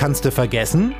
Kannst 0.00 0.24
du 0.24 0.30
vergessen? 0.30 0.94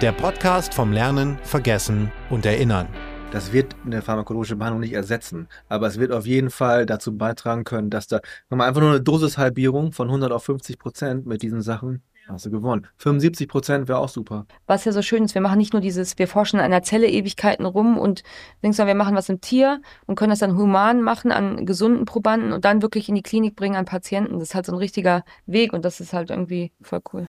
Der 0.00 0.12
Podcast 0.12 0.72
vom 0.72 0.92
Lernen, 0.92 1.36
Vergessen 1.42 2.10
und 2.30 2.46
Erinnern. 2.46 2.88
Das 3.32 3.52
wird 3.52 3.76
eine 3.84 4.00
pharmakologische 4.00 4.56
Behandlung 4.56 4.80
nicht 4.80 4.94
ersetzen, 4.94 5.46
aber 5.68 5.88
es 5.88 5.98
wird 5.98 6.10
auf 6.10 6.24
jeden 6.24 6.48
Fall 6.48 6.86
dazu 6.86 7.14
beitragen 7.14 7.64
können, 7.64 7.90
dass 7.90 8.06
da 8.06 8.20
nochmal 8.48 8.68
einfach 8.68 8.80
nur 8.80 8.92
eine 8.92 9.02
Dosishalbierung 9.02 9.92
von 9.92 10.08
100 10.08 10.32
auf 10.32 10.42
50 10.42 10.78
Prozent 10.78 11.26
mit 11.26 11.42
diesen 11.42 11.60
Sachen 11.60 12.02
Hast 12.28 12.46
du 12.46 12.50
gewonnen. 12.50 12.86
75 12.96 13.48
Prozent 13.48 13.88
wäre 13.88 13.98
auch 13.98 14.08
super. 14.08 14.46
Was 14.66 14.84
ja 14.84 14.92
so 14.92 15.02
schön 15.02 15.24
ist, 15.24 15.34
wir 15.34 15.42
machen 15.42 15.58
nicht 15.58 15.72
nur 15.72 15.82
dieses, 15.82 16.18
wir 16.18 16.28
forschen 16.28 16.60
an 16.60 16.64
einer 16.64 16.82
Zelle 16.82 17.08
Ewigkeiten 17.08 17.66
rum 17.66 17.98
und 17.98 18.22
denkst 18.62 18.78
wir 18.78 18.94
machen 18.94 19.16
was 19.16 19.28
im 19.28 19.40
Tier 19.40 19.82
und 20.06 20.14
können 20.14 20.30
das 20.30 20.38
dann 20.38 20.56
human 20.56 21.02
machen 21.02 21.32
an 21.32 21.66
gesunden 21.66 22.06
Probanden 22.06 22.52
und 22.52 22.64
dann 22.64 22.80
wirklich 22.80 23.08
in 23.08 23.16
die 23.16 23.22
Klinik 23.22 23.56
bringen 23.56 23.76
an 23.76 23.84
Patienten. 23.84 24.38
Das 24.38 24.50
ist 24.50 24.54
halt 24.54 24.66
so 24.66 24.72
ein 24.72 24.78
richtiger 24.78 25.24
Weg 25.46 25.72
und 25.72 25.84
das 25.84 26.00
ist 26.00 26.12
halt 26.12 26.30
irgendwie 26.30 26.72
voll 26.80 27.02
cool. 27.12 27.26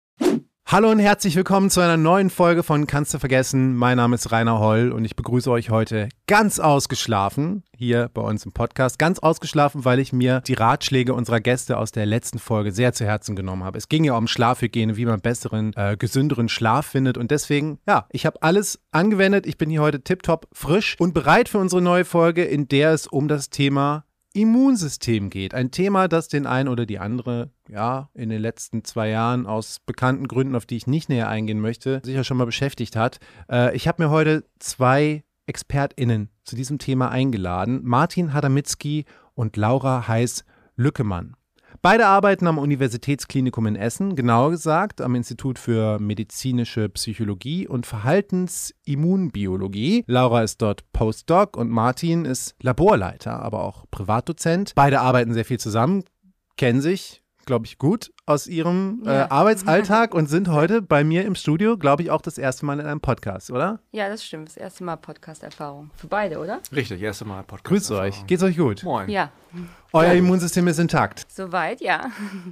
Hallo 0.72 0.90
und 0.90 1.00
herzlich 1.00 1.36
willkommen 1.36 1.68
zu 1.68 1.82
einer 1.82 1.98
neuen 1.98 2.30
Folge 2.30 2.62
von 2.62 2.86
Kannst 2.86 3.12
du 3.12 3.18
vergessen. 3.18 3.76
Mein 3.76 3.98
Name 3.98 4.14
ist 4.14 4.32
Rainer 4.32 4.58
Holl 4.58 4.90
und 4.90 5.04
ich 5.04 5.16
begrüße 5.16 5.50
euch 5.50 5.68
heute 5.68 6.08
ganz 6.26 6.58
ausgeschlafen 6.58 7.62
hier 7.76 8.08
bei 8.14 8.22
uns 8.22 8.46
im 8.46 8.52
Podcast. 8.52 8.98
Ganz 8.98 9.18
ausgeschlafen, 9.18 9.84
weil 9.84 9.98
ich 9.98 10.14
mir 10.14 10.40
die 10.40 10.54
Ratschläge 10.54 11.12
unserer 11.12 11.40
Gäste 11.40 11.76
aus 11.76 11.92
der 11.92 12.06
letzten 12.06 12.38
Folge 12.38 12.72
sehr 12.72 12.94
zu 12.94 13.04
Herzen 13.04 13.36
genommen 13.36 13.64
habe. 13.64 13.76
Es 13.76 13.90
ging 13.90 14.02
ja 14.02 14.16
um 14.16 14.26
Schlafhygiene, 14.26 14.96
wie 14.96 15.04
man 15.04 15.20
besseren, 15.20 15.74
äh, 15.76 15.98
gesünderen 15.98 16.48
Schlaf 16.48 16.86
findet 16.86 17.18
und 17.18 17.30
deswegen, 17.30 17.78
ja, 17.86 18.06
ich 18.10 18.24
habe 18.24 18.42
alles 18.42 18.80
angewendet. 18.92 19.46
Ich 19.46 19.58
bin 19.58 19.68
hier 19.68 19.82
heute 19.82 20.02
tiptop 20.02 20.48
frisch 20.54 20.96
und 20.98 21.12
bereit 21.12 21.50
für 21.50 21.58
unsere 21.58 21.82
neue 21.82 22.06
Folge, 22.06 22.44
in 22.44 22.66
der 22.66 22.92
es 22.92 23.06
um 23.06 23.28
das 23.28 23.50
Thema 23.50 24.06
Immunsystem 24.34 25.30
geht. 25.30 25.54
Ein 25.54 25.70
Thema, 25.70 26.08
das 26.08 26.28
den 26.28 26.46
einen 26.46 26.68
oder 26.68 26.86
die 26.86 26.98
andere, 26.98 27.50
ja, 27.68 28.10
in 28.14 28.28
den 28.28 28.40
letzten 28.40 28.84
zwei 28.84 29.08
Jahren 29.08 29.46
aus 29.46 29.80
bekannten 29.80 30.28
Gründen, 30.28 30.56
auf 30.56 30.66
die 30.66 30.76
ich 30.76 30.86
nicht 30.86 31.08
näher 31.08 31.28
eingehen 31.28 31.60
möchte, 31.60 32.00
sicher 32.04 32.24
schon 32.24 32.36
mal 32.36 32.46
beschäftigt 32.46 32.96
hat. 32.96 33.18
Äh, 33.50 33.76
ich 33.76 33.88
habe 33.88 34.02
mir 34.02 34.10
heute 34.10 34.44
zwei 34.58 35.24
ExpertInnen 35.46 36.30
zu 36.44 36.56
diesem 36.56 36.78
Thema 36.78 37.10
eingeladen. 37.10 37.80
Martin 37.82 38.32
Hadamitzki 38.32 39.04
und 39.34 39.56
Laura 39.56 40.08
Heiß-Lückemann. 40.08 41.36
Beide 41.84 42.06
arbeiten 42.06 42.46
am 42.46 42.58
Universitätsklinikum 42.58 43.66
in 43.66 43.74
Essen, 43.74 44.14
genauer 44.14 44.52
gesagt 44.52 45.00
am 45.00 45.16
Institut 45.16 45.58
für 45.58 45.98
medizinische 45.98 46.88
Psychologie 46.88 47.66
und 47.66 47.86
Verhaltensimmunbiologie. 47.86 50.04
Laura 50.06 50.44
ist 50.44 50.62
dort 50.62 50.84
Postdoc 50.92 51.56
und 51.56 51.70
Martin 51.70 52.24
ist 52.24 52.54
Laborleiter, 52.62 53.42
aber 53.42 53.64
auch 53.64 53.86
Privatdozent. 53.90 54.74
Beide 54.76 55.00
arbeiten 55.00 55.34
sehr 55.34 55.44
viel 55.44 55.58
zusammen, 55.58 56.04
kennen 56.56 56.80
sich, 56.80 57.21
glaube 57.46 57.66
ich, 57.66 57.78
gut 57.78 58.12
aus 58.26 58.46
ihrem 58.46 59.02
äh, 59.04 59.08
ja. 59.08 59.24
äh, 59.24 59.28
Arbeitsalltag 59.28 60.14
und 60.14 60.28
sind 60.28 60.48
heute 60.48 60.82
bei 60.82 61.04
mir 61.04 61.24
im 61.24 61.34
Studio, 61.34 61.76
glaube 61.76 62.02
ich, 62.02 62.10
auch 62.10 62.22
das 62.22 62.38
erste 62.38 62.64
Mal 62.66 62.80
in 62.80 62.86
einem 62.86 63.00
Podcast, 63.00 63.50
oder? 63.50 63.80
Ja, 63.90 64.08
das 64.08 64.24
stimmt. 64.24 64.48
Das 64.48 64.56
erste 64.56 64.84
Mal 64.84 64.96
Podcast-Erfahrung. 64.96 65.90
Für 65.96 66.06
beide, 66.06 66.38
oder? 66.38 66.60
Richtig, 66.74 67.02
erste 67.02 67.24
Mal 67.24 67.42
Podcast. 67.42 67.64
Grüßt 67.64 67.90
euch. 67.92 68.26
Geht's 68.26 68.42
euch 68.42 68.56
gut? 68.56 68.82
Moin. 68.84 69.08
Ja. 69.08 69.30
Euer 69.92 70.12
Immunsystem 70.12 70.66
ist 70.68 70.78
intakt. 70.78 71.26
Soweit, 71.28 71.80
ja. 71.80 72.10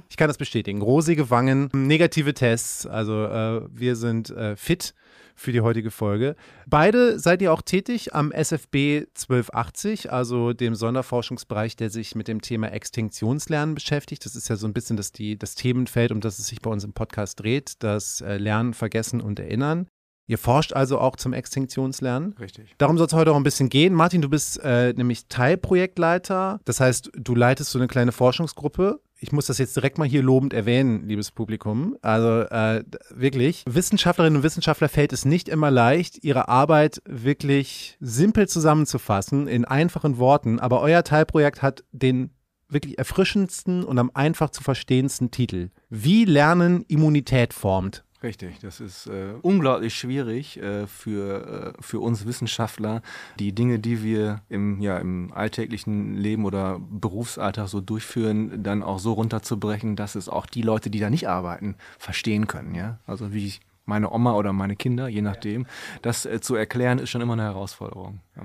Ich 0.09 0.17
kann 0.17 0.27
das 0.27 0.37
bestätigen. 0.37 0.81
Rosige 0.81 1.29
Wangen, 1.29 1.69
negative 1.73 2.33
Tests. 2.33 2.85
Also 2.85 3.25
äh, 3.25 3.61
wir 3.71 3.95
sind 3.95 4.29
äh, 4.29 4.55
fit 4.55 4.93
für 5.35 5.51
die 5.51 5.61
heutige 5.61 5.91
Folge. 5.91 6.35
Beide 6.67 7.19
seid 7.19 7.41
ihr 7.41 7.53
auch 7.53 7.61
tätig 7.61 8.13
am 8.13 8.31
SFB 8.31 9.07
1280, 9.15 10.11
also 10.11 10.53
dem 10.53 10.75
Sonderforschungsbereich, 10.75 11.75
der 11.75 11.89
sich 11.89 12.15
mit 12.15 12.27
dem 12.27 12.41
Thema 12.41 12.71
Extinktionslernen 12.71 13.75
beschäftigt. 13.75 14.25
Das 14.25 14.35
ist 14.35 14.49
ja 14.49 14.55
so 14.55 14.67
ein 14.67 14.73
bisschen 14.73 14.97
das, 14.97 15.11
die, 15.11 15.37
das 15.37 15.55
Themenfeld, 15.55 16.11
um 16.11 16.21
das 16.21 16.39
es 16.39 16.47
sich 16.47 16.61
bei 16.61 16.69
uns 16.69 16.83
im 16.83 16.93
Podcast 16.93 17.39
dreht, 17.39 17.75
das 17.79 18.21
äh, 18.21 18.37
Lernen, 18.37 18.73
Vergessen 18.73 19.21
und 19.21 19.39
Erinnern. 19.39 19.87
Ihr 20.27 20.37
forscht 20.37 20.71
also 20.71 20.97
auch 20.97 21.17
zum 21.17 21.33
Extinktionslernen. 21.33 22.33
Richtig. 22.39 22.73
Darum 22.77 22.97
soll 22.97 23.07
es 23.07 23.13
heute 23.13 23.33
auch 23.33 23.35
ein 23.35 23.43
bisschen 23.43 23.67
gehen. 23.67 23.93
Martin, 23.93 24.21
du 24.21 24.29
bist 24.29 24.61
äh, 24.63 24.93
nämlich 24.93 25.27
Teilprojektleiter. 25.27 26.61
Das 26.63 26.79
heißt, 26.79 27.11
du 27.15 27.35
leitest 27.35 27.71
so 27.71 27.79
eine 27.79 27.87
kleine 27.87 28.13
Forschungsgruppe 28.13 29.01
ich 29.21 29.31
muss 29.31 29.45
das 29.45 29.59
jetzt 29.59 29.75
direkt 29.75 29.99
mal 29.99 30.07
hier 30.07 30.23
lobend 30.23 30.51
erwähnen, 30.51 31.07
liebes 31.07 31.29
Publikum. 31.29 31.95
Also 32.01 32.41
äh, 32.41 32.83
wirklich, 33.11 33.63
Wissenschaftlerinnen 33.69 34.37
und 34.37 34.43
Wissenschaftler 34.43 34.89
fällt 34.89 35.13
es 35.13 35.25
nicht 35.25 35.47
immer 35.47 35.69
leicht, 35.69 36.23
ihre 36.23 36.49
Arbeit 36.49 37.03
wirklich 37.05 37.97
simpel 37.99 38.47
zusammenzufassen 38.47 39.47
in 39.47 39.63
einfachen 39.63 40.17
Worten. 40.17 40.59
Aber 40.59 40.81
euer 40.81 41.03
Teilprojekt 41.03 41.61
hat 41.61 41.83
den 41.91 42.31
wirklich 42.67 42.97
erfrischendsten 42.97 43.83
und 43.83 43.99
am 43.99 44.09
einfach 44.15 44.49
zu 44.49 44.63
verstehendsten 44.63 45.29
Titel. 45.29 45.69
Wie 45.89 46.25
Lernen 46.25 46.83
Immunität 46.87 47.53
formt. 47.53 48.03
Richtig, 48.23 48.59
das 48.59 48.79
ist 48.79 49.07
äh, 49.07 49.33
unglaublich 49.41 49.95
schwierig 49.95 50.57
äh, 50.57 50.85
für, 50.85 51.73
äh, 51.75 51.81
für 51.81 51.99
uns 51.99 52.27
Wissenschaftler, 52.27 53.01
die 53.39 53.51
Dinge, 53.51 53.79
die 53.79 54.03
wir 54.03 54.41
im, 54.47 54.79
ja, 54.79 54.97
im 54.99 55.31
alltäglichen 55.33 56.17
Leben 56.17 56.45
oder 56.45 56.79
Berufsalltag 56.79 57.67
so 57.67 57.81
durchführen, 57.81 58.61
dann 58.61 58.83
auch 58.83 58.99
so 58.99 59.13
runterzubrechen, 59.13 59.95
dass 59.95 60.13
es 60.13 60.29
auch 60.29 60.45
die 60.45 60.61
Leute, 60.61 60.91
die 60.91 60.99
da 60.99 61.09
nicht 61.09 61.27
arbeiten, 61.27 61.75
verstehen 61.97 62.45
können. 62.45 62.75
Ja? 62.75 62.99
Also 63.07 63.33
wie 63.33 63.53
meine 63.85 64.11
Oma 64.11 64.35
oder 64.35 64.53
meine 64.53 64.75
Kinder, 64.75 65.07
je 65.07 65.21
nachdem. 65.21 65.65
Das 66.03 66.27
äh, 66.27 66.39
zu 66.41 66.55
erklären, 66.55 66.99
ist 66.99 67.09
schon 67.09 67.21
immer 67.21 67.33
eine 67.33 67.43
Herausforderung. 67.43 68.19
Ja. 68.35 68.43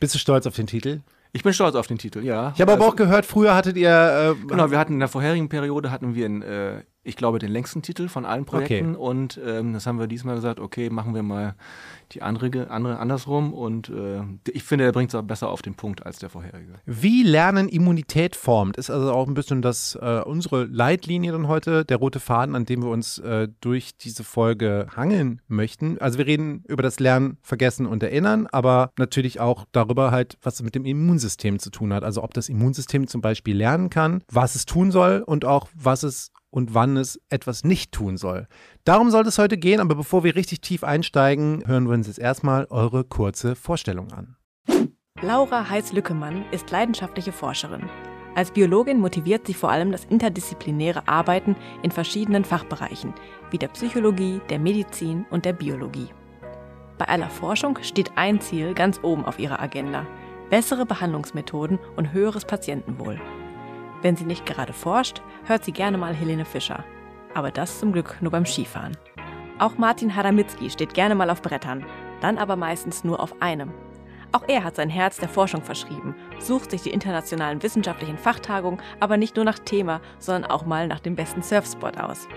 Bist 0.00 0.14
du 0.14 0.18
stolz 0.18 0.46
auf 0.46 0.56
den 0.56 0.66
Titel? 0.66 1.02
Ich 1.32 1.42
bin 1.42 1.52
stolz 1.52 1.74
auf 1.74 1.86
den 1.86 1.98
Titel, 1.98 2.24
ja. 2.24 2.52
Ich 2.54 2.60
habe 2.62 2.72
aber 2.72 2.84
also, 2.84 2.92
auch 2.92 2.96
gehört, 2.96 3.26
früher 3.26 3.54
hattet 3.54 3.76
ihr. 3.76 4.36
Äh, 4.40 4.46
genau, 4.46 4.70
wir 4.70 4.78
hatten 4.78 4.94
in 4.94 4.98
der 4.98 5.08
vorherigen 5.08 5.50
Periode 5.50 5.90
hatten 5.90 6.14
wir 6.14 6.26
ein 6.26 6.42
äh, 6.42 6.82
ich 7.08 7.16
glaube, 7.16 7.38
den 7.38 7.50
längsten 7.50 7.82
Titel 7.82 8.08
von 8.08 8.24
allen 8.24 8.44
Projekten. 8.44 8.94
Okay. 8.94 9.02
Und 9.02 9.40
ähm, 9.44 9.72
das 9.72 9.86
haben 9.86 9.98
wir 9.98 10.06
diesmal 10.06 10.34
gesagt, 10.34 10.60
okay, 10.60 10.90
machen 10.90 11.14
wir 11.14 11.22
mal 11.22 11.54
die 12.12 12.22
andere, 12.22 12.70
andere 12.70 12.98
andersrum. 12.98 13.52
Und 13.52 13.88
äh, 13.88 14.20
ich 14.52 14.62
finde, 14.62 14.84
er 14.84 14.92
bringt 14.92 15.10
es 15.10 15.14
auch 15.14 15.22
besser 15.22 15.48
auf 15.48 15.62
den 15.62 15.74
Punkt 15.74 16.04
als 16.04 16.18
der 16.18 16.28
vorherige. 16.28 16.74
Wie 16.86 17.22
Lernen 17.22 17.68
Immunität 17.68 18.36
formt, 18.36 18.76
ist 18.76 18.90
also 18.90 19.12
auch 19.12 19.26
ein 19.26 19.34
bisschen 19.34 19.62
das 19.62 19.98
äh, 20.00 20.20
unsere 20.24 20.64
Leitlinie 20.64 21.32
dann 21.32 21.48
heute, 21.48 21.84
der 21.84 21.96
rote 21.96 22.20
Faden, 22.20 22.54
an 22.54 22.66
dem 22.66 22.82
wir 22.82 22.90
uns 22.90 23.18
äh, 23.18 23.48
durch 23.60 23.96
diese 23.96 24.22
Folge 24.24 24.86
hangeln 24.94 25.40
möchten. 25.48 25.98
Also 26.00 26.18
wir 26.18 26.26
reden 26.26 26.64
über 26.68 26.82
das 26.82 27.00
Lernen, 27.00 27.38
Vergessen 27.42 27.86
und 27.86 28.02
Erinnern, 28.02 28.46
aber 28.46 28.92
natürlich 28.98 29.40
auch 29.40 29.64
darüber 29.72 30.10
halt, 30.10 30.36
was 30.42 30.54
es 30.54 30.62
mit 30.62 30.74
dem 30.74 30.84
Immunsystem 30.84 31.58
zu 31.58 31.70
tun 31.70 31.92
hat. 31.92 32.04
Also 32.04 32.22
ob 32.22 32.34
das 32.34 32.48
Immunsystem 32.48 33.06
zum 33.06 33.20
Beispiel 33.20 33.56
lernen 33.56 33.90
kann, 33.90 34.22
was 34.30 34.54
es 34.54 34.66
tun 34.66 34.90
soll 34.90 35.22
und 35.24 35.44
auch 35.44 35.68
was 35.74 36.02
es 36.02 36.32
und 36.50 36.74
wann 36.74 36.96
es 36.96 37.20
etwas 37.28 37.64
nicht 37.64 37.92
tun 37.92 38.16
soll. 38.16 38.46
Darum 38.84 39.10
soll 39.10 39.26
es 39.26 39.38
heute 39.38 39.58
gehen, 39.58 39.80
aber 39.80 39.94
bevor 39.94 40.24
wir 40.24 40.36
richtig 40.36 40.60
tief 40.60 40.84
einsteigen, 40.84 41.62
hören 41.66 41.86
wir 41.86 41.94
uns 41.94 42.06
jetzt 42.06 42.18
erstmal 42.18 42.66
eure 42.70 43.04
kurze 43.04 43.54
Vorstellung 43.54 44.12
an. 44.12 44.36
Laura 45.20 45.68
Heiß-Lückemann 45.68 46.44
ist 46.52 46.70
leidenschaftliche 46.70 47.32
Forscherin. 47.32 47.88
Als 48.36 48.52
Biologin 48.52 49.00
motiviert 49.00 49.48
sie 49.48 49.54
vor 49.54 49.72
allem 49.72 49.90
das 49.90 50.04
interdisziplinäre 50.04 51.08
Arbeiten 51.08 51.56
in 51.82 51.90
verschiedenen 51.90 52.44
Fachbereichen, 52.44 53.12
wie 53.50 53.58
der 53.58 53.66
Psychologie, 53.68 54.40
der 54.48 54.60
Medizin 54.60 55.26
und 55.30 55.44
der 55.44 55.54
Biologie. 55.54 56.08
Bei 56.98 57.06
aller 57.06 57.30
Forschung 57.30 57.78
steht 57.82 58.12
ein 58.16 58.40
Ziel 58.40 58.74
ganz 58.74 59.00
oben 59.02 59.24
auf 59.24 59.40
ihrer 59.40 59.60
Agenda: 59.60 60.06
bessere 60.50 60.86
Behandlungsmethoden 60.86 61.80
und 61.96 62.12
höheres 62.12 62.44
Patientenwohl. 62.44 63.20
Wenn 64.02 64.16
sie 64.16 64.24
nicht 64.24 64.46
gerade 64.46 64.72
forscht, 64.72 65.22
hört 65.44 65.64
sie 65.64 65.72
gerne 65.72 65.98
mal 65.98 66.14
Helene 66.14 66.44
Fischer. 66.44 66.84
Aber 67.34 67.50
das 67.50 67.80
zum 67.80 67.92
Glück 67.92 68.16
nur 68.20 68.30
beim 68.30 68.46
Skifahren. 68.46 68.96
Auch 69.58 69.76
Martin 69.76 70.14
Hadamitzki 70.14 70.70
steht 70.70 70.94
gerne 70.94 71.14
mal 71.14 71.30
auf 71.30 71.42
Brettern, 71.42 71.84
dann 72.20 72.38
aber 72.38 72.56
meistens 72.56 73.02
nur 73.02 73.20
auf 73.20 73.42
einem. 73.42 73.72
Auch 74.30 74.44
er 74.46 74.62
hat 74.62 74.76
sein 74.76 74.90
Herz 74.90 75.16
der 75.16 75.28
Forschung 75.28 75.62
verschrieben, 75.62 76.14
sucht 76.38 76.70
sich 76.70 76.82
die 76.82 76.90
internationalen 76.90 77.62
wissenschaftlichen 77.62 78.18
Fachtagungen 78.18 78.80
aber 79.00 79.16
nicht 79.16 79.36
nur 79.36 79.44
nach 79.44 79.58
Thema, 79.58 80.00
sondern 80.18 80.50
auch 80.50 80.66
mal 80.66 80.86
nach 80.86 81.00
dem 81.00 81.16
besten 81.16 81.42
Surfspot 81.42 81.98
aus. 81.98 82.28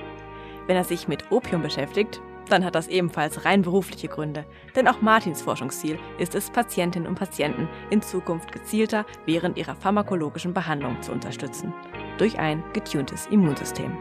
Wenn 0.67 0.77
er 0.77 0.83
sich 0.83 1.07
mit 1.07 1.31
Opium 1.31 1.61
beschäftigt, 1.61 2.21
dann 2.51 2.65
hat 2.65 2.75
das 2.75 2.87
ebenfalls 2.87 3.45
rein 3.45 3.61
berufliche 3.61 4.07
Gründe. 4.07 4.45
Denn 4.75 4.87
auch 4.87 5.01
Martins 5.01 5.41
Forschungsziel 5.41 5.97
ist 6.19 6.35
es, 6.35 6.49
Patientinnen 6.49 7.07
und 7.07 7.15
Patienten 7.15 7.67
in 7.89 8.01
Zukunft 8.01 8.51
gezielter 8.51 9.05
während 9.25 9.57
ihrer 9.57 9.75
pharmakologischen 9.75 10.53
Behandlung 10.53 11.01
zu 11.01 11.11
unterstützen. 11.11 11.73
Durch 12.17 12.39
ein 12.39 12.63
getuntes 12.73 13.27
Immunsystem. 13.27 13.97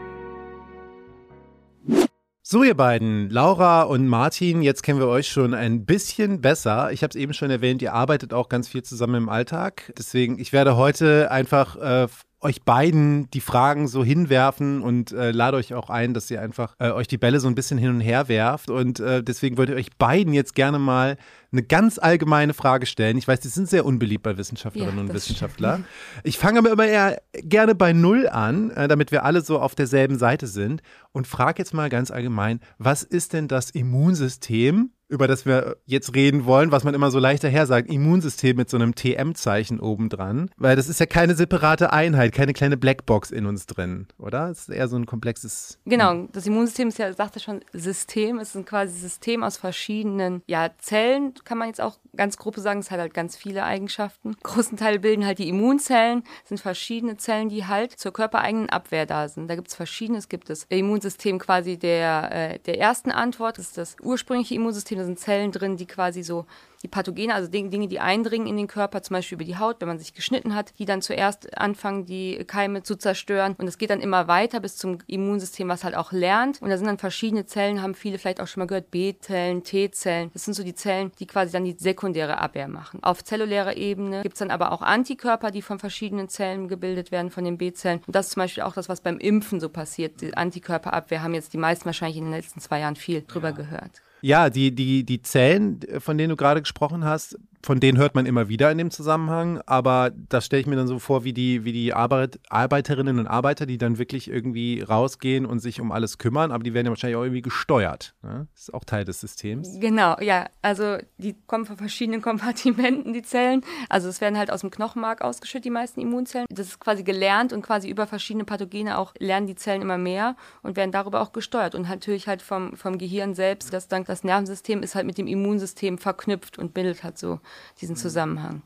So, 2.43 2.63
ihr 2.63 2.75
beiden, 2.75 3.29
Laura 3.29 3.83
und 3.83 4.07
Martin, 4.07 4.61
jetzt 4.61 4.83
kennen 4.83 4.99
wir 4.99 5.07
euch 5.07 5.29
schon 5.29 5.53
ein 5.53 5.85
bisschen 5.85 6.41
besser. 6.41 6.91
Ich 6.91 7.01
habe 7.01 7.11
es 7.11 7.15
eben 7.15 7.33
schon 7.33 7.49
erwähnt, 7.49 7.81
ihr 7.81 7.93
arbeitet 7.93 8.33
auch 8.33 8.49
ganz 8.49 8.67
viel 8.67 8.83
zusammen 8.83 9.15
im 9.15 9.29
Alltag. 9.29 9.93
Deswegen, 9.97 10.37
ich 10.37 10.51
werde 10.51 10.75
heute 10.75 11.31
einfach 11.31 11.77
äh, 11.77 12.07
euch 12.41 12.63
beiden 12.63 13.29
die 13.31 13.39
Fragen 13.39 13.87
so 13.87 14.03
hinwerfen 14.03 14.81
und 14.81 15.11
äh, 15.11 15.31
lade 15.31 15.57
euch 15.57 15.73
auch 15.75 15.89
ein, 15.89 16.13
dass 16.15 16.29
ihr 16.31 16.41
einfach 16.41 16.75
äh, 16.79 16.89
euch 16.89 17.07
die 17.07 17.19
Bälle 17.19 17.39
so 17.39 17.47
ein 17.47 17.53
bisschen 17.53 17.77
hin 17.77 17.89
und 17.89 18.01
her 18.01 18.27
werft. 18.27 18.71
Und 18.71 18.99
äh, 18.99 19.23
deswegen 19.23 19.57
wollte 19.57 19.73
ich 19.73 19.79
euch 19.79 19.97
beiden 19.97 20.33
jetzt 20.33 20.55
gerne 20.55 20.79
mal 20.79 21.17
eine 21.51 21.61
ganz 21.61 21.99
allgemeine 21.99 22.53
Frage 22.53 22.87
stellen. 22.87 23.17
Ich 23.17 23.27
weiß, 23.27 23.41
die 23.41 23.47
sind 23.47 23.69
sehr 23.69 23.85
unbeliebt 23.85 24.23
bei 24.23 24.37
Wissenschaftlerinnen 24.37 24.95
Ja, 24.95 25.01
und 25.01 25.07
das 25.09 25.15
Wissenschaftlern. 25.17 25.85
Ich 26.23 26.39
fange 26.39 26.59
aber 26.59 26.71
immer 26.71 26.87
eher 26.87 27.21
gerne 27.33 27.75
bei 27.75 27.93
Null 27.93 28.27
an, 28.27 28.71
äh, 28.71 28.87
damit 28.87 29.11
wir 29.11 29.23
alle 29.23 29.41
so 29.41 29.59
auf 29.59 29.75
derselben 29.75 30.17
Seite 30.17 30.47
sind 30.47 30.81
und 31.11 31.27
frage 31.27 31.59
jetzt 31.59 31.73
mal 31.73 31.89
ganz 31.89 32.09
allgemein, 32.09 32.59
was 32.79 33.03
ist 33.03 33.33
denn 33.33 33.47
das 33.47 33.69
Immunsystem? 33.69 34.91
Über 35.11 35.27
das 35.27 35.45
wir 35.45 35.77
jetzt 35.85 36.15
reden 36.15 36.45
wollen, 36.45 36.71
was 36.71 36.83
man 36.85 36.93
immer 36.93 37.11
so 37.11 37.19
leicht 37.19 37.43
daher 37.43 37.67
sagt, 37.67 37.89
Immunsystem 37.89 38.55
mit 38.55 38.69
so 38.69 38.77
einem 38.77 38.95
TM-Zeichen 38.95 39.79
obendran. 39.79 40.49
Weil 40.55 40.77
das 40.77 40.87
ist 40.87 41.01
ja 41.01 41.05
keine 41.05 41.35
separate 41.35 41.91
Einheit, 41.91 42.31
keine 42.33 42.53
kleine 42.53 42.77
Blackbox 42.77 43.29
in 43.29 43.45
uns 43.45 43.65
drin, 43.65 44.07
oder? 44.17 44.49
Es 44.49 44.61
ist 44.61 44.69
eher 44.69 44.87
so 44.87 44.95
ein 44.95 45.05
komplexes. 45.05 45.79
Genau, 45.85 46.27
das 46.31 46.47
Immunsystem 46.47 46.87
ist 46.87 46.97
ja, 46.97 47.11
sagte 47.11 47.41
schon, 47.41 47.59
System. 47.73 48.39
Es 48.39 48.49
ist 48.49 48.55
ein 48.55 48.65
quasi 48.65 48.97
System 48.97 49.43
aus 49.43 49.57
verschiedenen 49.57 50.43
ja, 50.47 50.69
Zellen, 50.79 51.33
kann 51.43 51.57
man 51.57 51.67
jetzt 51.67 51.81
auch 51.81 51.97
ganz 52.15 52.37
grob 52.37 52.55
sagen. 52.57 52.79
Es 52.79 52.89
hat 52.89 52.99
halt 52.99 53.13
ganz 53.13 53.35
viele 53.35 53.63
Eigenschaften. 53.63 54.35
Großen 54.43 54.77
Teil 54.77 54.99
bilden 54.99 55.25
halt 55.25 55.39
die 55.39 55.49
Immunzellen. 55.49 56.23
Sind 56.45 56.59
verschiedene 56.59 57.17
Zellen, 57.17 57.49
die 57.49 57.65
halt 57.65 57.91
zur 57.91 58.13
körpereigenen 58.13 58.69
Abwehr 58.69 59.05
da 59.05 59.27
sind. 59.27 59.49
Da 59.49 59.55
gibt 59.55 59.67
es 59.67 59.75
verschiedene. 59.75 60.19
Es 60.19 60.29
gibt 60.29 60.49
das 60.49 60.65
Immunsystem 60.69 61.37
quasi 61.37 61.77
der, 61.77 62.31
äh, 62.31 62.59
der 62.59 62.79
ersten 62.79 63.11
Antwort. 63.11 63.57
Das 63.57 63.67
ist 63.67 63.77
das 63.77 63.97
ursprüngliche 64.01 64.55
Immunsystem. 64.55 65.00
Da 65.01 65.05
sind 65.05 65.19
Zellen 65.19 65.51
drin, 65.51 65.77
die 65.77 65.87
quasi 65.87 66.21
so 66.21 66.45
die 66.83 66.87
Pathogene, 66.87 67.33
also 67.33 67.49
Dinge, 67.49 67.87
die 67.87 67.99
eindringen 67.99 68.47
in 68.47 68.57
den 68.57 68.67
Körper, 68.67 69.01
zum 69.01 69.15
Beispiel 69.15 69.35
über 69.35 69.45
die 69.45 69.57
Haut, 69.57 69.77
wenn 69.79 69.87
man 69.87 69.97
sich 69.97 70.13
geschnitten 70.13 70.53
hat, 70.53 70.73
die 70.77 70.85
dann 70.85 71.01
zuerst 71.01 71.57
anfangen, 71.57 72.05
die 72.05 72.43
Keime 72.45 72.83
zu 72.83 72.95
zerstören. 72.95 73.55
Und 73.57 73.67
es 73.67 73.77
geht 73.77 73.89
dann 73.89 73.99
immer 73.99 74.27
weiter 74.27 74.59
bis 74.59 74.77
zum 74.77 74.99
Immunsystem, 75.07 75.67
was 75.69 75.83
halt 75.83 75.95
auch 75.95 76.11
lernt. 76.11 76.61
Und 76.61 76.69
da 76.69 76.77
sind 76.77 76.85
dann 76.85 76.99
verschiedene 76.99 77.45
Zellen, 77.45 77.81
haben 77.81 77.95
viele 77.95 78.19
vielleicht 78.19 78.41
auch 78.41 78.47
schon 78.47 78.61
mal 78.61 78.67
gehört, 78.67 78.91
B-Zellen, 78.91 79.63
T-Zellen. 79.63 80.29
Das 80.33 80.45
sind 80.45 80.53
so 80.53 80.63
die 80.63 80.75
Zellen, 80.75 81.11
die 81.19 81.25
quasi 81.25 81.51
dann 81.51 81.65
die 81.65 81.75
sekundäre 81.77 82.37
Abwehr 82.37 82.67
machen. 82.67 83.03
Auf 83.03 83.23
zellulärer 83.23 83.77
Ebene 83.77 84.21
gibt 84.21 84.35
es 84.35 84.39
dann 84.39 84.51
aber 84.51 84.71
auch 84.71 84.83
Antikörper, 84.83 85.49
die 85.49 85.63
von 85.63 85.79
verschiedenen 85.79 86.29
Zellen 86.29 86.67
gebildet 86.67 87.11
werden, 87.11 87.31
von 87.31 87.43
den 87.43 87.57
B-Zellen. 87.57 88.01
Und 88.05 88.15
das 88.15 88.27
ist 88.27 88.33
zum 88.33 88.41
Beispiel 88.41 88.63
auch 88.63 88.73
das, 88.73 88.87
was 88.87 89.01
beim 89.01 89.17
Impfen 89.17 89.59
so 89.59 89.69
passiert. 89.69 90.21
Die 90.21 90.37
Antikörperabwehr 90.37 91.23
haben 91.23 91.33
jetzt 91.33 91.53
die 91.53 91.57
meisten 91.57 91.85
wahrscheinlich 91.85 92.17
in 92.17 92.25
den 92.25 92.33
letzten 92.33 92.59
zwei 92.59 92.79
Jahren 92.79 92.95
viel 92.95 93.23
drüber 93.27 93.51
gehört. 93.51 94.01
Ja, 94.21 94.49
die, 94.49 94.73
die, 94.73 95.03
die 95.03 95.21
Zellen, 95.21 95.79
von 95.99 96.17
denen 96.17 96.29
du 96.29 96.35
gerade 96.35 96.61
gesprochen 96.61 97.03
hast, 97.05 97.37
von 97.63 97.79
denen 97.79 97.97
hört 97.97 98.15
man 98.15 98.25
immer 98.25 98.49
wieder 98.49 98.71
in 98.71 98.77
dem 98.77 98.91
Zusammenhang, 98.91 99.61
aber 99.65 100.11
das 100.29 100.45
stelle 100.45 100.61
ich 100.61 100.67
mir 100.67 100.75
dann 100.75 100.87
so 100.87 100.99
vor, 100.99 101.23
wie 101.23 101.33
die, 101.33 101.65
wie 101.65 101.71
die 101.71 101.93
Arbeit, 101.93 102.39
Arbeiterinnen 102.49 103.19
und 103.19 103.27
Arbeiter, 103.27 103.65
die 103.65 103.77
dann 103.77 103.97
wirklich 103.97 104.29
irgendwie 104.29 104.81
rausgehen 104.81 105.45
und 105.45 105.59
sich 105.59 105.81
um 105.81 105.91
alles 105.91 106.17
kümmern, 106.17 106.51
aber 106.51 106.63
die 106.63 106.73
werden 106.73 106.87
ja 106.87 106.91
wahrscheinlich 106.91 107.17
auch 107.17 107.23
irgendwie 107.23 107.41
gesteuert. 107.41 108.15
Ne? 108.23 108.47
Das 108.53 108.63
ist 108.63 108.73
auch 108.73 108.83
Teil 108.83 109.05
des 109.05 109.19
Systems. 109.19 109.79
Genau, 109.79 110.17
ja. 110.19 110.45
Also 110.61 110.97
die 111.17 111.35
kommen 111.47 111.65
von 111.65 111.77
verschiedenen 111.77 112.21
Kompartimenten, 112.31 113.13
die 113.13 113.21
Zellen. 113.21 113.61
Also 113.89 114.09
es 114.09 114.21
werden 114.21 114.37
halt 114.37 114.51
aus 114.51 114.61
dem 114.61 114.71
Knochenmark 114.71 115.21
ausgeschüttet, 115.21 115.65
die 115.65 115.69
meisten 115.69 116.01
Immunzellen. 116.01 116.47
Das 116.49 116.67
ist 116.67 116.79
quasi 116.79 117.03
gelernt 117.03 117.53
und 117.53 117.61
quasi 117.61 117.89
über 117.89 118.07
verschiedene 118.07 118.45
Pathogene 118.45 118.97
auch 118.97 119.13
lernen 119.19 119.47
die 119.47 119.55
Zellen 119.55 119.81
immer 119.81 119.97
mehr 119.97 120.35
und 120.63 120.75
werden 120.75 120.91
darüber 120.91 121.21
auch 121.21 121.31
gesteuert. 121.31 121.75
Und 121.75 121.89
natürlich 121.89 122.27
halt 122.27 122.41
vom, 122.41 122.75
vom 122.75 122.97
Gehirn 122.97 123.33
selbst, 123.33 123.73
das 123.73 123.87
dann 123.87 124.03
das 124.03 124.23
Nervensystem 124.23 124.83
ist 124.83 124.95
halt 124.95 125.05
mit 125.05 125.17
dem 125.17 125.27
Immunsystem 125.27 125.97
verknüpft 125.97 126.57
und 126.57 126.73
bildet 126.73 127.03
halt 127.03 127.17
so 127.17 127.39
diesen 127.79 127.95
Zusammenhang. 127.95 128.61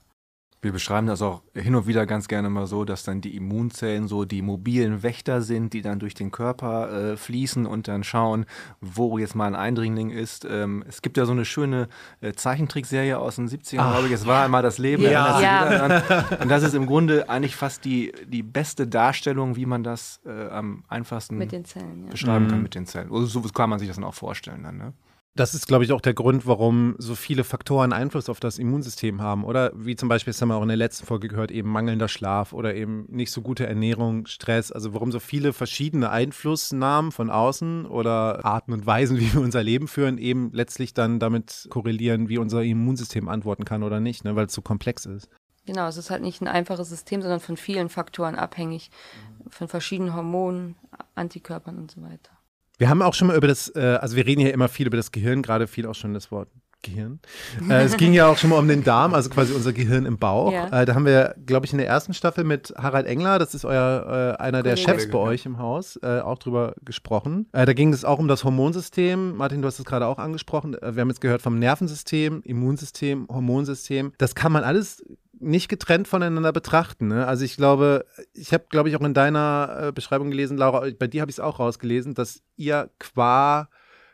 Wir 0.61 0.71
beschreiben 0.71 1.05
das 1.05 1.21
auch 1.21 1.43
hin 1.53 1.75
und 1.75 1.85
wieder 1.85 2.07
ganz 2.07 2.27
gerne 2.27 2.49
mal 2.49 2.65
so, 2.65 2.85
dass 2.85 3.03
dann 3.03 3.21
die 3.21 3.35
Immunzellen 3.35 4.07
so 4.07 4.25
die 4.25 4.41
mobilen 4.41 5.03
Wächter 5.03 5.43
sind, 5.43 5.73
die 5.73 5.83
dann 5.83 5.99
durch 5.99 6.15
den 6.15 6.31
Körper 6.31 7.11
äh, 7.11 7.17
fließen 7.17 7.67
und 7.67 7.87
dann 7.87 8.03
schauen, 8.03 8.47
wo 8.81 9.19
jetzt 9.19 9.35
mal 9.35 9.45
ein 9.45 9.53
Eindringling 9.53 10.09
ist. 10.09 10.43
Ähm, 10.49 10.83
es 10.87 11.03
gibt 11.03 11.17
ja 11.17 11.25
so 11.27 11.33
eine 11.33 11.45
schöne 11.45 11.87
äh, 12.21 12.33
Zeichentrickserie 12.33 13.19
aus 13.19 13.35
den 13.35 13.47
70ern, 13.47 13.91
glaube 13.91 14.07
ich. 14.07 14.13
Es 14.13 14.25
war 14.25 14.43
einmal 14.43 14.63
das 14.63 14.79
Leben. 14.79 15.03
Ja. 15.03 15.39
dran. 15.99 16.39
Und 16.41 16.49
das 16.49 16.63
ist 16.63 16.73
im 16.73 16.87
Grunde 16.87 17.29
eigentlich 17.29 17.55
fast 17.55 17.85
die, 17.85 18.11
die 18.25 18.41
beste 18.41 18.87
Darstellung, 18.87 19.55
wie 19.57 19.67
man 19.67 19.83
das 19.83 20.19
äh, 20.25 20.47
am 20.47 20.83
einfachsten 20.87 21.37
Mit 21.37 21.51
den 21.51 21.65
Zellen, 21.65 22.05
ja. 22.05 22.09
beschreiben 22.09 22.45
Mhm. 22.45 22.49
kann 22.49 22.63
mit 22.63 22.73
den 22.73 22.87
Zellen. 22.87 23.11
Also 23.11 23.27
so 23.27 23.41
kann 23.49 23.69
man 23.69 23.77
sich 23.77 23.87
das 23.87 23.97
dann 23.97 24.03
auch 24.03 24.15
vorstellen 24.15 24.63
dann, 24.63 24.77
ne? 24.77 24.93
Das 25.37 25.53
ist, 25.53 25.67
glaube 25.67 25.83
ich, 25.83 25.91
auch 25.91 25.99
der 25.99 26.13
Grund, 26.13 26.47
warum 26.47 26.95
so 26.97 27.13
viele 27.13 27.43
Faktoren 27.43 27.91
Einfluss 27.91 28.29
auf 28.29 28.39
das 28.39 28.57
Immunsystem 28.57 29.21
haben, 29.21 29.43
oder? 29.43 29.73
Wie 29.75 29.97
zum 29.97 30.07
Beispiel, 30.07 30.31
das 30.31 30.41
haben 30.41 30.47
wir 30.47 30.55
auch 30.55 30.61
in 30.61 30.69
der 30.69 30.77
letzten 30.77 31.05
Folge 31.05 31.27
gehört, 31.27 31.51
eben 31.51 31.69
mangelnder 31.69 32.07
Schlaf 32.07 32.53
oder 32.53 32.73
eben 32.73 33.05
nicht 33.09 33.31
so 33.31 33.41
gute 33.41 33.67
Ernährung, 33.67 34.27
Stress. 34.27 34.71
Also 34.71 34.93
warum 34.93 35.11
so 35.11 35.19
viele 35.19 35.51
verschiedene 35.51 36.09
Einflussnahmen 36.09 37.11
von 37.11 37.29
außen 37.29 37.85
oder 37.85 38.45
Arten 38.45 38.71
und 38.71 38.85
Weisen, 38.85 39.17
wie 39.19 39.33
wir 39.33 39.41
unser 39.41 39.61
Leben 39.61 39.89
führen, 39.89 40.17
eben 40.17 40.51
letztlich 40.53 40.93
dann 40.93 41.19
damit 41.19 41.67
korrelieren, 41.69 42.29
wie 42.29 42.37
unser 42.37 42.63
Immunsystem 42.63 43.27
antworten 43.27 43.65
kann 43.65 43.83
oder 43.83 43.99
nicht, 43.99 44.23
ne? 44.23 44.37
weil 44.37 44.45
es 44.45 44.53
so 44.53 44.61
komplex 44.61 45.05
ist. 45.05 45.27
Genau, 45.65 45.87
es 45.87 45.97
ist 45.97 46.11
halt 46.11 46.21
nicht 46.21 46.41
ein 46.41 46.47
einfaches 46.47 46.87
System, 46.87 47.21
sondern 47.21 47.41
von 47.41 47.57
vielen 47.57 47.89
Faktoren 47.89 48.35
abhängig. 48.35 48.89
Von 49.49 49.67
verschiedenen 49.67 50.15
Hormonen, 50.15 50.75
Antikörpern 51.15 51.77
und 51.77 51.91
so 51.91 52.01
weiter. 52.03 52.34
Wir 52.77 52.89
haben 52.89 53.01
auch 53.01 53.13
schon 53.13 53.27
mal 53.27 53.37
über 53.37 53.47
das, 53.47 53.73
äh, 53.75 53.97
also 54.01 54.15
wir 54.15 54.25
reden 54.25 54.41
hier 54.41 54.53
immer 54.53 54.67
viel 54.67 54.87
über 54.87 54.97
das 54.97 55.11
Gehirn, 55.11 55.41
gerade 55.41 55.67
viel 55.67 55.85
auch 55.87 55.95
schon 55.95 56.13
das 56.13 56.31
Wort 56.31 56.49
Gehirn. 56.85 57.19
Äh, 57.69 57.83
es 57.83 57.97
ging 57.97 58.13
ja 58.13 58.27
auch 58.27 58.37
schon 58.37 58.51
mal 58.51 58.59
um 58.59 58.67
den 58.67 58.83
Darm, 58.83 59.13
also 59.13 59.29
quasi 59.29 59.53
unser 59.53 59.73
Gehirn 59.73 60.05
im 60.05 60.19
Bauch. 60.19 60.51
Ja. 60.51 60.81
Äh, 60.81 60.85
da 60.85 60.93
haben 60.93 61.05
wir, 61.05 61.33
glaube 61.45 61.65
ich, 61.65 61.71
in 61.71 61.79
der 61.79 61.87
ersten 61.87 62.13
Staffel 62.13 62.43
mit 62.43 62.73
Harald 62.77 63.07
Engler, 63.07 63.39
das 63.39 63.55
ist 63.55 63.65
euer 63.65 64.35
äh, 64.37 64.43
einer 64.43 64.61
der 64.61 64.75
Kollege. 64.75 64.91
Chefs 64.91 65.09
bei 65.09 65.17
euch 65.17 65.45
im 65.45 65.57
Haus, 65.57 65.97
äh, 66.03 66.19
auch 66.19 66.37
drüber 66.37 66.75
gesprochen. 66.83 67.47
Äh, 67.53 67.65
da 67.65 67.73
ging 67.73 67.91
es 67.91 68.05
auch 68.05 68.19
um 68.19 68.27
das 68.27 68.43
Hormonsystem. 68.43 69.35
Martin, 69.35 69.61
du 69.61 69.67
hast 69.67 69.79
es 69.79 69.85
gerade 69.85 70.05
auch 70.05 70.19
angesprochen. 70.19 70.75
Äh, 70.75 70.95
wir 70.95 71.01
haben 71.01 71.09
jetzt 71.09 71.21
gehört 71.21 71.41
vom 71.41 71.57
Nervensystem, 71.57 72.41
Immunsystem, 72.43 73.27
Hormonsystem. 73.29 74.11
Das 74.19 74.35
kann 74.35 74.51
man 74.51 74.63
alles 74.63 75.03
nicht 75.39 75.69
getrennt 75.69 76.07
voneinander 76.07 76.51
betrachten. 76.51 77.07
Ne? 77.07 77.27
Also 77.27 77.45
ich 77.45 77.57
glaube, 77.57 78.05
ich 78.33 78.53
habe, 78.53 78.65
glaube 78.69 78.89
ich, 78.89 78.95
auch 78.95 79.01
in 79.01 79.13
deiner 79.13 79.87
äh, 79.87 79.91
Beschreibung 79.91 80.29
gelesen, 80.29 80.57
Laura, 80.57 80.87
bei 80.97 81.07
dir 81.07 81.21
habe 81.21 81.31
ich 81.31 81.37
es 81.37 81.39
auch 81.39 81.59
rausgelesen, 81.59 82.13
dass 82.13 82.41
ihr 82.55 82.89
qua 82.99 83.69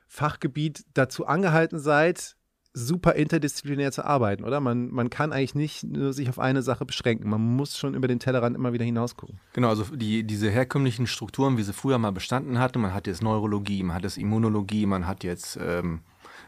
Fachgebiet 0.07 0.85
dazu 0.93 1.25
angehalten 1.25 1.79
seid, 1.79 2.35
super 2.73 3.15
interdisziplinär 3.15 3.91
zu 3.91 4.05
arbeiten, 4.05 4.43
oder? 4.43 4.59
Man, 4.59 4.89
man 4.91 5.09
kann 5.09 5.33
eigentlich 5.33 5.55
nicht 5.55 5.83
nur 5.83 6.13
sich 6.13 6.29
auf 6.29 6.39
eine 6.39 6.61
Sache 6.61 6.85
beschränken. 6.85 7.29
Man 7.29 7.41
muss 7.41 7.77
schon 7.77 7.95
über 7.95 8.07
den 8.07 8.19
Tellerrand 8.19 8.55
immer 8.55 8.73
wieder 8.73 8.85
hinausgucken. 8.85 9.39
Genau, 9.53 9.69
also 9.69 9.83
die, 9.95 10.23
diese 10.23 10.49
herkömmlichen 10.49 11.07
Strukturen, 11.07 11.57
wie 11.57 11.63
sie 11.63 11.73
früher 11.73 11.97
mal 11.97 12.11
bestanden 12.11 12.59
hatten, 12.59 12.79
man 12.79 12.93
hat 12.93 13.07
jetzt 13.07 13.21
Neurologie, 13.21 13.83
man 13.83 13.95
hat 13.95 14.03
jetzt 14.03 14.17
Immunologie, 14.17 14.85
man 14.85 15.05
hat 15.05 15.23
jetzt 15.23 15.57
ähm, 15.61 16.01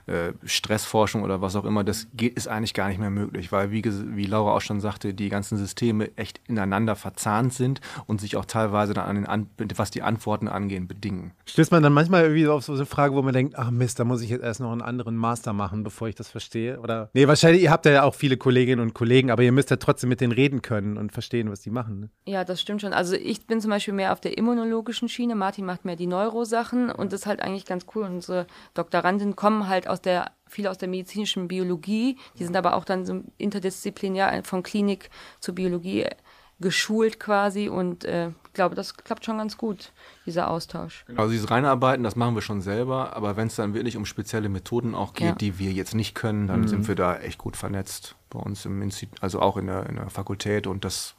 äh, 0.05 0.33
Stressforschung 0.43 1.23
oder 1.23 1.41
was 1.41 1.55
auch 1.55 1.65
immer, 1.65 1.83
das 1.83 2.07
geht, 2.13 2.35
ist 2.35 2.47
eigentlich 2.47 2.73
gar 2.73 2.89
nicht 2.89 2.99
mehr 2.99 3.09
möglich, 3.09 3.51
weil 3.51 3.71
wie, 3.71 3.83
wie 3.83 4.25
Laura 4.25 4.55
auch 4.55 4.61
schon 4.61 4.79
sagte, 4.79 5.13
die 5.13 5.29
ganzen 5.29 5.57
Systeme 5.57 6.15
echt 6.17 6.41
ineinander 6.47 6.95
verzahnt 6.95 7.53
sind 7.53 7.81
und 8.05 8.21
sich 8.21 8.35
auch 8.35 8.45
teilweise 8.45 8.93
dann 8.93 9.05
an 9.05 9.15
den 9.15 9.25
an 9.25 9.49
was 9.75 9.91
die 9.91 10.01
Antworten 10.01 10.47
angehen, 10.47 10.87
bedingen. 10.87 11.31
Stößt 11.45 11.71
man 11.71 11.83
dann 11.83 11.93
manchmal 11.93 12.23
irgendwie 12.23 12.47
auf 12.47 12.63
so 12.63 12.73
eine 12.73 12.85
Frage, 12.85 13.15
wo 13.15 13.21
man 13.21 13.33
denkt, 13.33 13.57
ach 13.57 13.71
Mist, 13.71 13.99
da 13.99 14.03
muss 14.03 14.21
ich 14.21 14.29
jetzt 14.29 14.43
erst 14.43 14.59
noch 14.59 14.71
einen 14.71 14.81
anderen 14.81 15.15
Master 15.15 15.53
machen, 15.53 15.83
bevor 15.83 16.07
ich 16.07 16.15
das 16.15 16.29
verstehe? 16.29 16.79
Oder? 16.79 17.09
Nee, 17.13 17.27
wahrscheinlich, 17.27 17.63
ihr 17.63 17.71
habt 17.71 17.85
ja 17.85 18.03
auch 18.03 18.15
viele 18.15 18.37
Kolleginnen 18.37 18.81
und 18.81 18.93
Kollegen, 18.93 19.31
aber 19.31 19.43
ihr 19.43 19.51
müsst 19.51 19.69
ja 19.69 19.77
trotzdem 19.77 20.09
mit 20.09 20.21
denen 20.21 20.33
reden 20.33 20.61
können 20.61 20.97
und 20.97 21.11
verstehen, 21.11 21.49
was 21.49 21.61
die 21.61 21.69
machen. 21.69 21.99
Ne? 21.99 22.09
Ja, 22.25 22.43
das 22.43 22.61
stimmt 22.61 22.81
schon. 22.81 22.93
Also 22.93 23.15
ich 23.15 23.45
bin 23.47 23.61
zum 23.61 23.69
Beispiel 23.69 23.93
mehr 23.93 24.13
auf 24.13 24.21
der 24.21 24.37
immunologischen 24.37 25.09
Schiene. 25.09 25.35
Martin 25.35 25.65
macht 25.65 25.85
mehr 25.85 25.95
die 25.95 26.07
Neurosachen 26.07 26.89
und 26.89 27.13
das 27.13 27.21
ist 27.21 27.25
halt 27.25 27.41
eigentlich 27.41 27.65
ganz 27.65 27.85
cool. 27.95 28.03
Unsere 28.03 28.47
Doktorandinnen 28.73 29.35
kommen 29.35 29.67
halt 29.67 29.87
aus 29.93 30.01
der, 30.01 30.31
viele 30.47 30.69
aus 30.69 30.77
der 30.77 30.89
medizinischen 30.89 31.47
Biologie. 31.47 32.17
Die 32.37 32.43
sind 32.43 32.55
aber 32.57 32.75
auch 32.75 32.83
dann 32.85 33.05
so 33.05 33.21
interdisziplinär 33.37 34.43
von 34.43 34.63
Klinik 34.63 35.09
zur 35.39 35.55
Biologie 35.55 36.03
äh, 36.03 36.15
geschult 36.59 37.19
quasi 37.19 37.67
und 37.67 38.05
äh, 38.05 38.29
ich 38.29 38.53
glaube, 38.53 38.75
das 38.75 38.95
klappt 38.95 39.25
schon 39.25 39.37
ganz 39.39 39.57
gut, 39.57 39.91
dieser 40.25 40.49
Austausch. 40.49 41.03
Also 41.17 41.31
dieses 41.31 41.49
Reinarbeiten, 41.49 42.03
das 42.03 42.15
machen 42.15 42.35
wir 42.35 42.41
schon 42.41 42.61
selber, 42.61 43.15
aber 43.15 43.35
wenn 43.35 43.47
es 43.47 43.55
dann 43.55 43.73
wirklich 43.73 43.97
um 43.97 44.05
spezielle 44.05 44.47
Methoden 44.49 44.93
auch 44.95 45.13
geht, 45.13 45.27
Ja. 45.27 45.35
die 45.35 45.57
wir 45.59 45.71
jetzt 45.71 45.95
nicht 45.95 46.13
können, 46.13 46.47
dann 46.47 46.67
sind 46.67 46.87
wir 46.87 46.95
da 46.95 47.17
echt 47.17 47.39
gut 47.39 47.57
vernetzt 47.57 48.15
bei 48.29 48.39
uns 48.39 48.65
im 48.65 48.81
Institut, 48.81 49.21
also 49.21 49.41
auch 49.41 49.57
in 49.57 49.65
der, 49.67 49.87
in 49.89 49.95
der 49.95 50.09
Fakultät 50.09 50.67
und 50.67 50.85
das 50.85 51.15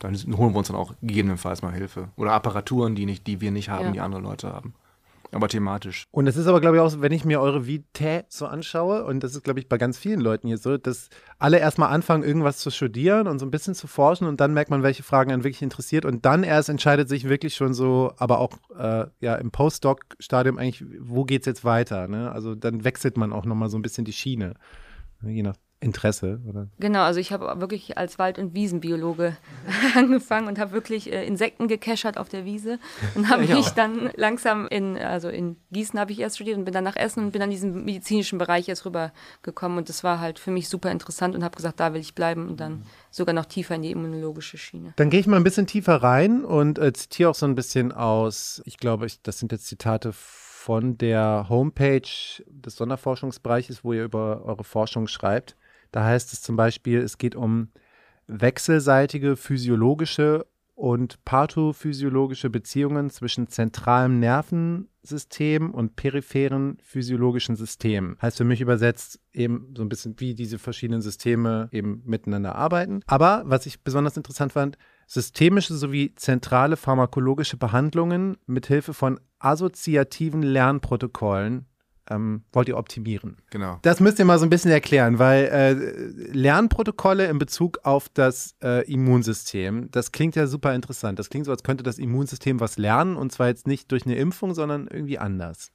dann 0.00 0.14
holen 0.36 0.52
wir 0.52 0.58
uns 0.58 0.68
dann 0.68 0.76
auch 0.76 0.92
gegebenenfalls 1.00 1.62
mal 1.62 1.72
Hilfe. 1.72 2.08
Oder 2.16 2.32
Apparaturen, 2.32 2.94
die, 2.94 3.06
nicht, 3.06 3.26
die 3.26 3.40
wir 3.40 3.50
nicht 3.50 3.70
haben, 3.70 3.86
Ja. 3.86 3.90
die 3.92 4.00
andere 4.00 4.20
Leute 4.20 4.52
haben. 4.52 4.74
Aber 5.34 5.48
thematisch. 5.48 6.04
Und 6.12 6.28
es 6.28 6.36
ist 6.36 6.46
aber, 6.46 6.60
glaube 6.60 6.76
ich, 6.76 6.82
auch, 6.82 6.88
so, 6.88 7.02
wenn 7.02 7.10
ich 7.10 7.24
mir 7.24 7.40
eure 7.40 7.66
Vita 7.66 8.22
so 8.28 8.46
anschaue, 8.46 9.04
und 9.04 9.24
das 9.24 9.34
ist, 9.34 9.42
glaube 9.42 9.58
ich, 9.58 9.68
bei 9.68 9.78
ganz 9.78 9.98
vielen 9.98 10.20
Leuten 10.20 10.46
hier 10.46 10.58
so, 10.58 10.78
dass 10.78 11.08
alle 11.38 11.58
erstmal 11.58 11.90
anfangen, 11.90 12.22
irgendwas 12.22 12.58
zu 12.58 12.70
studieren 12.70 13.26
und 13.26 13.40
so 13.40 13.46
ein 13.46 13.50
bisschen 13.50 13.74
zu 13.74 13.88
forschen 13.88 14.28
und 14.28 14.40
dann 14.40 14.54
merkt 14.54 14.70
man, 14.70 14.84
welche 14.84 15.02
Fragen 15.02 15.32
einen 15.32 15.42
wirklich 15.42 15.62
interessiert 15.62 16.04
und 16.04 16.24
dann 16.24 16.44
erst 16.44 16.68
entscheidet 16.68 17.08
sich 17.08 17.28
wirklich 17.28 17.56
schon 17.56 17.74
so, 17.74 18.12
aber 18.16 18.38
auch 18.38 18.52
äh, 18.78 19.06
ja 19.20 19.34
im 19.34 19.50
Postdoc-Stadium 19.50 20.56
eigentlich, 20.56 20.84
wo 21.00 21.24
geht's 21.24 21.46
jetzt 21.46 21.64
weiter? 21.64 22.06
Ne? 22.06 22.30
Also 22.30 22.54
dann 22.54 22.84
wechselt 22.84 23.16
man 23.16 23.32
auch 23.32 23.44
nochmal 23.44 23.68
so 23.68 23.76
ein 23.76 23.82
bisschen 23.82 24.04
die 24.04 24.12
Schiene. 24.12 24.54
Je 25.22 25.42
nach 25.42 25.56
Interesse, 25.84 26.40
oder? 26.48 26.68
Genau, 26.78 27.02
also 27.02 27.20
ich 27.20 27.32
habe 27.32 27.60
wirklich 27.60 27.98
als 27.98 28.18
Wald- 28.18 28.38
und 28.38 28.54
Wiesenbiologe 28.54 29.36
angefangen 29.94 30.48
und 30.48 30.58
habe 30.58 30.72
wirklich 30.72 31.12
äh, 31.12 31.26
Insekten 31.26 31.68
gekeschert 31.68 32.18
auf 32.18 32.28
der 32.28 32.44
Wiese 32.44 32.78
und 33.14 33.28
habe 33.30 33.46
mich 33.46 33.68
dann 33.70 34.10
langsam 34.16 34.66
in, 34.68 34.96
also 34.96 35.28
in 35.28 35.56
Gießen 35.70 35.98
habe 35.98 36.12
ich 36.12 36.20
erst 36.20 36.36
studiert 36.36 36.56
und 36.56 36.64
bin 36.64 36.74
dann 36.74 36.84
nach 36.84 36.96
Essen 36.96 37.24
und 37.24 37.32
bin 37.32 37.42
an 37.42 37.50
diesen 37.50 37.84
medizinischen 37.84 38.38
Bereich 38.38 38.66
jetzt 38.66 38.84
rübergekommen 38.86 39.78
und 39.78 39.88
das 39.88 40.02
war 40.02 40.20
halt 40.20 40.38
für 40.38 40.50
mich 40.50 40.68
super 40.68 40.90
interessant 40.90 41.34
und 41.34 41.44
habe 41.44 41.56
gesagt, 41.56 41.80
da 41.80 41.92
will 41.92 42.00
ich 42.00 42.14
bleiben 42.14 42.48
und 42.48 42.58
dann 42.58 42.84
sogar 43.10 43.34
noch 43.34 43.46
tiefer 43.46 43.74
in 43.74 43.82
die 43.82 43.90
immunologische 43.90 44.58
Schiene. 44.58 44.94
Dann 44.96 45.10
gehe 45.10 45.20
ich 45.20 45.26
mal 45.26 45.36
ein 45.36 45.44
bisschen 45.44 45.66
tiefer 45.66 45.96
rein 45.96 46.44
und 46.44 46.78
äh, 46.78 46.92
zitiere 46.92 47.30
auch 47.30 47.34
so 47.34 47.46
ein 47.46 47.54
bisschen 47.54 47.92
aus, 47.92 48.62
ich 48.64 48.78
glaube, 48.78 49.06
ich, 49.06 49.22
das 49.22 49.38
sind 49.38 49.52
jetzt 49.52 49.66
Zitate 49.66 50.12
von 50.64 50.96
der 50.96 51.44
Homepage 51.50 52.08
des 52.48 52.76
Sonderforschungsbereiches, 52.76 53.84
wo 53.84 53.92
ihr 53.92 54.04
über 54.04 54.46
eure 54.46 54.64
Forschung 54.64 55.08
schreibt. 55.08 55.56
Da 55.94 56.02
heißt 56.02 56.32
es 56.32 56.42
zum 56.42 56.56
Beispiel, 56.56 56.98
es 56.98 57.18
geht 57.18 57.36
um 57.36 57.68
wechselseitige 58.26 59.36
physiologische 59.36 60.44
und 60.74 61.24
pathophysiologische 61.24 62.50
Beziehungen 62.50 63.10
zwischen 63.10 63.46
zentralem 63.46 64.18
Nervensystem 64.18 65.70
und 65.70 65.94
peripheren 65.94 66.78
physiologischen 66.82 67.54
Systemen. 67.54 68.16
Heißt 68.20 68.38
für 68.38 68.44
mich 68.44 68.60
übersetzt 68.60 69.20
eben 69.32 69.72
so 69.76 69.82
ein 69.82 69.88
bisschen, 69.88 70.18
wie 70.18 70.34
diese 70.34 70.58
verschiedenen 70.58 71.00
Systeme 71.00 71.68
eben 71.70 72.02
miteinander 72.04 72.56
arbeiten. 72.56 73.02
Aber 73.06 73.44
was 73.46 73.64
ich 73.66 73.84
besonders 73.84 74.16
interessant 74.16 74.52
fand, 74.52 74.76
systemische 75.06 75.74
sowie 75.74 76.12
zentrale 76.16 76.76
pharmakologische 76.76 77.56
Behandlungen 77.56 78.36
mithilfe 78.46 78.94
von 78.94 79.20
assoziativen 79.38 80.42
Lernprotokollen 80.42 81.66
ähm, 82.10 82.42
wollt 82.52 82.68
ihr 82.68 82.76
optimieren. 82.76 83.36
Genau. 83.50 83.78
Das 83.82 84.00
müsst 84.00 84.18
ihr 84.18 84.24
mal 84.24 84.38
so 84.38 84.46
ein 84.46 84.50
bisschen 84.50 84.70
erklären, 84.70 85.18
weil 85.18 85.44
äh, 85.44 85.72
Lernprotokolle 86.32 87.26
in 87.26 87.38
Bezug 87.38 87.78
auf 87.82 88.08
das 88.08 88.54
äh, 88.62 88.90
Immunsystem, 88.90 89.90
das 89.90 90.12
klingt 90.12 90.36
ja 90.36 90.46
super 90.46 90.74
interessant. 90.74 91.18
Das 91.18 91.30
klingt 91.30 91.46
so, 91.46 91.52
als 91.52 91.62
könnte 91.62 91.82
das 91.82 91.98
Immunsystem 91.98 92.60
was 92.60 92.76
lernen 92.78 93.16
und 93.16 93.32
zwar 93.32 93.48
jetzt 93.48 93.66
nicht 93.66 93.90
durch 93.92 94.04
eine 94.04 94.16
Impfung, 94.16 94.54
sondern 94.54 94.88
irgendwie 94.88 95.18
anders. 95.18 95.72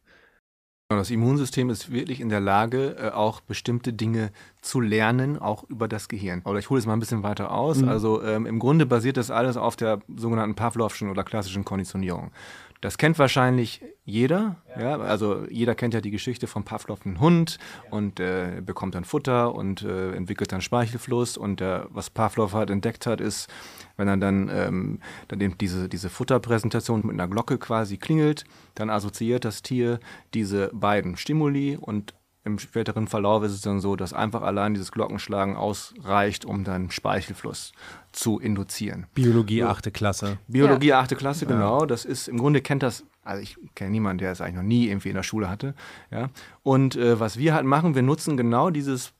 Das 0.91 1.11
Immunsystem 1.11 1.69
ist 1.69 1.91
wirklich 1.91 2.19
in 2.19 2.29
der 2.29 2.39
Lage, 2.39 2.95
äh, 2.97 3.11
auch 3.11 3.41
bestimmte 3.41 3.93
Dinge 3.93 4.31
zu 4.59 4.81
lernen, 4.81 5.37
auch 5.37 5.63
über 5.69 5.87
das 5.87 6.07
Gehirn. 6.07 6.41
Oder 6.45 6.57
ich 6.57 6.71
hole 6.71 6.79
es 6.79 6.87
mal 6.87 6.93
ein 6.93 6.99
bisschen 6.99 7.21
weiter 7.21 7.51
aus. 7.51 7.83
Also 7.83 8.23
ähm, 8.23 8.47
im 8.47 8.57
Grunde 8.57 8.87
basiert 8.87 9.17
das 9.17 9.29
alles 9.29 9.55
auf 9.55 9.75
der 9.75 9.99
sogenannten 10.17 10.55
Pavlovschen 10.55 11.11
oder 11.11 11.23
klassischen 11.23 11.63
Konditionierung. 11.63 12.31
Das 12.81 12.97
kennt 12.97 13.19
wahrscheinlich 13.19 13.81
jeder. 14.05 14.55
Ja. 14.79 14.97
Also 14.97 15.45
jeder 15.49 15.75
kennt 15.75 15.93
ja 15.93 15.99
die 15.99 16.11
Geschichte 16.11 16.47
vom 16.47 16.63
Pavlov, 16.63 17.05
ein 17.05 17.19
Hund, 17.19 17.57
und 17.91 18.21
äh, 18.21 18.61
bekommt 18.65 18.95
dann 18.95 19.03
Futter 19.03 19.53
und 19.53 19.83
äh, 19.83 20.13
entwickelt 20.13 20.53
dann 20.53 20.61
Speichelfluss. 20.61 21.35
Und 21.35 21.59
äh, 21.59 21.81
was 21.89 22.09
Pavlov 22.09 22.53
halt 22.53 22.69
entdeckt 22.69 23.05
hat, 23.05 23.19
ist, 23.19 23.49
wenn 23.97 24.07
er 24.07 24.15
dann, 24.15 24.49
ähm, 24.49 24.99
dann 25.27 25.41
eben 25.41 25.57
diese, 25.57 25.89
diese 25.89 26.09
Futterpräsentation 26.09 27.01
mit 27.03 27.11
einer 27.11 27.27
Glocke 27.27 27.57
quasi 27.57 27.97
klingelt, 27.97 28.45
dann 28.75 28.89
assoziiert 28.89 29.43
das 29.43 29.61
Tier 29.61 29.99
diese 30.33 30.69
beiden 30.73 31.17
Stimuli 31.17 31.75
und 31.75 32.13
im 32.51 32.59
späteren 32.59 33.07
Verlauf 33.07 33.43
ist 33.43 33.51
es 33.51 33.61
dann 33.61 33.79
so, 33.79 33.95
dass 33.95 34.13
einfach 34.13 34.41
allein 34.41 34.73
dieses 34.73 34.91
Glockenschlagen 34.91 35.55
ausreicht, 35.55 36.45
um 36.45 36.63
dann 36.63 36.91
Speichelfluss 36.91 37.73
zu 38.11 38.39
induzieren. 38.39 39.07
Biologie, 39.13 39.63
achte 39.63 39.91
Klasse. 39.91 40.37
Biologie, 40.47 40.93
achte 40.93 41.15
Klasse, 41.15 41.45
genau. 41.45 41.85
Das 41.85 42.05
ist, 42.05 42.27
im 42.27 42.37
Grunde 42.37 42.61
kennt 42.61 42.83
das, 42.83 43.05
also 43.23 43.41
ich 43.41 43.57
kenne 43.75 43.91
niemanden, 43.91 44.19
der 44.19 44.31
es 44.31 44.41
eigentlich 44.41 44.55
noch 44.55 44.63
nie 44.63 44.87
irgendwie 44.87 45.09
in 45.09 45.15
der 45.15 45.23
Schule 45.23 45.49
hatte. 45.49 45.75
Ja. 46.11 46.29
Und 46.63 46.95
äh, 46.95 47.19
was 47.19 47.37
wir 47.37 47.53
halt 47.53 47.65
machen, 47.65 47.95
wir 47.95 48.01
nutzen 48.01 48.37
genau 48.37 48.69
dieses 48.69 49.13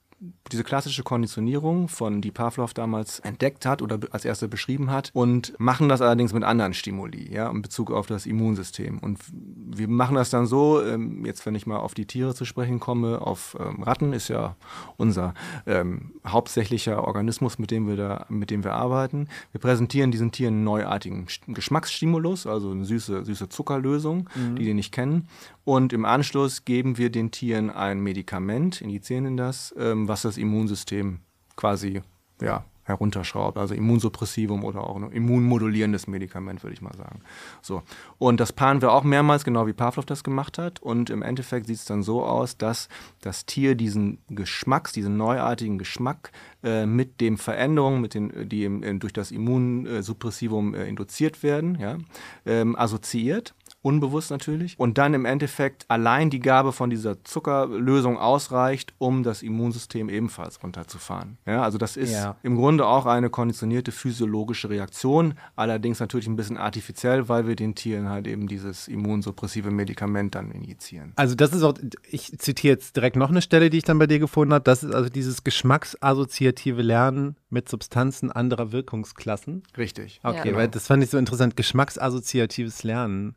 diese 0.52 0.64
klassische 0.64 1.04
Konditionierung, 1.04 1.88
von 1.88 2.22
die 2.22 2.32
Pavlov 2.32 2.74
damals 2.74 3.20
entdeckt 3.20 3.66
hat 3.66 3.82
oder 3.82 4.00
als 4.12 4.26
erste 4.26 4.48
beschrieben 4.48 4.92
hat 4.92 5.12
und 5.14 5.54
machen 5.60 5.88
das 5.88 6.02
allerdings 6.02 6.34
mit 6.34 6.44
anderen 6.44 6.74
Stimuli, 6.74 7.34
ja, 7.34 7.50
in 7.50 7.62
Bezug 7.62 7.92
auf 7.92 8.08
das 8.08 8.26
Immunsystem. 8.26 9.00
Und 9.00 9.20
wir 9.32 9.88
machen 9.88 10.16
das 10.16 10.30
dann 10.30 10.46
so, 10.46 10.84
ähm, 10.84 11.26
jetzt 11.26 11.46
wenn 11.46 11.56
ich 11.56 11.66
mal 11.66 11.78
auf 11.78 11.94
die 11.94 12.06
Tiere 12.06 12.36
zu 12.36 12.44
sprechen 12.44 12.80
komme, 12.80 13.22
auf 13.22 13.56
ähm, 13.60 13.82
Ratten 13.84 14.12
ist 14.12 14.28
ja 14.28 14.56
unser 14.98 15.34
ähm, 15.66 16.12
hauptsächlicher 16.28 17.06
Organismus, 17.08 17.58
mit 17.58 17.72
dem 17.72 17.88
wir 17.88 17.96
da, 17.96 18.26
mit 18.28 18.50
dem 18.52 18.64
wir 18.64 18.74
arbeiten. 18.74 19.30
Wir 19.52 19.62
präsentieren 19.62 20.12
diesen 20.12 20.32
Tieren 20.32 20.56
einen 20.56 20.64
neuartigen 20.66 21.28
Sch- 21.28 21.54
Geschmacksstimulus, 21.54 22.46
also 22.46 22.72
eine 22.72 22.84
süße, 22.84 23.24
süße 23.24 23.48
Zuckerlösung, 23.50 24.30
die 24.58 24.64
die 24.66 24.74
nicht 24.74 24.92
kennen. 24.92 25.28
Und 25.70 25.94
im 25.94 26.04
Anschluss 26.04 26.66
geben 26.66 26.98
wir 26.98 27.12
den 27.12 27.30
Tieren 27.30 27.70
ein 27.70 28.00
Medikament, 28.00 28.82
injizieren 28.82 29.28
in 29.28 29.38
das, 29.38 29.72
ähm, 29.78 30.08
was 30.08 30.24
das 30.24 30.36
Immunsystem 30.36 31.20
quasi 31.56 32.02
ja, 32.42 32.66
herunterschraubt. 32.86 33.56
Also 33.56 33.76
Immunsuppressivum 33.76 34.64
oder 34.64 34.84
auch 34.84 34.96
ein 34.96 35.12
immunmodulierendes 35.12 36.08
Medikament, 36.08 36.64
würde 36.64 36.74
ich 36.74 36.82
mal 36.82 36.96
sagen. 36.98 37.22
So. 37.62 37.84
Und 38.18 38.40
das 38.40 38.52
paaren 38.52 38.82
wir 38.82 38.92
auch 38.92 39.04
mehrmals, 39.04 39.44
genau 39.44 39.68
wie 39.68 39.74
Pavlov 39.74 40.08
das 40.08 40.24
gemacht 40.24 40.58
hat. 40.58 40.80
Und 40.80 41.12
im 41.12 41.22
Endeffekt 41.22 41.68
sieht 41.68 41.78
es 41.78 41.86
dann 41.86 42.02
so 42.02 42.26
aus, 42.26 42.58
dass 42.58 42.90
das 43.22 43.46
Tier 43.46 43.76
diesen 43.76 44.18
Geschmacks, 44.30 44.92
diesen 44.92 45.18
neuartigen 45.18 45.78
Geschmack 45.78 46.32
äh, 46.64 46.88
mit 46.88 47.22
den 47.22 47.38
Veränderungen, 47.38 48.02
mit 48.02 48.16
den, 48.16 48.50
die 48.50 48.64
im, 48.64 48.82
äh, 48.82 48.96
durch 48.96 49.14
das 49.14 49.30
Immunsuppressivum 49.30 50.74
äh, 50.74 50.88
induziert 50.88 51.44
werden, 51.44 51.78
ja, 51.80 52.00
ähm, 52.48 52.76
assoziiert 52.76 53.54
unbewusst 53.82 54.30
natürlich, 54.32 54.78
und 54.78 54.98
dann 54.98 55.14
im 55.14 55.26
Endeffekt 55.26 55.86
allein 55.90 56.30
die 56.30 56.40
Gabe 56.40 56.72
von 56.74 56.90
dieser 56.90 57.24
Zuckerlösung 57.24 58.18
ausreicht, 58.18 58.94
um 58.98 59.24
das 59.24 59.42
Immunsystem 59.42 60.10
ebenfalls 60.10 60.62
runterzufahren. 60.62 61.38
Ja, 61.46 61.64
also 61.64 61.78
das 61.78 61.96
ist 61.98 62.12
Ja. 62.12 62.36
im 62.44 62.56
Grunde 62.56 62.86
auch 62.86 63.06
eine 63.06 63.30
konditionierte 63.30 63.92
physiologische 63.92 64.70
Reaktion, 64.70 65.36
allerdings 65.56 66.00
natürlich 66.00 66.28
ein 66.28 66.36
bisschen 66.36 66.58
artifiziell, 66.58 67.30
weil 67.30 67.48
wir 67.48 67.56
den 67.56 67.76
Tieren 67.76 68.10
halt 68.10 68.28
eben 68.28 68.48
dieses 68.48 68.88
immunsuppressive 68.88 69.72
Medikament 69.72 70.36
dann 70.36 70.52
injizieren. 70.52 71.14
Also 71.16 71.36
das 71.36 71.54
ist 71.54 71.64
auch, 71.64 71.74
ich 72.10 72.38
zitiere 72.38 72.74
jetzt 72.74 72.96
direkt 72.96 73.16
noch 73.16 73.30
eine 73.30 73.42
Stelle, 73.42 73.70
die 73.70 73.78
ich 73.78 73.84
dann 73.84 74.00
bei 74.00 74.08
dir 74.08 74.20
gefunden 74.20 74.54
habe. 74.54 74.64
Das 74.64 74.84
ist 74.84 74.94
also 74.94 75.10
dieses 75.10 75.44
geschmacksassoziative 75.44 76.82
Lernen 76.82 77.36
mit 77.50 77.70
Substanzen 77.70 78.32
anderer 78.32 78.72
Wirkungsklassen. 78.72 79.64
Richtig. 79.78 80.20
Okay, 80.24 80.42
genau. 80.44 80.58
weil 80.58 80.68
das 80.68 80.88
fand 80.88 81.04
ich 81.04 81.10
so 81.10 81.18
interessant. 81.18 81.56
Geschmacksassoziatives 81.56 82.84
Lernen. 82.84 83.36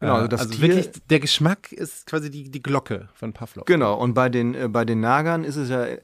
Genau, 0.00 0.14
also 0.14 0.28
das 0.28 0.40
also 0.40 0.54
Tier- 0.54 0.62
wirklich, 0.62 0.90
der 1.10 1.20
Geschmack 1.20 1.72
ist 1.72 2.06
quasi 2.06 2.30
die, 2.30 2.50
die 2.50 2.62
Glocke 2.62 3.10
von 3.12 3.34
Pavlov. 3.34 3.66
Genau, 3.66 3.94
und 3.98 4.14
bei 4.14 4.30
den, 4.30 4.54
äh, 4.54 4.68
bei 4.68 4.86
den 4.86 5.00
Nagern 5.00 5.44
ist 5.44 5.56
es 5.56 5.68
ja 5.68 5.84
äh, 5.84 5.98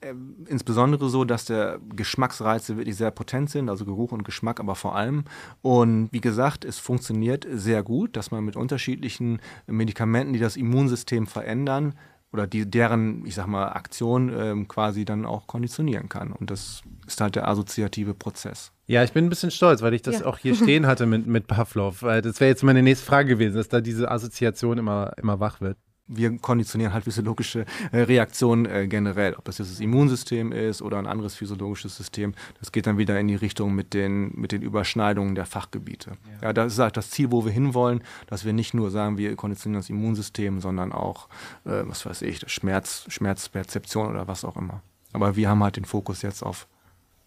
insbesondere 0.47 1.09
so, 1.09 1.25
dass 1.25 1.47
der 1.47 1.81
Geschmacksreize 1.95 2.77
wirklich 2.77 2.97
sehr 2.97 3.11
potent 3.11 3.49
sind, 3.49 3.71
also 3.71 3.87
Geruch 3.87 4.13
und 4.13 4.23
Geschmack, 4.25 4.61
aber 4.61 4.75
vor 4.75 4.95
allem. 4.95 5.25
Und 5.63 6.13
wie 6.13 6.21
gesagt, 6.21 6.67
es 6.67 6.79
funktioniert 6.79 7.47
sehr 7.51 7.83
gut, 7.83 8.17
dass 8.17 8.31
man 8.31 8.45
mit 8.45 8.55
unterschiedlichen 8.57 9.41
Medikamenten, 9.67 10.35
die 10.35 10.41
das 10.41 10.57
Immunsystem 10.57 11.27
verändern, 11.27 11.95
oder 12.33 12.47
die, 12.47 12.69
deren, 12.71 13.25
ich 13.25 13.35
sag 13.35 13.47
mal, 13.47 13.69
Aktion 13.69 14.33
ähm, 14.37 14.69
quasi 14.69 15.05
dann 15.05 15.25
auch 15.25 15.47
konditionieren 15.47 16.09
kann. 16.09 16.33
Und 16.33 16.51
das 16.51 16.83
ist 17.07 17.21
halt 17.21 17.37
der 17.37 17.49
assoziative 17.49 18.15
Prozess. 18.15 18.73
Ja, 18.87 19.03
ich 19.05 19.13
bin 19.13 19.25
ein 19.25 19.29
bisschen 19.31 19.51
stolz, 19.51 19.83
weil 19.83 19.95
ich 19.95 20.03
das 20.03 20.21
Ja. 20.21 20.27
auch 20.27 20.39
hier 20.39 20.55
stehen 20.63 20.87
hatte 20.87 21.07
mit, 21.07 21.27
mit 21.27 21.47
Pavlov. 21.47 22.03
Weil 22.03 22.23
das 22.23 22.39
wäre 22.41 22.49
jetzt 22.51 22.63
meine 22.63 22.83
nächste 22.83 23.07
Frage 23.07 23.29
gewesen, 23.31 23.57
dass 23.57 23.69
da 23.69 23.81
diese 23.81 24.11
Assoziation 24.11 24.79
immer, 24.79 25.13
immer 25.17 25.41
wach 25.41 25.61
wird. 25.61 25.79
Wir 26.09 26.39
konditionieren 26.39 26.93
halt 26.93 27.05
physiologische 27.05 27.67
äh, 27.91 28.03
Reaktionen 28.03 28.67
äh, 28.67 28.87
generell. 28.87 29.35
Ob 29.35 29.45
das 29.45 29.59
jetzt 29.59 29.73
das 29.73 29.81
Immunsystem 29.81 30.53
ist 30.53 30.83
oder 30.83 30.99
ein 30.99 31.07
anderes 31.07 31.35
physiologisches 31.35 31.97
System, 31.97 32.35
das 32.61 32.73
geht 32.73 32.87
dann 32.87 32.99
wieder 32.99 33.19
in 33.19 33.29
die 33.29 33.35
Richtung 33.35 33.75
mit 33.75 33.93
den, 33.93 34.33
mit 34.35 34.53
den 34.53 34.63
Überschneidungen 34.63 35.35
der 35.35 35.47
Fachgebiete. 35.47 36.13
Ja. 36.41 36.53
das 36.53 36.75
ist 36.75 36.79
halt 36.79 36.97
das 36.97 37.11
Ziel, 37.11 37.33
wo 37.33 37.45
wir 37.45 37.53
hinwollen, 37.53 38.03
dass 38.29 38.45
wir 38.45 38.53
nicht 38.53 38.75
nur 38.75 38.91
sagen, 38.91 39.19
wir 39.19 39.35
konditionieren 39.37 39.81
das 39.81 39.91
Immunsystem, 39.91 40.61
sondern 40.61 40.93
auch, 40.93 41.29
äh, 41.65 41.83
was 41.85 42.07
weiß 42.07 42.23
ich, 42.23 42.39
das 42.39 42.53
Schmerz, 42.53 43.05
Schmerzperzeption 43.09 44.09
oder 44.09 44.29
was 44.29 44.45
auch 44.45 44.57
immer. 44.57 44.83
Aber 45.13 45.35
wir 45.35 45.49
haben 45.49 45.63
halt 45.63 45.77
den 45.77 45.85
Fokus 45.85 46.23
jetzt 46.23 46.43
auf 46.43 46.69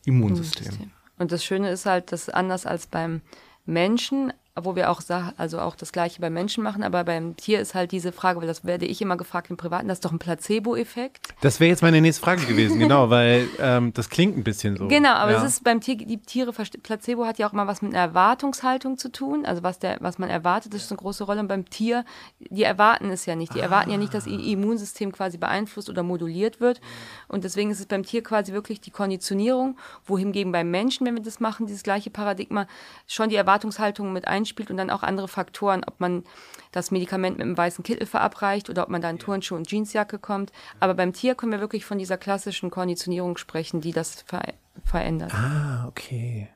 Immunsystem. 0.06 0.92
Und 1.18 1.32
das 1.34 1.44
Schöne 1.44 1.70
ist 1.70 1.86
halt, 1.86 2.12
dass 2.12 2.30
anders 2.30 2.66
als 2.66 2.88
beim 2.88 3.22
Menschen, 3.66 4.32
wo 4.66 4.76
wir 4.76 4.90
auch 4.90 5.02
also 5.38 5.60
auch 5.60 5.76
das 5.76 5.92
gleiche 5.92 6.22
beim 6.22 6.34
Menschen 6.34 6.64
machen, 6.64 6.84
aber 6.84 7.04
beim 7.04 7.36
Tier 7.38 7.60
ist 7.60 7.76
halt 7.76 7.92
diese 7.92 8.12
Frage, 8.12 8.40
weil 8.40 8.48
das 8.48 8.66
werde 8.66 8.86
ich 8.86 9.02
immer 9.02 9.18
gefragt 9.18 9.50
im 9.50 9.58
Privaten, 9.58 9.88
das 9.88 9.98
ist 9.98 10.06
doch 10.06 10.12
ein 10.12 10.20
Placebo-Effekt. 10.20 11.28
Das 11.42 11.60
wäre 11.60 11.70
jetzt 11.70 11.82
meine 11.82 12.02
nächste 12.02 12.24
Frage 12.24 12.46
gewesen, 12.46 12.80
genau, 12.80 13.10
weil 13.10 13.48
ähm, 13.60 13.94
das 13.94 14.10
klingt 14.10 14.38
ein 14.38 14.44
bisschen 14.44 14.78
so. 14.78 14.88
Genau, 14.88 15.14
aber 15.14 15.32
ja. 15.32 15.44
es 15.44 15.54
ist 15.54 15.64
beim 15.64 15.82
Tier, 15.82 15.98
die 15.98 16.18
Tiere, 16.18 16.52
Placebo 16.52 17.26
hat 17.26 17.40
ja 17.40 17.48
auch 17.48 17.54
immer 17.54 17.68
was 17.68 17.82
mit 17.82 17.94
einer 17.94 18.04
Erwartungshaltung 18.04 18.98
zu 18.98 19.12
tun, 19.12 19.46
also 19.46 19.64
was, 19.64 19.80
der, 19.80 19.98
was 20.02 20.20
man 20.20 20.30
erwartet, 20.30 20.74
das 20.74 20.84
ist 20.84 20.92
eine 20.92 20.98
große 20.98 21.24
Rolle. 21.24 21.42
Und 21.42 21.48
beim 21.48 21.70
Tier, 21.70 22.06
die 22.40 22.64
erwarten 22.64 23.10
es 23.10 23.26
ja 23.26 23.36
nicht. 23.36 23.56
Die 23.56 23.60
erwarten 23.60 23.92
ja 23.92 23.98
nicht, 23.98 24.14
dass 24.14 24.28
ihr 24.28 24.40
Immunsystem 24.40 25.12
quasi 25.12 25.38
beeinflusst 25.38 25.90
oder 25.90 26.04
moduliert 26.04 26.60
wird. 26.60 26.82
Und 27.28 27.44
deswegen 27.44 27.72
ist 27.72 27.80
es 27.80 27.86
beim 27.86 28.04
Tier 28.04 28.24
quasi 28.24 28.54
wirklich 28.54 28.82
die 28.82 28.92
Konditionierung, 28.92 29.78
wohingegen 30.06 30.52
beim 30.52 30.70
Menschen, 30.70 31.06
wenn 31.08 31.16
wir 31.16 31.24
das 31.24 31.40
machen, 31.40 31.66
dieses 31.66 31.84
gleiche 31.84 32.10
Paradigma, 32.10 32.68
schon 33.08 33.30
die 33.30 33.36
Erwartungshaltung 33.36 34.14
mit 34.14 34.28
einspielt 34.28 34.49
reinspielt 34.50 34.72
und 34.72 34.78
dann 34.78 34.90
auch 34.90 35.04
andere 35.04 35.28
Faktoren, 35.28 35.84
ob 35.86 36.00
man 36.00 36.24
das 36.72 36.92
Medikament 36.92 37.38
mit 37.38 37.46
einem 37.46 37.58
weißen 37.58 37.84
Kittel 37.84 38.06
verabreicht 38.06 38.70
oder 38.70 38.84
ob 38.84 38.90
man 38.90 39.02
da 39.02 39.10
in 39.10 39.20
Turnschuhe 39.20 39.58
und 39.58 39.70
Jeansjacke 39.70 40.20
kommt. 40.20 40.52
Aber 40.80 40.94
beim 40.94 41.14
Tier 41.14 41.36
können 41.36 41.52
wir 41.52 41.60
wirklich 41.60 41.86
von 41.86 41.98
dieser 41.98 42.18
klassischen 42.18 42.70
Konditionierung 42.70 43.38
sprechen, 43.38 43.82
die 43.82 43.92
das 43.92 44.22
ver 44.24 44.42
verändert. 44.86 45.34
Ah, 45.34 45.88
okay. 45.88 46.50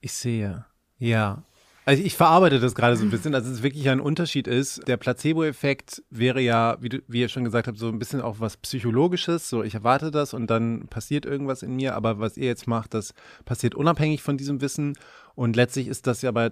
Ich 0.00 0.12
sehe. 0.12 0.64
Ja. 0.98 1.42
Also 1.84 2.02
ich 2.02 2.16
verarbeite 2.16 2.60
das 2.60 2.74
gerade 2.74 2.96
so 2.96 3.04
ein 3.04 3.10
bisschen, 3.10 3.32
dass 3.32 3.46
es 3.46 3.62
wirklich 3.62 3.88
ein 3.88 4.00
Unterschied 4.00 4.46
ist. 4.46 4.86
Der 4.88 4.98
Placebo-Effekt 4.98 6.02
wäre 6.10 6.40
ja, 6.40 6.76
wie, 6.80 6.88
du, 6.90 6.98
wie 7.06 7.20
ihr 7.20 7.28
schon 7.28 7.44
gesagt 7.44 7.66
habt, 7.66 7.78
so 7.78 7.88
ein 7.88 7.98
bisschen 7.98 8.20
auch 8.20 8.40
was 8.40 8.58
Psychologisches. 8.58 9.48
So, 9.48 9.62
ich 9.62 9.74
erwarte 9.74 10.10
das 10.10 10.34
und 10.34 10.48
dann 10.48 10.88
passiert 10.88 11.24
irgendwas 11.24 11.62
in 11.62 11.76
mir. 11.76 11.94
Aber 11.94 12.18
was 12.18 12.36
ihr 12.36 12.46
jetzt 12.46 12.66
macht, 12.66 12.92
das 12.94 13.14
passiert 13.46 13.74
unabhängig 13.74 14.22
von 14.22 14.36
diesem 14.36 14.60
Wissen. 14.60 14.98
Und 15.34 15.56
letztlich 15.56 15.86
ist 15.86 16.06
das 16.06 16.20
ja 16.20 16.30
bei 16.30 16.50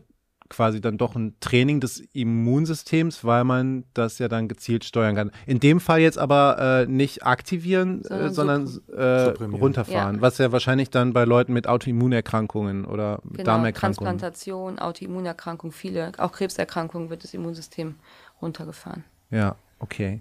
quasi 0.48 0.80
dann 0.80 0.98
doch 0.98 1.14
ein 1.16 1.34
Training 1.40 1.80
des 1.80 2.00
Immunsystems, 2.12 3.24
weil 3.24 3.44
man 3.44 3.84
das 3.94 4.18
ja 4.18 4.28
dann 4.28 4.48
gezielt 4.48 4.84
steuern 4.84 5.14
kann. 5.14 5.30
In 5.46 5.60
dem 5.60 5.80
Fall 5.80 6.00
jetzt 6.00 6.18
aber 6.18 6.58
äh, 6.58 6.86
nicht 6.86 7.24
aktivieren, 7.24 8.04
äh, 8.04 8.30
sondern, 8.30 8.68
äh, 8.94 9.30
runterfahren, 9.40 10.16
ja. 10.16 10.20
was 10.20 10.38
ja 10.38 10.52
wahrscheinlich 10.52 10.90
dann 10.90 11.12
bei 11.12 11.24
Leuten 11.24 11.52
mit 11.52 11.66
Autoimmunerkrankungen 11.66 12.84
oder 12.84 13.20
genau, 13.24 13.44
Darmerkrankungen. 13.44 14.18
Transplantation, 14.18 14.78
Autoimmunerkrankung, 14.78 15.72
viele, 15.72 16.12
auch 16.18 16.32
Krebserkrankungen 16.32 17.10
wird 17.10 17.24
das 17.24 17.34
Immunsystem 17.34 17.96
runtergefahren. 18.40 19.04
Ja, 19.30 19.56
okay. 19.78 20.20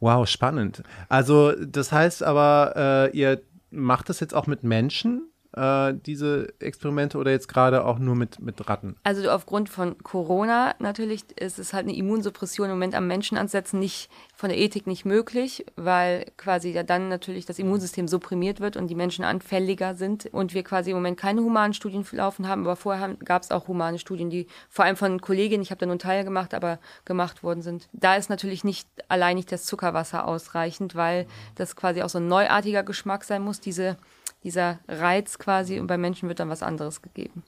Wow, 0.00 0.26
spannend. 0.26 0.82
Also 1.08 1.52
das 1.52 1.92
heißt 1.92 2.22
aber, 2.22 3.10
äh, 3.12 3.16
ihr 3.16 3.40
macht 3.70 4.08
das 4.08 4.20
jetzt 4.20 4.34
auch 4.34 4.46
mit 4.46 4.64
Menschen? 4.64 5.31
Äh, 5.54 5.94
diese 5.94 6.52
Experimente 6.60 7.18
oder 7.18 7.30
jetzt 7.30 7.48
gerade 7.48 7.84
auch 7.84 7.98
nur 7.98 8.14
mit, 8.14 8.40
mit 8.40 8.68
Ratten? 8.68 8.96
Also 9.02 9.30
aufgrund 9.30 9.68
von 9.68 9.98
Corona 10.02 10.74
natürlich 10.78 11.24
ist 11.38 11.58
es 11.58 11.72
halt 11.72 11.86
eine 11.86 11.96
Immunsuppression 11.96 12.66
im 12.66 12.74
Moment 12.74 12.94
am 12.94 13.06
Menschen 13.06 13.36
ansetzen 13.36 13.78
nicht 13.78 14.10
von 14.34 14.48
der 14.48 14.58
Ethik 14.58 14.86
nicht 14.86 15.04
möglich, 15.04 15.64
weil 15.76 16.26
quasi 16.36 16.70
ja 16.70 16.82
dann 16.82 17.08
natürlich 17.08 17.46
das 17.46 17.58
Immunsystem 17.58 18.08
supprimiert 18.08 18.60
wird 18.60 18.76
und 18.76 18.88
die 18.88 18.94
Menschen 18.94 19.24
anfälliger 19.24 19.94
sind 19.94 20.26
und 20.32 20.54
wir 20.54 20.64
quasi 20.64 20.90
im 20.90 20.96
Moment 20.96 21.18
keine 21.18 21.42
humanen 21.42 21.74
Studien 21.74 22.04
laufen 22.12 22.48
haben, 22.48 22.62
aber 22.62 22.76
vorher 22.76 23.14
gab 23.24 23.42
es 23.42 23.50
auch 23.50 23.68
humane 23.68 23.98
Studien, 23.98 24.30
die 24.30 24.46
vor 24.68 24.84
allem 24.84 24.96
von 24.96 25.20
Kolleginnen, 25.20 25.62
ich 25.62 25.70
habe 25.70 25.78
da 25.78 25.86
nur 25.86 25.92
einen 25.92 25.98
Teil 25.98 26.24
gemacht, 26.24 26.54
aber 26.54 26.78
gemacht 27.04 27.42
worden 27.42 27.62
sind. 27.62 27.88
Da 27.92 28.16
ist 28.16 28.30
natürlich 28.30 28.64
nicht 28.64 28.88
allein 29.08 29.36
nicht 29.36 29.52
das 29.52 29.64
Zuckerwasser 29.64 30.26
ausreichend, 30.26 30.94
weil 30.94 31.26
das 31.54 31.76
quasi 31.76 32.02
auch 32.02 32.08
so 32.08 32.18
ein 32.18 32.28
neuartiger 32.28 32.82
Geschmack 32.82 33.24
sein 33.24 33.42
muss, 33.42 33.60
diese 33.60 33.96
dieser 34.44 34.78
Reiz 34.88 35.38
quasi 35.38 35.80
und 35.80 35.86
bei 35.86 35.98
Menschen 35.98 36.28
wird 36.28 36.40
dann 36.40 36.48
was 36.48 36.62
anderes 36.62 37.02
gegeben. 37.02 37.42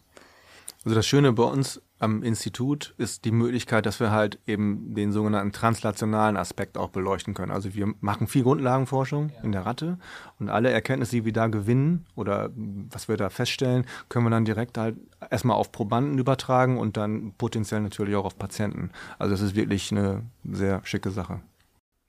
Also 0.84 0.94
das 0.96 1.06
Schöne 1.06 1.32
bei 1.32 1.44
uns 1.44 1.80
am 1.98 2.22
Institut 2.22 2.94
ist 2.98 3.24
die 3.24 3.30
Möglichkeit, 3.32 3.86
dass 3.86 4.00
wir 4.00 4.10
halt 4.10 4.38
eben 4.46 4.94
den 4.94 5.12
sogenannten 5.12 5.52
translationalen 5.52 6.36
Aspekt 6.36 6.76
auch 6.76 6.90
beleuchten 6.90 7.32
können. 7.32 7.50
Also 7.50 7.72
wir 7.74 7.94
machen 8.00 8.26
viel 8.26 8.42
Grundlagenforschung 8.42 9.32
in 9.42 9.52
der 9.52 9.64
Ratte 9.64 9.98
und 10.38 10.50
alle 10.50 10.70
Erkenntnisse, 10.70 11.12
die 11.12 11.24
wir 11.24 11.32
da 11.32 11.46
gewinnen 11.46 12.04
oder 12.16 12.50
was 12.54 13.08
wir 13.08 13.16
da 13.16 13.30
feststellen, 13.30 13.86
können 14.10 14.26
wir 14.26 14.30
dann 14.30 14.44
direkt 14.44 14.76
halt 14.76 14.96
erstmal 15.30 15.56
auf 15.56 15.72
Probanden 15.72 16.18
übertragen 16.18 16.76
und 16.76 16.98
dann 16.98 17.32
potenziell 17.38 17.80
natürlich 17.80 18.16
auch 18.16 18.26
auf 18.26 18.38
Patienten. 18.38 18.90
Also 19.18 19.34
es 19.34 19.40
ist 19.40 19.54
wirklich 19.54 19.90
eine 19.90 20.22
sehr 20.44 20.82
schicke 20.84 21.10
Sache. 21.10 21.40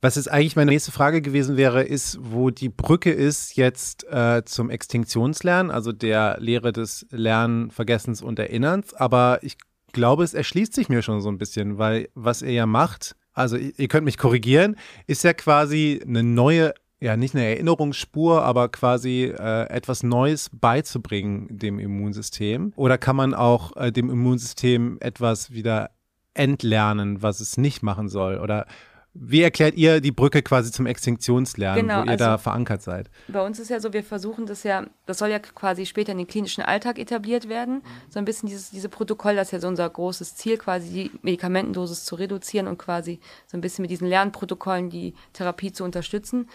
Was 0.05 0.17
jetzt 0.17 0.31
eigentlich 0.31 0.55
meine 0.55 0.69
nächste 0.69 0.91
Frage 0.91 1.19
gewesen 1.19 1.57
wäre, 1.57 1.81
ist, 1.81 2.19
wo 2.21 2.51
die 2.51 2.69
Brücke 2.69 3.09
ist 3.11 3.55
jetzt 3.55 4.05
äh, 4.07 4.43
zum 4.45 4.69
Extinktionslernen, 4.69 5.71
also 5.71 5.91
der 5.91 6.37
Lehre 6.39 6.71
des 6.71 7.07
Lernen, 7.09 7.71
Vergessens 7.71 8.21
und 8.21 8.37
Erinnerns. 8.37 8.93
Aber 8.93 9.39
ich 9.41 9.57
glaube, 9.93 10.23
es 10.23 10.35
erschließt 10.35 10.75
sich 10.75 10.89
mir 10.89 11.01
schon 11.01 11.21
so 11.21 11.29
ein 11.29 11.39
bisschen, 11.39 11.79
weil 11.79 12.09
was 12.13 12.43
ihr 12.43 12.51
ja 12.51 12.67
macht, 12.67 13.15
also 13.33 13.57
ihr 13.57 13.87
könnt 13.87 14.05
mich 14.05 14.19
korrigieren, 14.19 14.75
ist 15.07 15.23
ja 15.23 15.33
quasi 15.33 15.99
eine 16.07 16.21
neue 16.21 16.75
ja, 16.99 17.17
nicht 17.17 17.33
eine 17.33 17.45
Erinnerungsspur, 17.45 18.43
aber 18.43 18.69
quasi 18.69 19.33
äh, 19.35 19.63
etwas 19.69 20.03
Neues 20.03 20.51
beizubringen 20.53 21.47
dem 21.49 21.79
Immunsystem? 21.79 22.73
Oder 22.75 22.99
kann 22.99 23.15
man 23.15 23.33
auch 23.33 23.75
äh, 23.75 23.91
dem 23.91 24.11
Immunsystem 24.11 24.97
etwas 24.99 25.49
wieder 25.49 25.89
entlernen, 26.35 27.23
was 27.23 27.39
es 27.39 27.57
nicht 27.57 27.81
machen 27.81 28.07
soll? 28.07 28.37
Oder 28.37 28.67
wie 29.17 29.41
erklärt 29.41 29.75
ihr 29.75 30.01
die 30.01 30.11
Brücke 30.11 30.41
quasi 30.41 30.71
zum 30.71 30.85
Extinktionslernen, 30.85 31.87
genau, 31.87 32.01
wo 32.01 32.05
ihr 32.05 32.11
also 32.11 32.25
da 32.25 32.37
verankert 32.37 32.81
seid? 32.81 33.09
Bei 33.29 33.45
uns 33.45 33.59
ist 33.59 33.69
ja 33.69 33.79
so, 33.79 33.93
wir 33.93 34.03
versuchen 34.03 34.45
das 34.45 34.63
ja, 34.63 34.85
das 35.05 35.19
soll 35.19 35.29
ja 35.29 35.39
quasi 35.39 35.85
später 35.85 36.11
in 36.11 36.17
den 36.17 36.27
klinischen 36.27 36.61
Alltag 36.61 36.99
etabliert 36.99 37.47
werden. 37.47 37.81
So 38.09 38.19
ein 38.19 38.25
bisschen 38.25 38.49
dieses 38.49 38.71
diese 38.71 38.89
Protokoll, 38.89 39.35
das 39.35 39.47
ist 39.47 39.51
ja 39.53 39.59
so 39.59 39.69
unser 39.69 39.89
großes 39.89 40.35
Ziel, 40.35 40.57
quasi 40.57 40.89
die 40.89 41.11
Medikamentendosis 41.21 42.03
zu 42.03 42.15
reduzieren 42.15 42.67
und 42.67 42.77
quasi 42.77 43.21
so 43.47 43.57
ein 43.57 43.61
bisschen 43.61 43.83
mit 43.83 43.91
diesen 43.91 44.07
Lernprotokollen 44.07 44.89
die 44.89 45.13
Therapie 45.31 45.71
zu 45.71 45.85
unterstützen. 45.85 46.49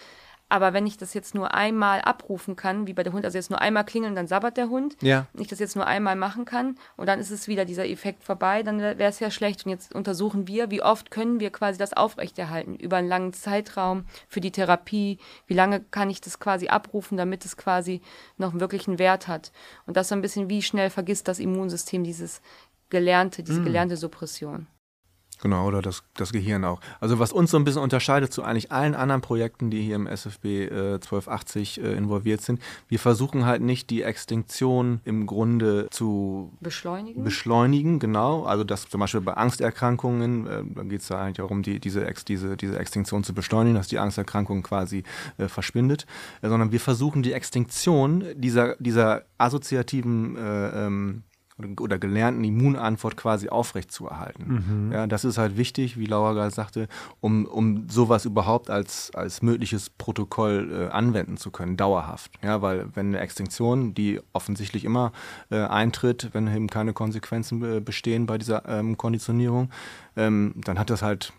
Aber 0.51 0.73
wenn 0.73 0.85
ich 0.85 0.97
das 0.97 1.13
jetzt 1.13 1.33
nur 1.33 1.53
einmal 1.53 2.01
abrufen 2.01 2.57
kann, 2.57 2.85
wie 2.85 2.91
bei 2.91 3.03
der 3.03 3.13
Hund, 3.13 3.23
also 3.23 3.37
jetzt 3.37 3.51
nur 3.51 3.61
einmal 3.61 3.85
klingeln, 3.85 4.15
dann 4.15 4.27
sabbert 4.27 4.57
der 4.57 4.67
Hund. 4.67 4.97
Ja. 5.01 5.25
Wenn 5.31 5.43
ich 5.43 5.47
das 5.47 5.59
jetzt 5.59 5.77
nur 5.77 5.87
einmal 5.87 6.17
machen 6.17 6.43
kann 6.43 6.77
und 6.97 7.07
dann 7.07 7.21
ist 7.21 7.31
es 7.31 7.47
wieder 7.47 7.63
dieser 7.63 7.87
Effekt 7.87 8.21
vorbei, 8.25 8.61
dann 8.61 8.81
wäre 8.81 9.05
es 9.05 9.21
ja 9.21 9.31
schlecht. 9.31 9.65
Und 9.65 9.71
jetzt 9.71 9.95
untersuchen 9.95 10.49
wir, 10.49 10.69
wie 10.69 10.83
oft 10.83 11.09
können 11.09 11.39
wir 11.39 11.51
quasi 11.51 11.79
das 11.79 11.93
aufrechterhalten 11.93 12.75
über 12.75 12.97
einen 12.97 13.07
langen 13.07 13.31
Zeitraum 13.31 14.03
für 14.27 14.41
die 14.41 14.51
Therapie. 14.51 15.19
Wie 15.47 15.53
lange 15.53 15.79
kann 15.79 16.09
ich 16.09 16.19
das 16.19 16.37
quasi 16.37 16.67
abrufen, 16.67 17.17
damit 17.17 17.45
es 17.45 17.55
quasi 17.55 18.01
noch 18.35 18.53
wirklich 18.59 18.89
einen 18.89 18.99
Wert 18.99 19.29
hat. 19.29 19.53
Und 19.85 19.95
das 19.95 20.09
so 20.09 20.15
ein 20.15 20.21
bisschen, 20.21 20.49
wie 20.49 20.61
schnell 20.61 20.89
vergisst 20.89 21.29
das 21.29 21.39
Immunsystem 21.39 22.03
dieses 22.03 22.41
gelernte, 22.89 23.41
diese 23.41 23.61
mm. 23.61 23.63
gelernte 23.63 23.95
Suppression. 23.95 24.67
Genau, 25.41 25.67
oder 25.67 25.81
das, 25.81 26.03
das 26.13 26.31
Gehirn 26.31 26.63
auch. 26.63 26.79
Also 26.99 27.17
was 27.17 27.33
uns 27.33 27.49
so 27.49 27.57
ein 27.57 27.63
bisschen 27.63 27.81
unterscheidet 27.81 28.31
zu 28.31 28.43
eigentlich 28.43 28.71
allen 28.71 28.93
anderen 28.93 29.21
Projekten, 29.21 29.71
die 29.71 29.81
hier 29.81 29.95
im 29.95 30.05
SFB 30.05 30.45
äh, 30.45 30.93
1280 30.93 31.81
äh, 31.81 31.93
involviert 31.93 32.41
sind, 32.41 32.61
wir 32.87 32.99
versuchen 32.99 33.45
halt 33.45 33.63
nicht 33.63 33.89
die 33.89 34.03
Extinktion 34.03 35.01
im 35.03 35.25
Grunde 35.25 35.87
zu 35.89 36.53
beschleunigen. 36.61 37.23
Beschleunigen, 37.23 37.97
genau. 37.97 38.43
Also 38.43 38.63
das 38.63 38.87
zum 38.87 38.99
Beispiel 38.99 39.21
bei 39.21 39.33
Angsterkrankungen, 39.33 40.45
äh, 40.45 40.63
da 40.75 40.83
geht 40.83 41.01
es 41.01 41.07
da 41.07 41.23
eigentlich 41.23 41.37
darum, 41.37 41.63
die, 41.63 41.79
diese, 41.79 42.05
Ex, 42.05 42.23
diese, 42.23 42.55
diese 42.55 42.77
Extinktion 42.77 43.23
zu 43.23 43.33
beschleunigen, 43.33 43.75
dass 43.75 43.87
die 43.87 43.97
Angsterkrankung 43.97 44.61
quasi 44.61 45.03
äh, 45.39 45.47
verschwindet, 45.47 46.05
äh, 46.43 46.49
sondern 46.49 46.71
wir 46.71 46.79
versuchen 46.79 47.23
die 47.23 47.33
Extinktion 47.33 48.25
dieser, 48.35 48.75
dieser 48.75 49.23
assoziativen 49.39 50.35
äh, 50.35 50.85
ähm, 50.85 51.23
oder 51.79 51.99
gelernten 51.99 52.43
Immunantwort 52.43 53.17
quasi 53.17 53.49
aufrechtzuerhalten. 53.49 54.87
Mhm. 54.87 54.91
Ja, 54.91 55.07
das 55.07 55.25
ist 55.25 55.37
halt 55.37 55.57
wichtig, 55.57 55.97
wie 55.97 56.05
Laura 56.05 56.33
gerade 56.33 56.53
sagte, 56.53 56.87
um, 57.19 57.45
um 57.45 57.89
sowas 57.89 58.25
überhaupt 58.25 58.69
als, 58.69 59.11
als 59.13 59.41
mögliches 59.41 59.89
Protokoll 59.89 60.71
äh, 60.71 60.91
anwenden 60.91 61.37
zu 61.37 61.51
können, 61.51 61.77
dauerhaft. 61.77 62.31
Ja, 62.43 62.61
weil 62.61 62.87
wenn 62.95 63.07
eine 63.07 63.19
Extinktion, 63.19 63.93
die 63.93 64.19
offensichtlich 64.33 64.85
immer 64.85 65.11
äh, 65.49 65.59
eintritt, 65.59 66.29
wenn 66.33 66.47
eben 66.47 66.67
keine 66.67 66.93
Konsequenzen 66.93 67.63
äh, 67.63 67.79
bestehen 67.79 68.25
bei 68.25 68.37
dieser 68.37 68.67
ähm, 68.67 68.97
Konditionierung, 68.97 69.69
ähm, 70.15 70.53
dann 70.57 70.79
hat 70.79 70.89
das 70.89 71.01
halt 71.01 71.33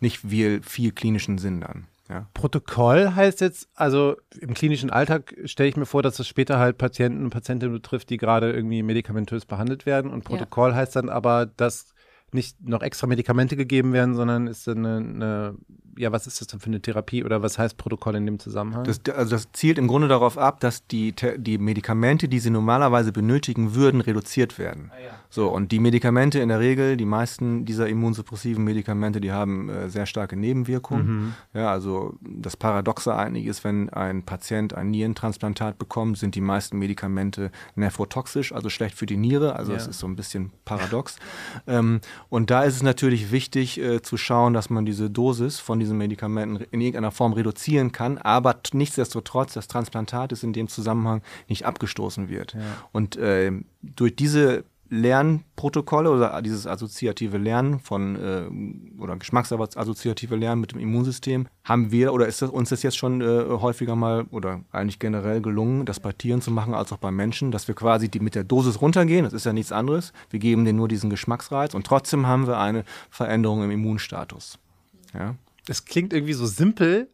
nicht 0.00 0.18
viel, 0.18 0.62
viel 0.62 0.92
klinischen 0.92 1.38
Sinn 1.38 1.60
dann. 1.60 1.86
Ja. 2.14 2.28
Protokoll 2.32 3.16
heißt 3.16 3.40
jetzt, 3.40 3.68
also 3.74 4.14
im 4.40 4.54
klinischen 4.54 4.90
Alltag 4.90 5.34
stelle 5.46 5.68
ich 5.68 5.76
mir 5.76 5.84
vor, 5.84 6.00
dass 6.00 6.20
es 6.20 6.28
später 6.28 6.60
halt 6.60 6.78
Patienten 6.78 7.24
und 7.24 7.30
Patientinnen 7.30 7.74
betrifft, 7.74 8.08
die 8.08 8.18
gerade 8.18 8.52
irgendwie 8.52 8.84
medikamentös 8.84 9.46
behandelt 9.46 9.84
werden. 9.84 10.12
Und 10.12 10.22
Protokoll 10.22 10.70
ja. 10.70 10.76
heißt 10.76 10.94
dann 10.94 11.08
aber, 11.08 11.46
dass 11.46 11.92
nicht 12.30 12.60
noch 12.62 12.82
extra 12.82 13.08
Medikamente 13.08 13.56
gegeben 13.56 13.92
werden, 13.92 14.14
sondern 14.14 14.46
ist 14.46 14.68
eine, 14.68 14.96
eine 14.98 15.54
ja, 15.96 16.12
was 16.12 16.26
ist 16.26 16.40
das 16.40 16.48
denn 16.48 16.60
für 16.60 16.66
eine 16.66 16.80
Therapie 16.80 17.24
oder 17.24 17.42
was 17.42 17.58
heißt 17.58 17.76
Protokoll 17.76 18.16
in 18.16 18.26
dem 18.26 18.38
Zusammenhang? 18.38 18.84
Das, 18.84 19.00
also 19.14 19.36
das 19.36 19.52
zielt 19.52 19.78
im 19.78 19.88
Grunde 19.88 20.08
darauf 20.08 20.38
ab, 20.38 20.60
dass 20.60 20.86
die, 20.86 21.14
die 21.36 21.58
Medikamente, 21.58 22.28
die 22.28 22.38
sie 22.38 22.50
normalerweise 22.50 23.12
benötigen 23.12 23.74
würden, 23.74 24.00
reduziert 24.00 24.58
werden. 24.58 24.90
Ah, 24.92 25.00
ja. 25.00 25.10
So, 25.30 25.48
und 25.48 25.72
die 25.72 25.80
Medikamente 25.80 26.38
in 26.38 26.48
der 26.48 26.60
Regel, 26.60 26.96
die 26.96 27.04
meisten 27.04 27.64
dieser 27.64 27.88
immunsuppressiven 27.88 28.62
Medikamente, 28.62 29.20
die 29.20 29.32
haben 29.32 29.68
äh, 29.68 29.88
sehr 29.88 30.06
starke 30.06 30.36
Nebenwirkungen. 30.36 31.06
Mhm. 31.06 31.34
Ja, 31.54 31.70
also 31.72 32.14
das 32.20 32.56
Paradoxe 32.56 33.14
eigentlich 33.14 33.46
ist, 33.46 33.64
wenn 33.64 33.90
ein 33.90 34.22
Patient 34.22 34.74
ein 34.74 34.90
Nierentransplantat 34.90 35.76
bekommt, 35.76 36.18
sind 36.18 36.34
die 36.34 36.40
meisten 36.40 36.78
Medikamente 36.78 37.50
nephrotoxisch, 37.74 38.52
also 38.52 38.68
schlecht 38.68 38.96
für 38.96 39.06
die 39.06 39.16
Niere. 39.16 39.56
Also 39.56 39.72
es 39.72 39.84
ja. 39.84 39.90
ist 39.90 39.98
so 39.98 40.06
ein 40.06 40.16
bisschen 40.16 40.52
paradox. 40.64 41.16
ähm, 41.66 42.00
und 42.28 42.50
da 42.50 42.62
ist 42.62 42.76
es 42.76 42.82
natürlich 42.82 43.32
wichtig 43.32 43.80
äh, 43.80 44.02
zu 44.02 44.16
schauen, 44.16 44.54
dass 44.54 44.70
man 44.70 44.86
diese 44.86 45.10
Dosis 45.10 45.58
von 45.58 45.80
diesen 45.84 45.98
Medikamenten 45.98 46.64
in 46.70 46.80
irgendeiner 46.80 47.12
Form 47.12 47.32
reduzieren 47.32 47.92
kann, 47.92 48.18
aber 48.18 48.56
nichtsdestotrotz 48.72 49.54
das 49.54 49.68
Transplantat 49.68 50.32
ist 50.32 50.42
in 50.42 50.52
dem 50.52 50.68
Zusammenhang 50.68 51.22
nicht 51.48 51.66
abgestoßen 51.66 52.28
wird. 52.28 52.54
Ja. 52.54 52.60
Und 52.92 53.16
äh, 53.16 53.52
durch 53.82 54.16
diese 54.16 54.64
Lernprotokolle 54.90 56.10
oder 56.10 56.40
dieses 56.42 56.66
assoziative 56.66 57.38
Lernen 57.38 57.80
von 57.80 58.16
äh, 58.16 59.00
oder 59.00 59.16
geschmacksassoziative 59.16 60.36
Lernen 60.36 60.60
mit 60.60 60.72
dem 60.72 60.78
Immunsystem 60.78 61.48
haben 61.64 61.90
wir 61.90 62.12
oder 62.12 62.26
ist 62.26 62.42
das, 62.42 62.50
uns 62.50 62.68
das 62.68 62.82
jetzt 62.82 62.96
schon 62.96 63.20
äh, 63.20 63.44
häufiger 63.48 63.96
mal 63.96 64.26
oder 64.30 64.60
eigentlich 64.72 64.98
generell 64.98 65.40
gelungen, 65.40 65.86
das 65.86 66.00
bei 66.00 66.12
Tieren 66.12 66.42
zu 66.42 66.50
machen 66.50 66.74
als 66.74 66.92
auch 66.92 66.98
bei 66.98 67.10
Menschen, 67.10 67.50
dass 67.50 67.66
wir 67.66 67.74
quasi 67.74 68.08
die 68.08 68.20
mit 68.20 68.34
der 68.34 68.44
Dosis 68.44 68.80
runtergehen. 68.80 69.24
Das 69.24 69.32
ist 69.32 69.46
ja 69.46 69.52
nichts 69.52 69.72
anderes. 69.72 70.12
Wir 70.30 70.38
geben 70.38 70.64
denen 70.64 70.78
nur 70.78 70.88
diesen 70.88 71.10
Geschmacksreiz 71.10 71.74
und 71.74 71.86
trotzdem 71.86 72.26
haben 72.26 72.46
wir 72.46 72.58
eine 72.58 72.84
Veränderung 73.10 73.64
im 73.64 73.70
Immunstatus. 73.70 74.58
Ja. 75.14 75.34
Das 75.66 75.84
klingt 75.84 76.12
irgendwie 76.12 76.34
so 76.34 76.46
simpel, 76.46 77.08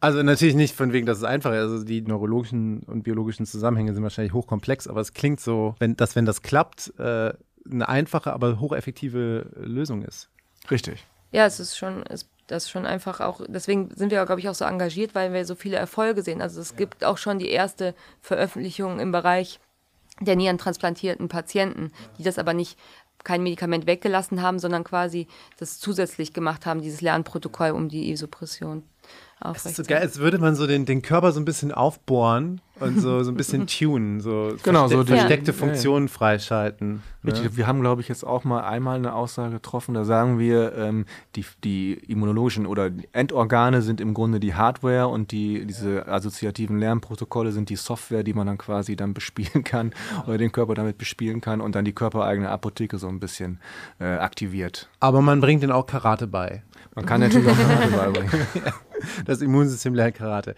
also 0.00 0.22
natürlich 0.22 0.54
nicht 0.54 0.74
von 0.74 0.92
wegen, 0.92 1.06
dass 1.06 1.18
es 1.18 1.24
einfach 1.24 1.52
ist. 1.52 1.58
Also 1.58 1.84
die 1.84 2.02
neurologischen 2.02 2.80
und 2.80 3.02
biologischen 3.02 3.46
Zusammenhänge 3.46 3.94
sind 3.94 4.02
wahrscheinlich 4.02 4.34
hochkomplex, 4.34 4.86
aber 4.88 5.00
es 5.00 5.14
klingt 5.14 5.40
so, 5.40 5.74
wenn, 5.78 5.96
dass 5.96 6.16
wenn 6.16 6.26
das 6.26 6.42
klappt, 6.42 6.92
äh, 6.98 7.32
eine 7.68 7.88
einfache, 7.88 8.32
aber 8.32 8.60
hocheffektive 8.60 9.50
Lösung 9.56 10.02
ist. 10.02 10.28
Richtig. 10.70 11.04
Ja, 11.32 11.46
es 11.46 11.58
ist 11.58 11.76
schon, 11.76 12.04
es, 12.06 12.28
das 12.46 12.64
ist 12.64 12.70
schon 12.70 12.86
einfach 12.86 13.20
auch, 13.20 13.40
deswegen 13.48 13.90
sind 13.94 14.10
wir, 14.10 14.24
glaube 14.24 14.40
ich, 14.40 14.48
auch 14.48 14.54
so 14.54 14.64
engagiert, 14.64 15.14
weil 15.14 15.32
wir 15.32 15.44
so 15.44 15.54
viele 15.54 15.76
Erfolge 15.76 16.22
sehen. 16.22 16.40
Also 16.40 16.60
es 16.60 16.70
ja. 16.70 16.76
gibt 16.76 17.04
auch 17.04 17.18
schon 17.18 17.38
die 17.38 17.48
erste 17.48 17.94
Veröffentlichung 18.20 19.00
im 19.00 19.10
Bereich 19.10 19.58
der 20.20 20.36
nierentransplantierten 20.36 21.28
Patienten, 21.28 21.90
die 22.18 22.22
das 22.22 22.38
aber 22.38 22.54
nicht 22.54 22.78
kein 23.26 23.42
Medikament 23.42 23.86
weggelassen 23.86 24.40
haben, 24.40 24.58
sondern 24.58 24.84
quasi 24.84 25.26
das 25.58 25.78
zusätzlich 25.78 26.32
gemacht 26.32 26.64
haben, 26.64 26.80
dieses 26.80 27.00
Lernprotokoll 27.00 27.72
um 27.72 27.88
die 27.88 28.10
Isopression. 28.10 28.84
Es 29.54 29.66
ist 29.66 29.76
so 29.76 29.82
geil, 29.82 30.00
als 30.00 30.18
würde 30.18 30.38
man 30.38 30.54
so 30.54 30.66
den, 30.66 30.86
den 30.86 31.02
Körper 31.02 31.32
so 31.32 31.40
ein 31.40 31.44
bisschen 31.44 31.72
aufbohren 31.72 32.62
und 32.80 33.00
so, 33.00 33.22
so 33.22 33.30
ein 33.30 33.36
bisschen 33.36 33.66
tunen, 33.66 34.20
so 34.20 34.54
genau, 34.62 34.88
verste 34.88 34.96
so 34.96 35.04
versteckte 35.04 35.52
ja. 35.52 35.56
Funktionen 35.56 36.08
freischalten. 36.08 37.02
Richtig, 37.24 37.44
ne? 37.44 37.56
wir 37.56 37.66
haben, 37.66 37.80
glaube 37.80 38.02
ich, 38.02 38.08
jetzt 38.08 38.24
auch 38.24 38.44
mal 38.44 38.60
einmal 38.60 38.96
eine 38.96 39.14
Aussage 39.14 39.54
getroffen, 39.54 39.94
da 39.94 40.04
sagen 40.04 40.38
wir, 40.38 40.74
ähm, 40.76 41.06
die, 41.34 41.44
die 41.64 41.94
immunologischen 41.94 42.66
oder 42.66 42.90
Endorgane 43.12 43.82
sind 43.82 44.00
im 44.00 44.14
Grunde 44.14 44.40
die 44.40 44.54
Hardware 44.54 45.08
und 45.08 45.32
die, 45.32 45.66
diese 45.66 46.06
assoziativen 46.06 46.78
Lernprotokolle 46.78 47.52
sind 47.52 47.70
die 47.70 47.76
Software, 47.76 48.22
die 48.22 48.34
man 48.34 48.46
dann 48.46 48.58
quasi 48.58 48.94
dann 48.94 49.14
bespielen 49.14 49.64
kann 49.64 49.92
oder 50.26 50.38
den 50.38 50.52
Körper 50.52 50.74
damit 50.74 50.98
bespielen 50.98 51.40
kann 51.40 51.60
und 51.60 51.74
dann 51.74 51.84
die 51.84 51.94
körpereigene 51.94 52.48
Apotheke 52.50 52.98
so 52.98 53.08
ein 53.08 53.20
bisschen 53.20 53.58
äh, 53.98 54.04
aktiviert. 54.04 54.88
Aber 55.00 55.22
man 55.22 55.40
bringt 55.40 55.62
den 55.62 55.70
auch 55.70 55.86
Karate 55.86 56.26
bei. 56.26 56.62
Man 56.94 57.06
kann 57.06 57.20
natürlich 57.20 57.48
auch 57.48 57.56
Karate 57.56 57.88
beibringen. 57.88 58.30
Das 59.26 59.40
Immunsystem 59.42 59.94
lernt 59.94 60.16
Karate. 60.16 60.54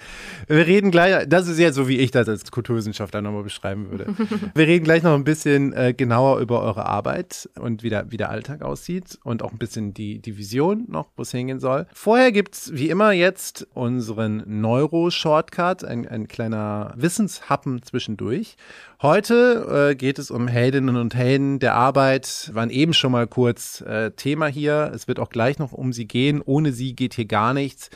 Wir 0.47 0.67
reden 0.67 0.91
gleich, 0.91 1.27
das 1.29 1.49
ist 1.49 1.59
jetzt 1.59 1.75
so, 1.75 1.89
wie 1.89 1.99
ich 1.99 2.08
das 2.11 2.29
als 2.29 2.51
Kulturwissenschaftler 2.51 3.23
nochmal 3.23 3.43
beschreiben 3.43 3.91
würde. 3.91 4.07
Wir 4.55 4.67
reden 4.67 4.85
gleich 4.85 5.03
noch 5.03 5.15
ein 5.15 5.25
bisschen 5.25 5.73
äh, 5.73 5.95
genauer 5.95 6.39
über 6.39 6.63
eure 6.63 6.87
Arbeit 6.87 7.49
und 7.59 7.83
wie 7.83 7.91
der, 7.91 8.11
wie 8.11 8.17
der 8.17 8.31
Alltag 8.31 8.63
aussieht 8.63 9.19
und 9.25 9.43
auch 9.43 9.53
ein 9.53 9.59
bisschen 9.59 9.95
die, 9.95 10.21
die 10.21 10.37
Vision 10.39 10.85
noch, 10.89 11.11
wo 11.17 11.23
es 11.23 11.31
hingehen 11.31 11.61
soll. 11.61 11.87
Vorher 11.93 12.33
gibt 12.33 12.55
es 12.55 12.73
wie 12.75 12.91
immer 12.91 13.13
jetzt 13.13 13.67
unseren 13.75 14.43
Neuro-Shortcut, 14.47 15.85
ein, 15.85 16.07
ein 16.07 16.29
kleiner 16.29 16.95
Wissenshappen 16.97 17.83
zwischendurch. 17.83 18.57
Heute 19.01 19.91
äh, 19.91 19.95
geht 19.95 20.19
es 20.19 20.31
um 20.31 20.49
Heldinnen 20.49 20.97
und 20.97 21.15
Helden 21.15 21.61
der 21.61 21.75
Arbeit, 21.75 22.51
waren 22.53 22.71
eben 22.71 22.95
schon 22.95 23.13
mal 23.13 23.29
kurz 23.29 23.81
äh, 23.83 24.11
Thema 24.11 24.47
hier. 24.47 24.91
Es 24.93 25.07
wird 25.07 25.21
auch 25.21 25.31
gleich 25.31 25.59
noch 25.59 25.73
um 25.73 25.93
sie 25.93 26.07
gehen. 26.07 26.43
Ohne 26.45 26.73
sie 26.73 26.97
geht 26.97 27.15
hier 27.15 27.27
gar 27.27 27.55
nichts. 27.55 27.91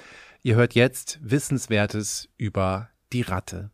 Ihr 0.44 0.54
hört 0.56 0.74
jetzt 0.74 1.18
Wissenswertes 1.22 2.28
über 2.36 2.88
die 3.12 3.22
Ratte. 3.22 3.70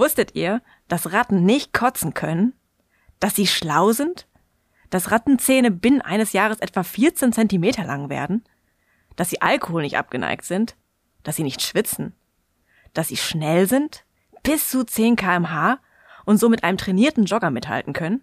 Wusstet 0.00 0.34
ihr, 0.34 0.62
dass 0.88 1.12
Ratten 1.12 1.44
nicht 1.44 1.74
kotzen 1.74 2.14
können? 2.14 2.54
Dass 3.18 3.36
sie 3.36 3.46
schlau 3.46 3.92
sind? 3.92 4.26
Dass 4.88 5.10
Rattenzähne 5.10 5.70
binnen 5.70 6.00
eines 6.00 6.32
Jahres 6.32 6.58
etwa 6.60 6.84
14 6.84 7.34
Zentimeter 7.34 7.84
lang 7.84 8.08
werden? 8.08 8.42
Dass 9.16 9.28
sie 9.28 9.42
Alkohol 9.42 9.82
nicht 9.82 9.98
abgeneigt 9.98 10.46
sind? 10.46 10.74
Dass 11.22 11.36
sie 11.36 11.42
nicht 11.42 11.60
schwitzen? 11.60 12.14
Dass 12.94 13.08
sie 13.08 13.18
schnell 13.18 13.68
sind? 13.68 14.06
Bis 14.42 14.70
zu 14.70 14.84
10 14.84 15.16
kmh 15.16 15.78
und 16.24 16.38
so 16.38 16.48
mit 16.48 16.64
einem 16.64 16.78
trainierten 16.78 17.26
Jogger 17.26 17.50
mithalten 17.50 17.92
können? 17.92 18.22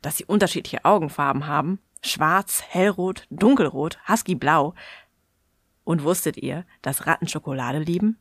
Dass 0.00 0.16
sie 0.16 0.24
unterschiedliche 0.24 0.86
Augenfarben 0.86 1.46
haben? 1.46 1.80
Schwarz, 2.00 2.62
hellrot, 2.66 3.26
dunkelrot, 3.28 3.98
huskyblau, 4.08 4.72
und 5.84 6.02
wusstet 6.02 6.38
ihr, 6.38 6.64
dass 6.80 7.06
Ratten 7.06 7.28
Schokolade 7.28 7.78
lieben? 7.80 8.18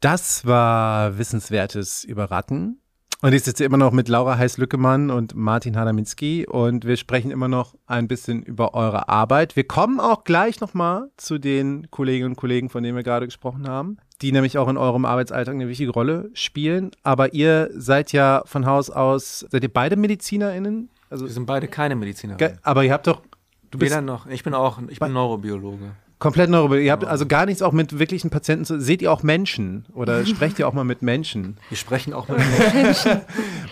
Das 0.00 0.46
war 0.46 1.18
Wissenswertes 1.18 2.04
über 2.04 2.30
Ratten. 2.30 2.80
Und 3.20 3.34
ich 3.34 3.42
sitze 3.42 3.64
immer 3.64 3.76
noch 3.76 3.92
mit 3.92 4.08
Laura 4.08 4.38
Heiß-Lückemann 4.38 5.10
und 5.10 5.34
Martin 5.34 5.76
Hadaminski 5.76 6.46
und 6.46 6.86
wir 6.86 6.96
sprechen 6.96 7.30
immer 7.30 7.48
noch 7.48 7.74
ein 7.86 8.08
bisschen 8.08 8.42
über 8.42 8.72
eure 8.72 9.10
Arbeit. 9.10 9.56
Wir 9.56 9.64
kommen 9.64 10.00
auch 10.00 10.24
gleich 10.24 10.58
nochmal 10.62 11.10
zu 11.18 11.36
den 11.36 11.90
Kolleginnen 11.90 12.30
und 12.30 12.36
Kollegen, 12.36 12.70
von 12.70 12.82
denen 12.82 12.96
wir 12.96 13.02
gerade 13.02 13.26
gesprochen 13.26 13.68
haben, 13.68 13.98
die 14.22 14.32
nämlich 14.32 14.56
auch 14.56 14.68
in 14.68 14.78
eurem 14.78 15.04
Arbeitsalltag 15.04 15.54
eine 15.54 15.68
wichtige 15.68 15.90
Rolle 15.90 16.30
spielen. 16.32 16.92
Aber 17.02 17.34
ihr 17.34 17.68
seid 17.74 18.12
ja 18.12 18.42
von 18.46 18.64
Haus 18.64 18.88
aus, 18.88 19.40
seid 19.50 19.62
ihr 19.62 19.72
beide 19.72 19.96
MedizinerInnen? 19.96 20.88
Also, 21.10 21.26
wir 21.26 21.32
sind 21.32 21.44
beide 21.44 21.68
keine 21.68 21.94
MedizinerInnen. 21.94 22.58
Aber 22.62 22.84
ihr 22.84 22.92
habt 22.94 23.06
doch. 23.06 23.20
Du 23.70 23.78
bist 23.78 23.92
Weder 23.92 24.00
noch. 24.00 24.26
Ich 24.28 24.44
bin 24.44 24.54
auch, 24.54 24.80
ich 24.88 24.98
bin 24.98 25.12
Neurobiologe. 25.12 25.92
Komplett 26.20 26.50
Neurobiologie. 26.50 26.86
Ihr 26.86 26.92
habt 26.92 27.04
also 27.06 27.26
gar 27.26 27.46
nichts 27.46 27.62
auch 27.62 27.72
mit 27.72 27.98
wirklichen 27.98 28.28
Patienten 28.28 28.66
zu. 28.66 28.78
Seht 28.78 29.00
ihr 29.00 29.10
auch 29.10 29.22
Menschen 29.22 29.86
oder 29.94 30.26
sprecht 30.26 30.58
ihr 30.58 30.68
auch 30.68 30.74
mal 30.74 30.84
mit 30.84 31.00
Menschen? 31.00 31.56
Wir 31.70 31.78
sprechen 31.78 32.12
auch 32.12 32.28
mit 32.28 32.38
Menschen. 32.74 33.22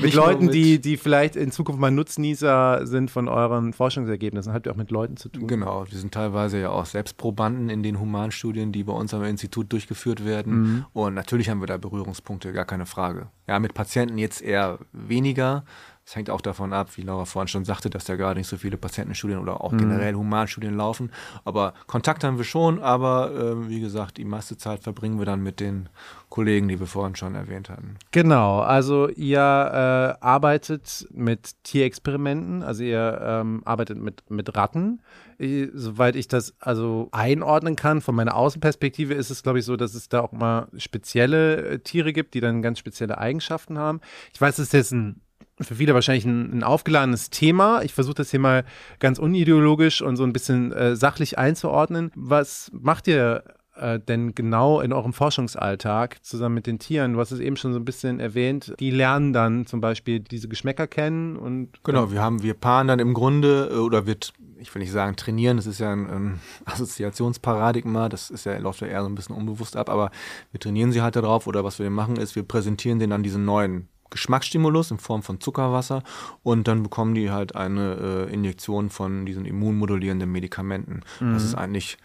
mit 0.01 0.15
Leuten, 0.15 0.47
mit 0.47 0.55
die, 0.55 0.81
die 0.81 0.97
vielleicht 0.97 1.37
in 1.37 1.53
Zukunft 1.53 1.79
mal 1.79 1.91
Nutznießer 1.91 2.87
sind 2.87 3.11
von 3.11 3.29
euren 3.29 3.75
Forschungsergebnissen. 3.75 4.55
Habt 4.55 4.67
ihr 4.67 4.73
auch 4.73 4.77
mit 4.77 4.91
Leuten 4.91 5.19
zu 5.19 5.29
tun? 5.29 5.47
Genau. 5.47 5.85
Wir 5.91 5.99
sind 5.99 6.13
teilweise 6.13 6.59
ja 6.59 6.71
auch 6.71 6.87
Selbstprobanden 6.87 7.69
in 7.69 7.83
den 7.83 8.01
Humanstudien, 8.01 8.73
die 8.73 8.83
bei 8.83 8.95
uns 8.95 9.13
am 9.13 9.25
Institut 9.25 9.71
durchgeführt 9.71 10.25
werden. 10.25 10.61
Mhm. 10.61 10.87
Und 10.95 11.13
natürlich 11.13 11.51
haben 11.51 11.61
wir 11.61 11.67
da 11.67 11.77
Berührungspunkte, 11.77 12.55
gar 12.55 12.65
keine 12.65 12.87
Frage. 12.87 13.27
Ja, 13.47 13.59
mit 13.59 13.75
Patienten 13.75 14.17
jetzt 14.17 14.41
eher 14.41 14.79
weniger. 14.93 15.65
Es 16.09 16.17
hängt 16.17 16.31
auch 16.31 16.41
davon 16.41 16.73
ab, 16.73 16.97
wie 16.97 17.03
Laura 17.03 17.27
vorhin 17.27 17.49
schon 17.49 17.67
sagte, 17.67 17.91
dass 17.91 18.07
da 18.07 18.17
gerade 18.17 18.41
nicht 18.41 18.47
so 18.47 18.57
viele 18.57 18.79
Patientenstudien 18.79 19.39
oder 19.41 19.63
auch 19.63 19.73
mhm. 19.73 19.79
generell 19.79 20.15
Humanstudien 20.15 20.75
laufen. 20.75 21.11
Aber 21.45 21.75
Kontakt 21.87 22.25
haben 22.25 22.39
wir 22.39 22.47
schon, 22.47 22.79
aber 22.79 23.31
äh, 23.31 23.69
wie 23.69 23.79
gesagt, 23.79 24.17
die 24.17 24.25
meiste 24.25 24.57
Zeit 24.57 24.83
verbringen 24.83 25.19
wir 25.19 25.27
dann 25.27 25.43
mit 25.43 25.61
den 25.61 25.91
Kollegen, 26.31 26.67
die 26.67 26.81
wir 26.81 26.87
vorhin 26.87 27.15
schon 27.15 27.35
erwähnt 27.35 27.69
hatten. 27.69 27.99
Genau, 28.11 28.61
also 28.61 29.11
ihr 29.11 29.39
äh, 29.39 30.25
arbeitet 30.25 31.07
mit 31.13 31.63
Tierexperimenten, 31.65 32.63
also 32.63 32.85
ihr 32.85 33.21
ähm, 33.23 33.61
arbeitet 33.67 33.99
mit, 33.99 34.31
mit 34.31 34.57
Ratten. 34.57 35.03
Ich, 35.37 35.69
soweit 35.75 36.17
ich 36.17 36.27
das 36.27 36.55
also 36.59 37.11
einordnen 37.13 37.77
kann, 37.77 38.01
von 38.01 38.15
meiner 38.15 38.35
Außenperspektive 38.35 39.13
ist 39.13 39.29
es, 39.29 39.43
glaube 39.43 39.59
ich, 39.59 39.67
so, 39.67 39.77
dass 39.77 39.93
es 39.93 40.09
da 40.09 40.23
auch 40.23 40.33
mal 40.33 40.69
spezielle 40.79 41.57
äh, 41.67 41.79
Tiere 41.81 42.15
gibt, 42.15 42.33
die 42.33 42.41
dann 42.41 42.63
ganz 42.63 42.79
spezielle 42.79 43.19
Eigenschaften 43.19 43.77
haben. 43.77 44.01
Ich 44.33 44.41
weiß, 44.41 44.59
es 44.59 44.69
ist 44.69 44.73
jetzt 44.73 44.93
ein 44.93 45.21
für 45.61 45.75
viele 45.75 45.95
wahrscheinlich 45.95 46.25
ein, 46.25 46.59
ein 46.59 46.63
aufgeladenes 46.63 47.31
Thema. 47.31 47.83
Ich 47.83 47.95
versuche 47.95 48.15
das 48.15 48.31
hier 48.31 48.41
mal 48.41 48.65
ganz 48.99 49.19
unideologisch 49.19 50.03
und 50.03 50.17
so 50.17 50.25
ein 50.25 50.33
bisschen 50.33 50.73
äh, 50.73 50.97
sachlich 50.97 51.39
einzuordnen. 51.39 52.11
Was 52.15 52.71
macht 52.73 53.09
ihr 53.09 53.45
äh, 53.77 53.99
denn 54.01 54.35
genau 54.35 54.81
in 54.81 54.93
eurem 54.93 55.13
Forschungsalltag 55.13 56.25
zusammen 56.25 56.57
mit 56.57 56.67
den 56.67 56.79
Tieren? 56.79 57.15
Du 57.15 57.21
hast 57.21 57.31
es 57.31 57.41
eben 57.41 57.57
schon 57.57 57.73
so 57.73 57.79
ein 57.79 57.85
bisschen 57.85 58.21
erwähnt. 58.21 58.75
Die 58.79 58.91
lernen 58.91 59.33
dann 59.33 59.67
zum 59.67 59.81
Beispiel 59.81 60.21
diese 60.21 60.49
Geschmäcker 60.49 60.87
kennen 60.87 61.37
und 61.37 61.83
genau. 61.85 62.11
Wir 62.11 62.23
haben 62.23 62.43
wir 62.43 62.55
paaren 62.55 62.89
dann 62.89 62.99
im 62.99 63.15
Grunde 63.15 63.71
äh, 63.73 63.77
oder 63.77 64.07
wird 64.07 64.33
ich 64.61 64.75
will 64.75 64.81
nicht 64.81 64.91
sagen 64.91 65.15
trainieren, 65.15 65.57
das 65.57 65.67
ist 65.67 65.79
ja 65.79 65.93
ein, 65.93 66.11
ein 66.11 66.41
Assoziationsparadigma, 66.65 68.09
das 68.09 68.29
ist 68.29 68.45
ja, 68.45 68.59
läuft 68.59 68.81
ja 68.81 68.89
eher 68.89 69.03
so 69.03 69.09
ein 69.09 69.15
bisschen 69.15 69.37
unbewusst 69.37 69.77
ab, 69.77 69.89
aber 69.89 70.11
wir 70.51 70.59
trainieren 70.59 70.91
sie 70.91 71.01
halt 71.01 71.15
darauf 71.15 71.47
oder 71.47 71.63
was 71.63 71.79
wir 71.79 71.91
machen 71.91 72.17
ist, 72.17 72.35
wir 72.35 72.43
präsentieren 72.43 72.99
denen 72.99 73.11
dann 73.11 73.23
diesen 73.23 73.45
neuen 73.45 73.89
Geschmacksstimulus 74.11 74.91
in 74.91 74.99
Form 74.99 75.23
von 75.23 75.41
Zuckerwasser 75.41 76.03
und 76.43 76.69
dann 76.69 76.83
bekommen 76.83 77.15
die 77.15 77.31
halt 77.31 77.57
eine 77.57 78.27
äh, 78.29 78.33
Injektion 78.33 78.91
von 78.91 79.27
diesen 79.27 79.45
immunmodulierenden 79.45 80.31
Medikamenten. 80.31 81.03
Mhm. 81.21 81.35
Das 81.35 81.45
ist 81.45 81.55
eigentlich 81.55 81.99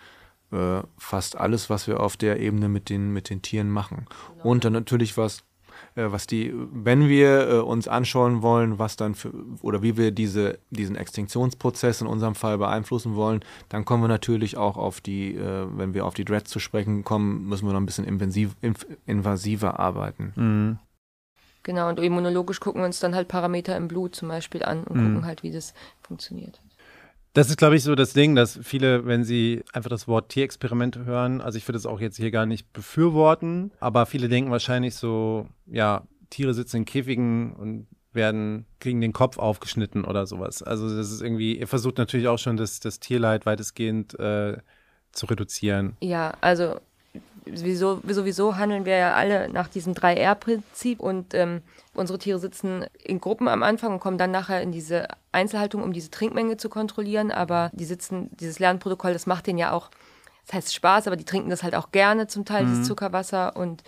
äh, 0.53 0.83
fast 0.97 1.37
alles, 1.37 1.69
was 1.69 1.87
wir 1.87 1.99
auf 1.99 2.15
der 2.15 2.39
Ebene 2.39 2.69
mit 2.69 2.89
den, 2.89 3.11
mit 3.11 3.29
den 3.29 3.41
Tieren 3.41 3.69
machen. 3.69 4.05
Genau. 4.33 4.49
Und 4.49 4.65
dann 4.65 4.73
natürlich 4.73 5.17
was, 5.17 5.43
äh, 5.95 6.05
was 6.11 6.27
die, 6.27 6.53
wenn 6.71 7.09
wir 7.09 7.49
äh, 7.49 7.59
uns 7.59 7.87
anschauen 7.87 8.41
wollen, 8.41 8.77
was 8.77 8.95
dann 8.95 9.15
für, 9.15 9.31
oder 9.61 9.81
wie 9.81 9.97
wir 9.97 10.11
diese, 10.11 10.59
diesen 10.69 10.95
Extinktionsprozess 10.95 12.01
in 12.01 12.07
unserem 12.07 12.35
Fall 12.35 12.57
beeinflussen 12.57 13.15
wollen, 13.15 13.41
dann 13.69 13.85
kommen 13.85 14.03
wir 14.03 14.07
natürlich 14.07 14.57
auch 14.57 14.77
auf 14.77 15.01
die, 15.01 15.35
äh, 15.35 15.65
wenn 15.71 15.93
wir 15.93 16.05
auf 16.05 16.13
die 16.13 16.25
Dreads 16.25 16.51
zu 16.51 16.59
sprechen 16.59 17.03
kommen, 17.03 17.47
müssen 17.47 17.67
wir 17.67 17.73
noch 17.73 17.81
ein 17.81 17.87
bisschen 17.87 18.05
invasiv, 18.05 18.55
invasiver 19.05 19.79
arbeiten. 19.79 20.33
Mhm. 20.35 20.79
Genau, 21.63 21.89
und 21.89 21.99
immunologisch 21.99 22.59
gucken 22.59 22.81
wir 22.81 22.85
uns 22.85 22.99
dann 22.99 23.15
halt 23.15 23.27
Parameter 23.27 23.75
im 23.75 23.87
Blut 23.87 24.15
zum 24.15 24.27
Beispiel 24.27 24.63
an 24.63 24.83
und 24.83 24.97
mhm. 24.97 25.05
gucken 25.05 25.25
halt, 25.25 25.43
wie 25.43 25.51
das 25.51 25.73
funktioniert. 26.01 26.61
Das 27.33 27.49
ist, 27.49 27.57
glaube 27.57 27.75
ich, 27.75 27.83
so 27.83 27.95
das 27.95 28.13
Ding, 28.13 28.35
dass 28.35 28.59
viele, 28.61 29.07
wenn 29.07 29.23
sie 29.23 29.63
einfach 29.73 29.89
das 29.89 30.07
Wort 30.07 30.29
Tierexperimente 30.29 31.05
hören, 31.05 31.41
also 31.41 31.57
ich 31.57 31.67
würde 31.67 31.77
es 31.79 31.87
auch 31.87 31.99
jetzt 31.99 32.17
hier 32.17 32.29
gar 32.29 32.45
nicht 32.45 32.71
befürworten, 32.73 33.71
aber 33.79 34.05
viele 34.05 34.29
denken 34.29 34.51
wahrscheinlich 34.51 34.95
so, 34.95 35.47
ja, 35.65 36.03
Tiere 36.29 36.53
sitzen 36.53 36.77
in 36.77 36.85
Käfigen 36.85 37.53
und 37.53 37.87
werden, 38.11 38.67
kriegen 38.79 39.01
den 39.01 39.13
Kopf 39.13 39.39
aufgeschnitten 39.39 40.05
oder 40.05 40.27
sowas. 40.27 40.61
Also 40.61 40.95
das 40.95 41.11
ist 41.11 41.21
irgendwie, 41.21 41.57
ihr 41.57 41.67
versucht 41.67 41.97
natürlich 41.97 42.27
auch 42.27 42.37
schon 42.37 42.57
das, 42.57 42.79
das 42.79 42.99
Tierleid 42.99 43.47
weitestgehend 43.47 44.19
äh, 44.19 44.57
zu 45.11 45.25
reduzieren. 45.25 45.97
Ja, 46.01 46.33
also 46.41 46.79
sowieso, 47.51 48.01
sowieso 48.07 48.57
handeln 48.57 48.85
wir 48.85 48.97
ja 48.97 49.13
alle 49.13 49.49
nach 49.49 49.67
diesem 49.67 49.93
3R-Prinzip 49.93 50.99
und 50.99 51.33
ähm, 51.33 51.61
unsere 51.93 52.19
Tiere 52.19 52.39
sitzen 52.39 52.85
in 53.03 53.19
Gruppen 53.19 53.47
am 53.47 53.63
Anfang 53.63 53.93
und 53.93 53.99
kommen 53.99 54.17
dann 54.17 54.31
nachher 54.31 54.61
in 54.61 54.71
diese 54.71 55.07
Einzelhaltung, 55.31 55.83
um 55.83 55.93
diese 55.93 56.11
Trinkmenge 56.11 56.57
zu 56.57 56.69
kontrollieren. 56.69 57.31
Aber 57.31 57.69
die 57.73 57.85
sitzen, 57.85 58.29
dieses 58.39 58.59
Lernprotokoll, 58.59 59.13
das 59.13 59.25
macht 59.25 59.47
denen 59.47 59.59
ja 59.59 59.71
auch 59.71 59.89
das 60.45 60.55
heißt 60.55 60.73
Spaß, 60.73 61.07
aber 61.07 61.15
die 61.15 61.23
trinken 61.23 61.49
das 61.49 61.63
halt 61.63 61.73
auch 61.73 61.91
gerne 61.91 62.27
zum 62.27 62.43
Teil, 62.43 62.65
mhm. 62.65 62.69
dieses 62.69 62.87
Zuckerwasser. 62.87 63.55
Und 63.55 63.83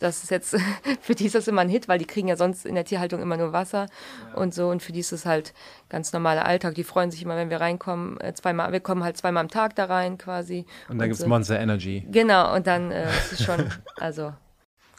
das 0.00 0.24
ist 0.24 0.30
jetzt, 0.30 0.56
für 1.00 1.14
die 1.14 1.26
ist 1.26 1.34
das 1.34 1.46
immer 1.46 1.60
ein 1.60 1.68
Hit, 1.68 1.88
weil 1.88 1.98
die 1.98 2.04
kriegen 2.04 2.26
ja 2.26 2.36
sonst 2.36 2.66
in 2.66 2.74
der 2.74 2.84
Tierhaltung 2.84 3.22
immer 3.22 3.36
nur 3.36 3.52
Wasser 3.52 3.86
ja. 4.30 4.40
und 4.40 4.52
so. 4.54 4.68
Und 4.68 4.82
für 4.82 4.92
die 4.92 5.00
ist 5.00 5.12
es 5.12 5.24
halt 5.24 5.54
ganz 5.88 6.12
normaler 6.12 6.44
Alltag. 6.46 6.74
Die 6.74 6.84
freuen 6.84 7.10
sich 7.10 7.22
immer, 7.22 7.36
wenn 7.36 7.50
wir 7.50 7.60
reinkommen, 7.60 8.20
äh, 8.20 8.34
zweimal, 8.34 8.72
wir 8.72 8.80
kommen 8.80 9.04
halt 9.04 9.16
zweimal 9.16 9.42
am 9.42 9.48
Tag 9.48 9.76
da 9.76 9.84
rein 9.84 10.18
quasi. 10.18 10.66
Und 10.88 10.98
dann 10.98 11.08
gibt 11.08 11.14
es 11.14 11.20
so. 11.20 11.28
Monster 11.28 11.60
Energy. 11.60 12.06
Genau, 12.10 12.54
und 12.54 12.66
dann 12.66 12.90
äh, 12.90 13.08
ist 13.08 13.32
es 13.32 13.44
schon, 13.44 13.70
also 13.96 14.32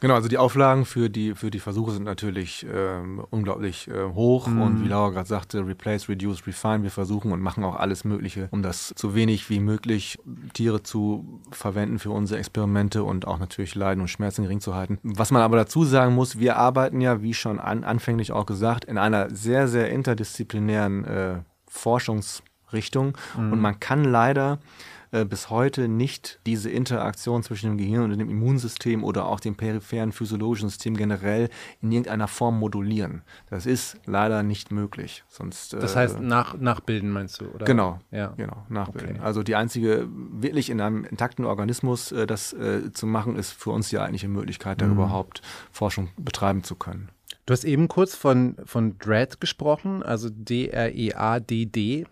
Genau, 0.00 0.14
also 0.14 0.28
die 0.28 0.38
Auflagen 0.38 0.84
für 0.84 1.08
die, 1.08 1.34
für 1.34 1.50
die 1.50 1.58
Versuche 1.58 1.92
sind 1.92 2.04
natürlich 2.04 2.66
ähm, 2.72 3.24
unglaublich 3.30 3.88
äh, 3.88 4.04
hoch 4.14 4.46
mhm. 4.46 4.62
und 4.62 4.84
wie 4.84 4.88
Laura 4.88 5.10
gerade 5.10 5.28
sagte, 5.28 5.66
replace, 5.66 6.08
reduce, 6.08 6.46
refine, 6.46 6.82
wir 6.82 6.90
versuchen 6.90 7.32
und 7.32 7.40
machen 7.40 7.64
auch 7.64 7.76
alles 7.76 8.04
Mögliche, 8.04 8.48
um 8.50 8.62
das 8.62 8.92
so 8.96 9.14
wenig 9.14 9.48
wie 9.48 9.60
möglich 9.60 10.18
Tiere 10.52 10.82
zu 10.82 11.40
verwenden 11.50 11.98
für 11.98 12.10
unsere 12.10 12.38
Experimente 12.38 13.04
und 13.04 13.26
auch 13.26 13.38
natürlich 13.38 13.74
Leiden 13.74 14.02
und 14.02 14.08
Schmerzen 14.08 14.42
gering 14.42 14.60
zu 14.60 14.74
halten. 14.74 14.98
Was 15.02 15.30
man 15.30 15.42
aber 15.42 15.56
dazu 15.56 15.84
sagen 15.84 16.14
muss, 16.14 16.38
wir 16.38 16.56
arbeiten 16.56 17.00
ja, 17.00 17.22
wie 17.22 17.34
schon 17.34 17.58
an, 17.58 17.84
anfänglich 17.84 18.32
auch 18.32 18.46
gesagt, 18.46 18.84
in 18.84 18.98
einer 18.98 19.30
sehr, 19.30 19.68
sehr 19.68 19.90
interdisziplinären 19.90 21.04
äh, 21.04 21.38
Forschungsrichtung 21.68 23.16
mhm. 23.36 23.52
und 23.52 23.60
man 23.60 23.80
kann 23.80 24.04
leider 24.04 24.58
bis 25.24 25.50
heute 25.50 25.88
nicht 25.88 26.40
diese 26.46 26.70
Interaktion 26.70 27.42
zwischen 27.42 27.70
dem 27.70 27.78
Gehirn 27.78 28.10
und 28.10 28.18
dem 28.18 28.30
Immunsystem 28.30 29.04
oder 29.04 29.26
auch 29.26 29.40
dem 29.40 29.54
peripheren 29.54 30.12
physiologischen 30.12 30.68
System 30.68 30.96
generell 30.96 31.48
in 31.80 31.92
irgendeiner 31.92 32.28
Form 32.28 32.58
modulieren. 32.58 33.22
Das 33.48 33.66
ist 33.66 33.98
leider 34.06 34.42
nicht 34.42 34.70
möglich. 34.70 35.24
Sonst, 35.28 35.72
das 35.72 35.94
äh, 35.94 35.98
heißt, 35.98 36.20
nach, 36.20 36.58
nachbilden 36.58 37.10
meinst 37.10 37.40
du? 37.40 37.46
Oder? 37.46 37.64
Genau, 37.64 38.00
ja. 38.10 38.34
genau, 38.36 38.64
nachbilden. 38.68 39.16
Okay. 39.16 39.24
Also 39.24 39.42
die 39.42 39.56
einzige, 39.56 40.08
wirklich 40.10 40.70
in 40.70 40.80
einem 40.80 41.04
intakten 41.04 41.44
Organismus 41.44 42.12
äh, 42.12 42.26
das 42.26 42.52
äh, 42.52 42.92
zu 42.92 43.06
machen, 43.06 43.36
ist 43.36 43.52
für 43.52 43.70
uns 43.70 43.88
die 43.88 43.98
eigentliche 43.98 44.28
Möglichkeit, 44.28 44.80
da 44.80 44.86
mhm. 44.86 44.92
überhaupt 44.92 45.42
Forschung 45.70 46.08
betreiben 46.16 46.62
zu 46.64 46.74
können. 46.74 47.10
Du 47.46 47.52
hast 47.52 47.64
eben 47.64 47.86
kurz 47.86 48.16
von, 48.16 48.56
von 48.64 48.98
DREAD 48.98 49.40
gesprochen, 49.40 50.02
also 50.02 50.28
D-R-E-A-D-D 50.30 52.06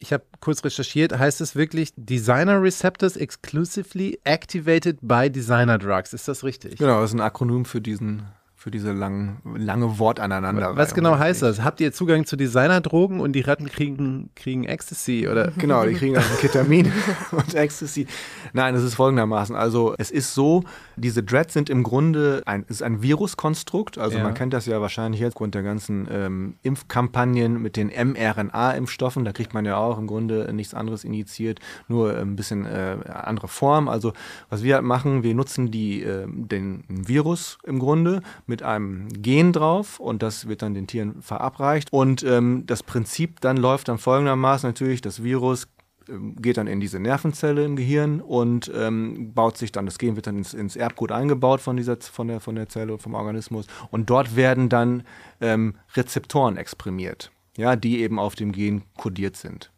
ich 0.00 0.12
habe 0.12 0.24
kurz 0.40 0.64
recherchiert, 0.64 1.16
heißt 1.16 1.40
es 1.40 1.54
wirklich 1.54 1.92
Designer 1.94 2.60
Receptors 2.60 3.16
exclusively 3.16 4.18
activated 4.24 4.98
by 5.02 5.30
Designer 5.30 5.78
Drugs. 5.78 6.14
Ist 6.14 6.26
das 6.26 6.42
richtig? 6.42 6.78
Genau, 6.78 7.00
das 7.00 7.10
ist 7.10 7.14
ein 7.14 7.20
Akronym 7.20 7.66
für 7.66 7.82
diesen 7.82 8.22
für 8.60 8.70
diese 8.70 8.92
lang, 8.92 9.38
lange 9.56 9.98
Wortaneinander. 9.98 10.76
Was 10.76 10.92
genau 10.92 11.18
heißt 11.18 11.40
das? 11.40 11.64
Habt 11.64 11.80
ihr 11.80 11.94
Zugang 11.94 12.26
zu 12.26 12.36
Designerdrogen 12.36 13.20
und 13.20 13.32
die 13.32 13.40
Ratten 13.40 13.70
kriegen, 13.70 14.28
kriegen 14.36 14.64
Ecstasy? 14.64 15.26
Oder? 15.30 15.52
Genau, 15.60 15.84
die 15.86 15.94
kriegen 15.94 16.16
also 16.16 16.28
Ketamin 16.40 16.92
und 17.32 17.54
Ecstasy. 17.54 18.06
Nein, 18.52 18.74
es 18.74 18.82
ist 18.82 18.96
folgendermaßen. 18.96 19.56
Also 19.56 19.94
es 19.96 20.10
ist 20.10 20.34
so, 20.34 20.64
diese 20.96 21.22
Dreads 21.22 21.54
sind 21.54 21.70
im 21.70 21.82
Grunde 21.82 22.42
ein, 22.44 22.64
ist 22.68 22.82
ein 22.82 23.02
Viruskonstrukt. 23.02 23.96
Also 23.96 24.18
ja. 24.18 24.24
man 24.24 24.34
kennt 24.34 24.52
das 24.52 24.66
ja 24.66 24.80
wahrscheinlich 24.82 25.22
jetzt 25.22 25.36
aufgrund 25.40 25.54
der 25.54 25.62
ganzen 25.62 26.06
ähm, 26.10 26.54
Impfkampagnen 26.62 27.62
mit 27.62 27.76
den 27.76 27.88
mRNA-Impfstoffen. 27.88 29.24
Da 29.24 29.32
kriegt 29.32 29.54
man 29.54 29.64
ja 29.64 29.78
auch 29.78 29.96
im 29.96 30.06
Grunde 30.06 30.52
nichts 30.52 30.74
anderes 30.74 31.04
initiiert, 31.04 31.60
nur 31.88 32.14
ein 32.14 32.36
bisschen 32.36 32.66
äh, 32.66 32.96
andere 33.08 33.48
Form. 33.48 33.88
Also 33.88 34.12
was 34.50 34.62
wir 34.62 34.74
halt 34.74 34.84
machen, 34.84 35.22
wir 35.22 35.34
nutzen 35.34 35.70
die, 35.70 36.02
äh, 36.02 36.26
den 36.28 36.84
Virus 36.88 37.56
im 37.64 37.78
Grunde 37.78 38.20
mit 38.50 38.62
einem 38.62 39.08
Gen 39.08 39.54
drauf 39.54 39.98
und 39.98 40.22
das 40.22 40.46
wird 40.46 40.60
dann 40.60 40.74
den 40.74 40.86
Tieren 40.86 41.22
verabreicht. 41.22 41.90
Und 41.90 42.22
ähm, 42.22 42.64
das 42.66 42.82
Prinzip 42.82 43.40
dann 43.40 43.56
läuft 43.56 43.88
dann 43.88 43.96
folgendermaßen 43.96 44.68
natürlich, 44.68 45.00
das 45.00 45.22
Virus 45.22 45.68
ähm, 46.08 46.36
geht 46.36 46.58
dann 46.58 46.66
in 46.66 46.80
diese 46.80 47.00
Nervenzelle 47.00 47.64
im 47.64 47.76
Gehirn 47.76 48.20
und 48.20 48.70
ähm, 48.74 49.32
baut 49.32 49.56
sich 49.56 49.72
dann, 49.72 49.86
das 49.86 49.98
Gen 49.98 50.16
wird 50.16 50.26
dann 50.26 50.36
ins, 50.36 50.52
ins, 50.52 50.76
Erbgut 50.76 51.12
eingebaut 51.12 51.60
von, 51.60 51.76
dieser, 51.76 51.96
von, 52.00 52.28
der, 52.28 52.40
von 52.40 52.56
der 52.56 52.68
Zelle, 52.68 52.98
vom 52.98 53.14
Organismus 53.14 53.66
und 53.90 54.10
dort 54.10 54.36
werden 54.36 54.68
dann 54.68 55.04
ähm, 55.40 55.76
Rezeptoren 55.94 56.56
exprimiert, 56.56 57.30
ja, 57.56 57.76
die 57.76 58.00
eben 58.00 58.18
auf 58.18 58.34
dem 58.34 58.52
Gen 58.52 58.82
kodiert 58.96 59.36
sind. 59.36 59.70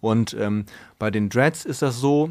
Und 0.00 0.34
ähm, 0.38 0.64
bei 0.98 1.10
den 1.10 1.28
Dreads 1.28 1.64
ist 1.64 1.82
das 1.82 2.00
so, 2.00 2.30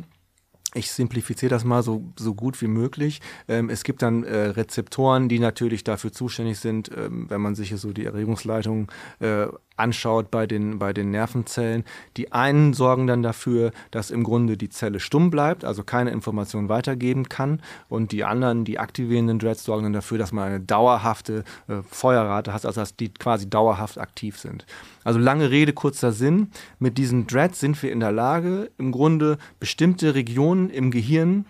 ich 0.74 0.92
simplifiziere 0.92 1.50
das 1.50 1.64
mal 1.64 1.84
so, 1.84 2.04
so 2.18 2.34
gut 2.34 2.62
wie 2.62 2.68
möglich. 2.68 3.22
Ähm, 3.48 3.70
es 3.70 3.84
gibt 3.84 4.02
dann 4.02 4.24
äh, 4.24 4.48
Rezeptoren, 4.48 5.30
die 5.30 5.40
natürlich 5.40 5.84
dafür 5.84 6.12
zuständig 6.12 6.60
sind, 6.60 6.90
ähm, 6.96 7.30
wenn 7.30 7.42
man 7.42 7.56
sich 7.56 7.76
so 7.76 7.94
die 7.94 8.06
Erregungsleitung 8.06 8.92
äh, 9.20 9.48
anschaut 9.76 10.30
bei 10.32 10.46
den, 10.46 10.80
bei 10.80 10.94
den 10.94 11.12
Nervenzellen. 11.12 11.84
Die 12.18 12.32
einen 12.32 12.74
sorgen 12.74 13.08
dann 13.08 13.24
dafür, 13.24 13.72
dass 13.92 14.12
im 14.12 14.24
Grunde 14.24 14.58
die 14.58 14.70
Zelle 14.70 15.00
stumm 15.00 15.30
bleibt, 15.30 15.66
also 15.66 15.84
keine 15.84 16.12
Information 16.12 16.70
weitergeben 16.70 17.30
kann. 17.30 17.62
Und 17.90 18.12
die 18.12 18.24
anderen, 18.24 18.66
die 18.66 18.80
aktivierenden 18.80 19.40
Dreads, 19.40 19.64
sorgen 19.64 19.84
dann 19.84 19.94
dafür, 19.94 20.18
dass 20.18 20.32
man 20.32 20.48
eine 20.48 20.60
dauerhafte 20.60 21.44
äh, 21.68 21.82
Feuerrate 21.90 22.54
hat, 22.54 22.66
also 22.66 22.82
dass 22.82 22.96
die 22.96 23.14
quasi 23.14 23.50
dauerhaft 23.50 23.98
aktiv 23.98 24.40
sind. 24.40 24.66
Also 25.04 25.20
lange 25.20 25.52
Rede, 25.52 25.74
kurzer 25.74 26.12
Sinn. 26.12 26.52
Mit 26.80 26.98
diesen 26.98 27.28
Dreads 27.28 27.60
sind 27.60 27.82
wir 27.82 27.92
in 27.92 28.00
der 28.00 28.12
Lage, 28.12 28.72
im 28.78 28.92
Grunde 28.92 29.38
bestimmte 29.60 30.16
Regionen 30.16 30.70
im 30.70 30.92
Gehirn 30.92 31.46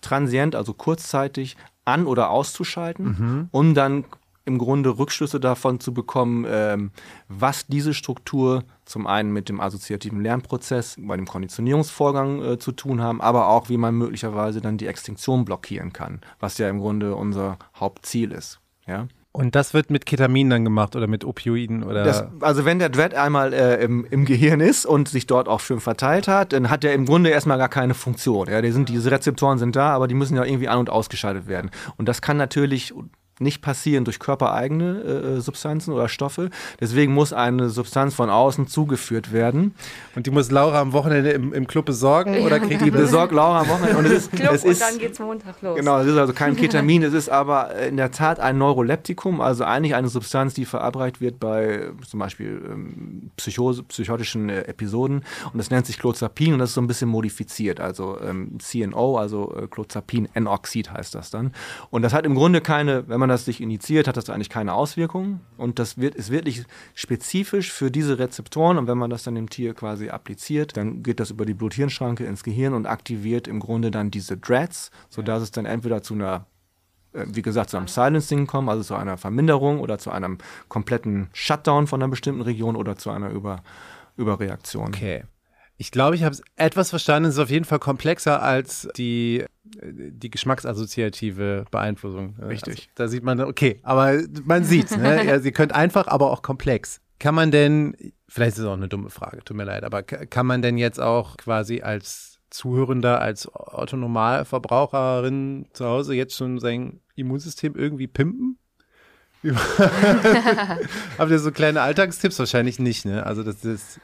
transient, 0.00 0.54
also 0.54 0.74
kurzzeitig 0.74 1.56
an- 1.84 2.06
oder 2.06 2.30
auszuschalten, 2.30 3.06
mhm. 3.06 3.48
um 3.50 3.74
dann 3.74 4.04
im 4.44 4.58
Grunde 4.58 4.98
Rückschlüsse 4.98 5.38
davon 5.38 5.78
zu 5.78 5.94
bekommen, 5.94 6.44
ähm, 6.48 6.90
was 7.28 7.66
diese 7.66 7.94
Struktur 7.94 8.64
zum 8.84 9.06
einen 9.06 9.32
mit 9.32 9.48
dem 9.48 9.60
assoziativen 9.60 10.20
Lernprozess 10.20 10.96
bei 10.98 11.16
dem 11.16 11.26
Konditionierungsvorgang 11.26 12.42
äh, 12.42 12.58
zu 12.58 12.72
tun 12.72 13.00
haben, 13.00 13.20
aber 13.20 13.48
auch 13.48 13.68
wie 13.68 13.76
man 13.76 13.94
möglicherweise 13.94 14.60
dann 14.60 14.78
die 14.78 14.88
Extinktion 14.88 15.44
blockieren 15.44 15.92
kann, 15.92 16.20
was 16.40 16.58
ja 16.58 16.68
im 16.68 16.80
Grunde 16.80 17.14
unser 17.14 17.58
Hauptziel 17.78 18.32
ist. 18.32 18.58
Ja? 18.86 19.06
Und 19.34 19.54
das 19.54 19.72
wird 19.72 19.90
mit 19.90 20.04
Ketamin 20.04 20.50
dann 20.50 20.62
gemacht 20.62 20.94
oder 20.94 21.06
mit 21.06 21.24
Opioiden 21.24 21.84
oder? 21.84 22.04
Das, 22.04 22.24
also 22.40 22.66
wenn 22.66 22.78
der 22.78 22.90
Dread 22.90 23.14
einmal 23.14 23.54
äh, 23.54 23.82
im, 23.82 24.04
im, 24.04 24.26
Gehirn 24.26 24.60
ist 24.60 24.84
und 24.84 25.08
sich 25.08 25.26
dort 25.26 25.48
auch 25.48 25.60
schön 25.60 25.80
verteilt 25.80 26.28
hat, 26.28 26.52
dann 26.52 26.68
hat 26.68 26.84
er 26.84 26.92
im 26.92 27.06
Grunde 27.06 27.30
erstmal 27.30 27.56
gar 27.56 27.70
keine 27.70 27.94
Funktion. 27.94 28.48
Ja, 28.50 28.60
die 28.60 28.70
sind, 28.72 28.90
diese 28.90 29.10
Rezeptoren 29.10 29.58
sind 29.58 29.74
da, 29.74 29.94
aber 29.94 30.06
die 30.06 30.14
müssen 30.14 30.36
ja 30.36 30.44
irgendwie 30.44 30.68
an- 30.68 30.80
und 30.80 30.90
ausgeschaltet 30.90 31.46
werden. 31.46 31.70
Und 31.96 32.10
das 32.10 32.20
kann 32.20 32.36
natürlich 32.36 32.92
nicht 33.42 33.62
passieren 33.62 34.04
durch 34.04 34.18
körpereigene 34.18 35.36
äh, 35.36 35.40
Substanzen 35.40 35.92
oder 35.92 36.08
Stoffe. 36.08 36.50
Deswegen 36.80 37.12
muss 37.12 37.32
eine 37.32 37.68
Substanz 37.68 38.14
von 38.14 38.30
außen 38.30 38.66
zugeführt 38.66 39.32
werden. 39.32 39.74
Und 40.14 40.26
die 40.26 40.30
muss 40.30 40.50
Laura 40.50 40.80
am 40.80 40.92
Wochenende 40.92 41.30
im, 41.30 41.52
im 41.52 41.66
Club 41.66 41.86
besorgen 41.86 42.40
oder 42.40 42.60
kriegt 42.60 42.82
die 42.82 42.90
besorgt 42.90 43.32
Laura 43.32 43.60
am 43.60 43.68
Wochenende 43.68 43.98
und 43.98 44.06
es 44.06 44.12
ist, 44.12 44.32
Club 44.32 44.52
es 44.52 44.64
ist 44.64 44.82
und 44.82 44.90
dann 44.90 44.98
geht's 44.98 45.18
Montag 45.18 45.60
los. 45.62 45.76
Genau, 45.76 45.98
es 45.98 46.06
ist 46.06 46.16
also 46.16 46.32
kein 46.32 46.56
Ketamin, 46.62 47.02
es 47.02 47.14
ist 47.14 47.28
aber 47.28 47.74
in 47.76 47.96
der 47.96 48.10
Tat 48.10 48.40
ein 48.40 48.58
Neuroleptikum, 48.58 49.40
also 49.40 49.64
eigentlich 49.64 49.94
eine 49.94 50.08
Substanz, 50.08 50.54
die 50.54 50.64
verabreicht 50.64 51.20
wird 51.20 51.40
bei 51.40 51.90
zum 52.08 52.20
Beispiel 52.20 52.62
ähm, 52.70 53.30
Psychose, 53.36 53.82
psychotischen 53.84 54.48
äh, 54.48 54.62
Episoden 54.62 55.24
und 55.52 55.58
das 55.58 55.70
nennt 55.70 55.86
sich 55.86 55.98
Clozapin 55.98 56.54
und 56.54 56.58
das 56.58 56.70
ist 56.70 56.74
so 56.74 56.80
ein 56.80 56.86
bisschen 56.86 57.08
modifiziert, 57.08 57.80
also 57.80 58.18
ähm, 58.20 58.58
CNO, 58.58 59.16
also 59.18 59.54
äh, 59.56 59.66
Clozapin 59.66 60.28
N-Oxid 60.34 60.90
heißt 60.92 61.14
das 61.14 61.30
dann. 61.30 61.52
Und 61.90 62.02
das 62.02 62.12
hat 62.12 62.26
im 62.26 62.34
Grunde 62.34 62.60
keine, 62.60 63.08
wenn 63.08 63.20
man 63.20 63.28
das 63.32 63.44
sich 63.44 63.60
initiiert, 63.60 64.06
hat 64.06 64.16
das 64.16 64.30
eigentlich 64.30 64.50
keine 64.50 64.74
Auswirkungen. 64.74 65.40
Und 65.56 65.78
das 65.78 65.98
wird, 65.98 66.14
ist 66.14 66.30
wirklich 66.30 66.64
spezifisch 66.94 67.72
für 67.72 67.90
diese 67.90 68.18
Rezeptoren. 68.18 68.78
Und 68.78 68.86
wenn 68.86 68.98
man 68.98 69.10
das 69.10 69.24
dann 69.24 69.34
dem 69.34 69.48
Tier 69.48 69.74
quasi 69.74 70.10
appliziert, 70.10 70.76
dann 70.76 71.02
geht 71.02 71.18
das 71.18 71.30
über 71.30 71.46
die 71.46 71.54
Blut-Hirn-Schranke 71.54 72.24
ins 72.24 72.44
Gehirn 72.44 72.74
und 72.74 72.86
aktiviert 72.86 73.48
im 73.48 73.60
Grunde 73.60 73.90
dann 73.90 74.10
diese 74.10 74.36
Dreads, 74.36 74.90
sodass 75.08 75.40
ja. 75.40 75.44
es 75.44 75.50
dann 75.50 75.66
entweder 75.66 76.02
zu 76.02 76.14
einer 76.14 76.46
äh, 77.12 77.26
wie 77.28 77.42
gesagt, 77.42 77.70
zu 77.70 77.76
einem 77.76 77.88
Silencing 77.88 78.46
kommt, 78.46 78.68
also 78.68 78.82
zu 78.82 78.94
einer 78.94 79.16
Verminderung 79.16 79.80
oder 79.80 79.98
zu 79.98 80.10
einem 80.10 80.38
kompletten 80.68 81.28
Shutdown 81.32 81.86
von 81.86 82.02
einer 82.02 82.10
bestimmten 82.10 82.42
Region 82.42 82.76
oder 82.76 82.96
zu 82.96 83.10
einer 83.10 83.30
Über 83.30 83.62
Überreaktion. 84.16 84.88
Okay. 84.88 85.24
Ich 85.76 85.90
glaube, 85.90 86.14
ich 86.14 86.22
habe 86.22 86.32
es 86.32 86.42
etwas 86.56 86.90
verstanden. 86.90 87.28
Es 87.28 87.34
ist 87.34 87.40
auf 87.40 87.50
jeden 87.50 87.64
Fall 87.64 87.78
komplexer 87.78 88.42
als 88.42 88.88
die, 88.96 89.44
die 89.64 90.30
geschmacksassoziative 90.30 91.64
Beeinflussung. 91.70 92.36
Richtig. 92.40 92.74
Also, 92.74 92.88
da 92.94 93.08
sieht 93.08 93.24
man, 93.24 93.40
okay, 93.40 93.80
aber 93.82 94.20
man 94.44 94.64
sieht 94.64 94.96
ne? 94.96 95.24
ja, 95.26 95.40
sie 95.40 95.52
könnt 95.52 95.74
einfach, 95.74 96.08
aber 96.08 96.30
auch 96.30 96.42
komplex. 96.42 97.00
Kann 97.18 97.34
man 97.34 97.50
denn, 97.50 97.96
vielleicht 98.28 98.56
ist 98.56 98.60
es 98.60 98.66
auch 98.66 98.74
eine 98.74 98.88
dumme 98.88 99.10
Frage, 99.10 99.44
tut 99.44 99.56
mir 99.56 99.64
leid, 99.64 99.84
aber 99.84 100.02
kann 100.02 100.46
man 100.46 100.62
denn 100.62 100.76
jetzt 100.76 101.00
auch 101.00 101.36
quasi 101.36 101.80
als 101.80 102.40
Zuhörender, 102.50 103.20
als 103.20 103.48
Autonomalverbraucherin 103.48 105.66
zu 105.72 105.86
Hause 105.86 106.14
jetzt 106.14 106.36
schon 106.36 106.58
sein 106.58 107.00
Immunsystem 107.14 107.74
irgendwie 107.74 108.08
pimpen? 108.08 108.58
Habt 109.42 111.30
ihr 111.30 111.38
so 111.38 111.50
kleine 111.50 111.80
Alltagstipps? 111.80 112.38
Wahrscheinlich 112.38 112.78
nicht, 112.78 113.04
ne? 113.04 113.24
Also 113.24 113.42
das 113.42 113.64
ist, 113.64 114.00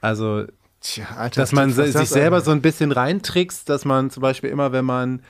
also, 0.00 0.46
Tja, 0.84 1.30
dass 1.34 1.52
man 1.52 1.70
sich 1.72 1.92
das 1.94 2.10
selber 2.10 2.42
so 2.42 2.50
ein 2.50 2.60
bisschen 2.60 2.92
reintrickst, 2.92 3.68
dass 3.70 3.86
man 3.86 4.10
zum 4.10 4.20
Beispiel 4.20 4.50
immer, 4.50 4.70
wenn 4.70 4.84
man 4.84 5.22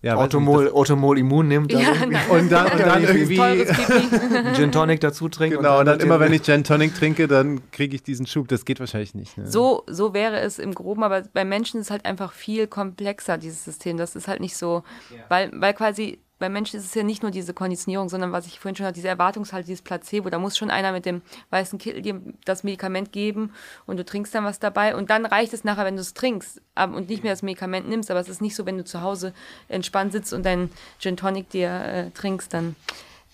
ja, 0.00 0.16
Automol, 0.16 0.70
Automol 0.72 1.16
Immun 1.18 1.46
nimmt, 1.46 1.72
dann 1.72 1.80
Ja, 1.80 1.90
nicht, 2.06 2.28
und 2.30 2.50
dann, 2.50 2.72
und 2.72 2.78
dann 2.80 3.04
irgendwie 3.04 3.36
Gin 4.56 4.72
Tonic 4.72 5.00
dazu 5.00 5.28
trinkt. 5.28 5.56
Genau, 5.56 5.78
und 5.80 5.86
dann 5.86 5.98
wird 5.98 6.02
immer, 6.02 6.16
dir- 6.18 6.24
wenn 6.24 6.32
ich 6.32 6.42
Gin 6.42 6.64
Tonic 6.64 6.94
trinke, 6.94 7.28
dann 7.28 7.70
kriege 7.70 7.94
ich 7.94 8.02
diesen 8.02 8.26
Schub. 8.26 8.48
Das 8.48 8.64
geht 8.64 8.80
wahrscheinlich 8.80 9.14
nicht. 9.14 9.36
Ne? 9.38 9.46
So, 9.46 9.84
so 9.86 10.12
wäre 10.14 10.40
es 10.40 10.58
im 10.58 10.74
Groben, 10.74 11.04
aber 11.04 11.22
bei 11.32 11.44
Menschen 11.44 11.78
ist 11.80 11.86
es 11.86 11.90
halt 11.92 12.04
einfach 12.04 12.32
viel 12.32 12.66
komplexer, 12.66 13.38
dieses 13.38 13.64
System. 13.64 13.96
Das 13.98 14.16
ist 14.16 14.26
halt 14.26 14.40
nicht 14.40 14.56
so, 14.56 14.82
weil, 15.28 15.50
weil 15.54 15.74
quasi 15.74 16.18
bei 16.42 16.48
Menschen 16.48 16.76
ist 16.76 16.86
es 16.86 16.94
ja 16.94 17.04
nicht 17.04 17.22
nur 17.22 17.30
diese 17.30 17.54
Konditionierung, 17.54 18.08
sondern 18.08 18.32
was 18.32 18.48
ich 18.48 18.58
vorhin 18.58 18.74
schon 18.74 18.84
hatte, 18.84 18.96
diese 18.96 19.06
Erwartungshaltung, 19.06 19.64
dieses 19.64 19.82
Placebo. 19.82 20.28
Da 20.28 20.40
muss 20.40 20.58
schon 20.58 20.70
einer 20.70 20.90
mit 20.90 21.06
dem 21.06 21.22
weißen 21.50 21.78
Kittel 21.78 22.02
dir 22.02 22.20
das 22.44 22.64
Medikament 22.64 23.12
geben 23.12 23.52
und 23.86 23.96
du 23.96 24.04
trinkst 24.04 24.34
dann 24.34 24.44
was 24.44 24.58
dabei 24.58 24.96
und 24.96 25.08
dann 25.08 25.24
reicht 25.24 25.52
es 25.52 25.62
nachher, 25.62 25.84
wenn 25.84 25.94
du 25.94 26.00
es 26.00 26.14
trinkst 26.14 26.60
und 26.74 27.08
nicht 27.08 27.22
mehr 27.22 27.32
das 27.32 27.42
Medikament 27.42 27.88
nimmst. 27.88 28.10
Aber 28.10 28.18
es 28.18 28.28
ist 28.28 28.42
nicht 28.42 28.56
so, 28.56 28.66
wenn 28.66 28.76
du 28.76 28.82
zu 28.82 29.02
Hause 29.02 29.34
entspannt 29.68 30.10
sitzt 30.10 30.32
und 30.32 30.44
deinen 30.44 30.70
Gin 30.98 31.16
Tonic 31.16 31.48
dir 31.50 31.70
äh, 31.70 32.10
trinkst, 32.10 32.52
dann 32.52 32.74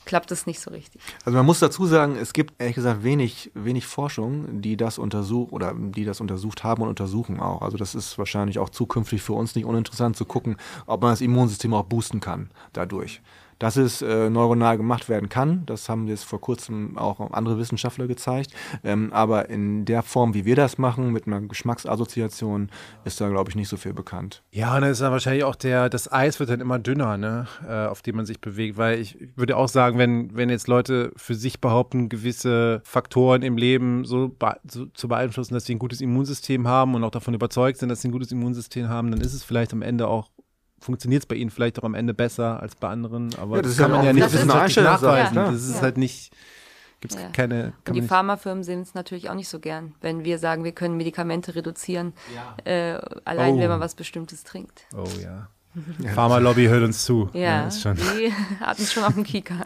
klappt 0.09 0.33
es 0.33 0.47
nicht 0.47 0.59
so 0.59 0.71
richtig. 0.71 1.03
Also 1.27 1.37
man 1.37 1.44
muss 1.44 1.61
dazu 1.61 1.85
sagen, 1.85 2.16
es 2.16 2.33
gibt 2.33 2.55
ehrlich 2.59 2.77
gesagt 2.77 3.05
wenig, 3.05 3.51
wenig 3.53 3.87
Forschung, 3.87 4.62
die 4.62 4.79
das 4.79 4.99
untersucht 4.99 5.53
oder 5.53 5.75
die 5.77 6.07
das 6.07 6.23
untersucht 6.23 6.64
haben 6.64 6.83
und 6.83 6.88
untersuchen 6.88 7.40
auch. 7.40 7.61
Also 7.61 7.77
das 7.77 7.94
ist 7.94 8.16
wahrscheinlich 8.16 8.59
auch 8.59 8.71
zukünftig 8.71 9.21
für 9.21 9.35
uns 9.35 9.55
nicht 9.55 9.66
uninteressant 9.66 10.16
zu 10.16 10.25
gucken, 10.25 10.57
ob 10.87 11.03
man 11.03 11.12
das 11.12 11.21
Immunsystem 11.21 11.75
auch 11.75 11.85
boosten 11.85 12.21
kann 12.21 12.51
dadurch. 12.73 13.21
Dass 13.59 13.77
es 13.77 14.03
äh, 14.03 14.31
neuronal 14.31 14.77
gemacht 14.77 15.09
werden 15.09 15.29
kann, 15.29 15.64
das 15.66 15.88
haben 15.88 16.07
jetzt 16.07 16.25
vor 16.25 16.40
kurzem 16.40 16.97
auch 16.97 17.33
andere 17.33 17.59
Wissenschaftler 17.59 18.07
gezeigt. 18.07 18.53
Ähm, 18.85 19.12
aber 19.12 19.51
in 19.51 19.85
der 19.85 20.03
Form, 20.03 20.35
wie 20.35 20.44
wir 20.44 20.55
das 20.55 20.79
machen, 20.79 21.12
mit 21.12 21.27
einer 21.27 21.40
Geschmacksassoziation, 21.40 22.71
ist 23.05 23.21
da, 23.21 23.29
glaube 23.29 23.51
ich, 23.51 23.57
nicht 23.57 23.68
so 23.68 23.77
viel 23.77 23.92
bekannt. 23.92 24.42
Ja, 24.53 24.77
und 24.77 24.83
dann 24.83 24.90
ist 24.90 25.01
dann 25.01 25.11
wahrscheinlich 25.11 25.42
auch 25.42 25.57
der, 25.57 25.88
das 25.88 26.11
Eis 26.12 26.38
wird 26.38 26.51
dann 26.51 26.61
immer 26.61 26.79
dünner, 26.79 27.18
ne, 27.18 27.49
äh, 27.68 27.87
auf 27.87 28.03
dem 28.03 28.16
man 28.16 28.27
sich 28.27 28.40
bewegt. 28.40 28.77
Weil 28.77 29.01
ich 29.01 29.18
würde 29.35 29.57
auch 29.57 29.68
sagen, 29.68 29.99
wenn, 29.99 30.37
wenn 30.37 30.51
jetzt 30.51 30.68
Leute 30.68 31.11
für 31.16 31.35
sich 31.35 31.61
behaupten, 31.61 32.09
gewisse 32.09 32.81
Faktoren 32.85 33.42
im 33.42 33.57
Leben 33.57 34.05
so, 34.05 34.29
bea- 34.29 34.61
so 34.71 34.87
zu 34.87 35.09
beeinflussen, 35.09 35.55
dass 35.55 35.64
sie 35.64 35.75
ein 35.75 35.81
gutes 35.81 36.01
Immunsystem 36.01 36.68
haben 36.68 36.94
und 36.94 37.03
auch 37.03 37.11
davon 37.11 37.35
überzeugt 37.35 37.79
sind, 37.79 37.88
dass 37.88 38.03
sie 38.03 38.09
ein 38.09 38.12
gutes 38.12 38.31
Immunsystem 38.31 38.88
haben, 38.88 39.11
dann 39.11 39.21
ist 39.21 39.35
es 39.35 39.42
vielleicht 39.42 39.73
am 39.73 39.83
Ende 39.83 40.07
auch 40.07 40.31
funktioniert 40.81 41.23
es 41.23 41.27
bei 41.27 41.35
ihnen 41.37 41.51
vielleicht 41.51 41.79
auch 41.79 41.85
am 41.85 41.95
Ende 41.95 42.14
besser 42.14 42.61
als 42.62 42.75
bei 42.77 42.88
anderen, 42.88 43.35
aber 43.37 43.57
Ja, 43.57 43.62
das, 43.62 43.73
das 43.77 43.81
kann 43.83 43.91
ja 43.91 43.97
man 43.97 44.07
ja 44.07 44.12
nicht 44.12 44.33
wissenschaftlich 44.33 44.77
nachweisen. 44.85 45.33
klar. 45.33 45.53
Das 45.53 45.62
ist 45.64 45.77
Ja. 45.77 45.83
halt 45.83 45.97
nicht, 45.99 46.33
gibt 47.01 47.14
es 47.14 47.21
Ja. 47.21 47.29
keine, 47.31 47.73
kann 47.85 47.95
Und 47.97 48.03
die 48.03 48.09
Pharmafirmen 48.09 48.64
sehen 48.64 48.81
es 48.83 48.95
natürlich 48.95 49.29
auch 49.31 49.35
nicht 49.35 49.49
so 49.49 49.59
gern, 49.61 49.95
wenn 50.01 50.25
wir 50.25 50.38
sagen, 50.38 50.64
wir 50.64 50.73
können 50.73 50.97
Medikamente 50.97 51.55
reduzieren, 51.55 52.12
äh, 52.64 52.95
allein 53.25 53.55
Oh. 53.55 53.59
wenn 53.61 53.69
man 53.69 53.81
was 53.81 53.95
Bestimmtes 53.95 54.45
trinkt. 54.45 54.83
Oh 54.97 55.05
ja. 55.23 55.49
Pharma-Lobby 56.14 56.64
hört 56.67 56.83
uns 56.83 57.05
zu. 57.05 57.29
Ja, 57.35 57.69
ist 57.69 57.83
schon, 57.83 57.95
die 57.97 58.33
hatten 58.61 58.83
es 58.83 58.93
schon 58.93 59.05
auf 59.05 59.14
dem 59.14 59.23
Kika. 59.23 59.64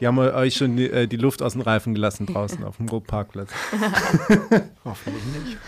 die 0.00 0.06
haben 0.06 0.18
euch 0.18 0.54
schon 0.56 0.76
die, 0.76 0.90
äh, 0.90 1.06
die 1.06 1.16
Luft 1.16 1.42
aus 1.42 1.52
den 1.52 1.62
Reifen 1.62 1.94
gelassen 1.94 2.26
draußen 2.26 2.64
auf 2.64 2.76
dem 2.78 2.86
Parkplatz. 2.86 3.50
Hoffentlich 4.84 5.24
nicht. 5.44 5.58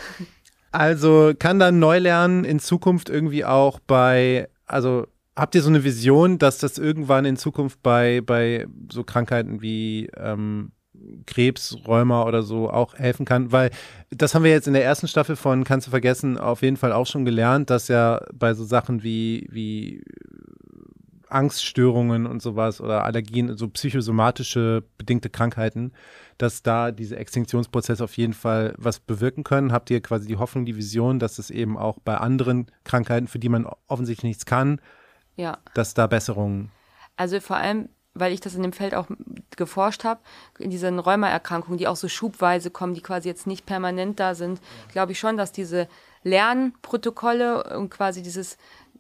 Also 0.73 1.33
kann 1.39 1.59
dann 1.59 1.79
Neulernen 1.79 2.45
in 2.45 2.61
Zukunft 2.61 3.09
irgendwie 3.09 3.45
auch 3.45 3.81
bei, 3.81 4.49
also 4.71 5.07
habt 5.37 5.55
ihr 5.55 5.63
so 5.63 5.69
eine 5.69 5.85
Vision, 5.85 6.39
dass 6.39 6.59
das 6.59 6.79
irgendwann 6.79 7.25
in 7.25 7.37
Zukunft 7.37 7.83
bei, 7.83 8.21
bei 8.21 8.67
so 8.91 9.05
Krankheiten 9.05 9.63
wie 9.63 10.09
ähm, 10.17 10.73
Krebs, 11.27 11.77
Rheuma 11.87 12.25
oder 12.25 12.43
so 12.43 12.71
auch 12.71 12.95
helfen 12.95 13.25
kann? 13.25 13.53
Weil 13.53 13.71
das 14.11 14.35
haben 14.35 14.45
wir 14.45 14.51
jetzt 14.51 14.67
in 14.67 14.75
der 14.75 14.85
ersten 14.85 15.09
Staffel 15.09 15.37
von 15.37 15.65
Kannst 15.65 15.87
du 15.87 15.91
vergessen 15.91 16.39
auf 16.39 16.63
jeden 16.63 16.77
Fall 16.77 16.93
auch 16.93 17.07
schon 17.07 17.25
gelernt, 17.25 17.71
dass 17.71 17.89
ja 17.89 18.21
bei 18.35 18.55
so 18.55 18.65
Sachen 18.65 19.03
wie, 19.03 19.47
wie 19.51 20.03
Angststörungen 21.29 22.27
und 22.27 22.43
sowas 22.43 22.81
oder 22.81 23.05
Allergien, 23.05 23.57
so 23.57 23.69
psychosomatische 23.69 24.85
bedingte 24.99 25.31
Krankheiten, 25.31 25.93
dass 26.43 26.63
da 26.63 26.91
diese 26.91 27.17
Extinktionsprozesse 27.17 28.03
auf 28.03 28.17
jeden 28.17 28.33
Fall 28.33 28.75
was 28.77 29.01
bewirken 29.01 29.45
können? 29.45 29.73
Habt 29.73 29.91
ihr 29.91 30.01
quasi 30.01 30.27
die 30.27 30.37
Hoffnung, 30.37 30.65
die 30.65 30.77
Vision, 30.77 31.19
dass 31.19 31.39
es 31.39 31.51
eben 31.51 31.77
auch 31.77 31.99
bei 32.01 32.17
anderen 32.17 32.71
Krankheiten, 32.85 33.29
für 33.29 33.39
die 33.39 33.49
man 33.49 33.67
offensichtlich 33.87 34.31
nichts 34.31 34.47
kann, 34.47 34.81
Ja, 35.37 35.59
dass 35.75 35.95
da 35.95 36.07
Besserungen 36.07 36.71
also 37.21 37.39
vor 37.41 37.57
allem, 37.57 37.91
weil 38.15 38.33
ich 38.33 38.41
das 38.41 38.55
in 38.55 38.63
dem 38.63 38.73
Feld 38.73 38.95
auch 38.95 39.07
geforscht 39.55 40.05
habe, 40.05 40.21
in 40.59 40.71
diesen 40.71 40.99
Rheumaerkrankungen, 40.99 41.77
die 41.77 41.87
auch 41.87 41.97
so 41.97 42.09
schubweise 42.09 42.71
kommen, 42.71 42.95
die 42.95 43.03
quasi 43.03 43.29
jetzt 43.29 43.47
nicht 43.47 43.67
permanent 43.67 44.19
da 44.19 44.35
sind, 44.35 44.59
glaube 44.91 45.13
ich 45.13 45.19
schon, 45.19 45.37
dass 45.37 45.53
diese 45.53 45.87
Lernprotokolle 46.23 47.77
und 47.77 47.91
quasi 47.91 48.23
dieses 48.23 48.57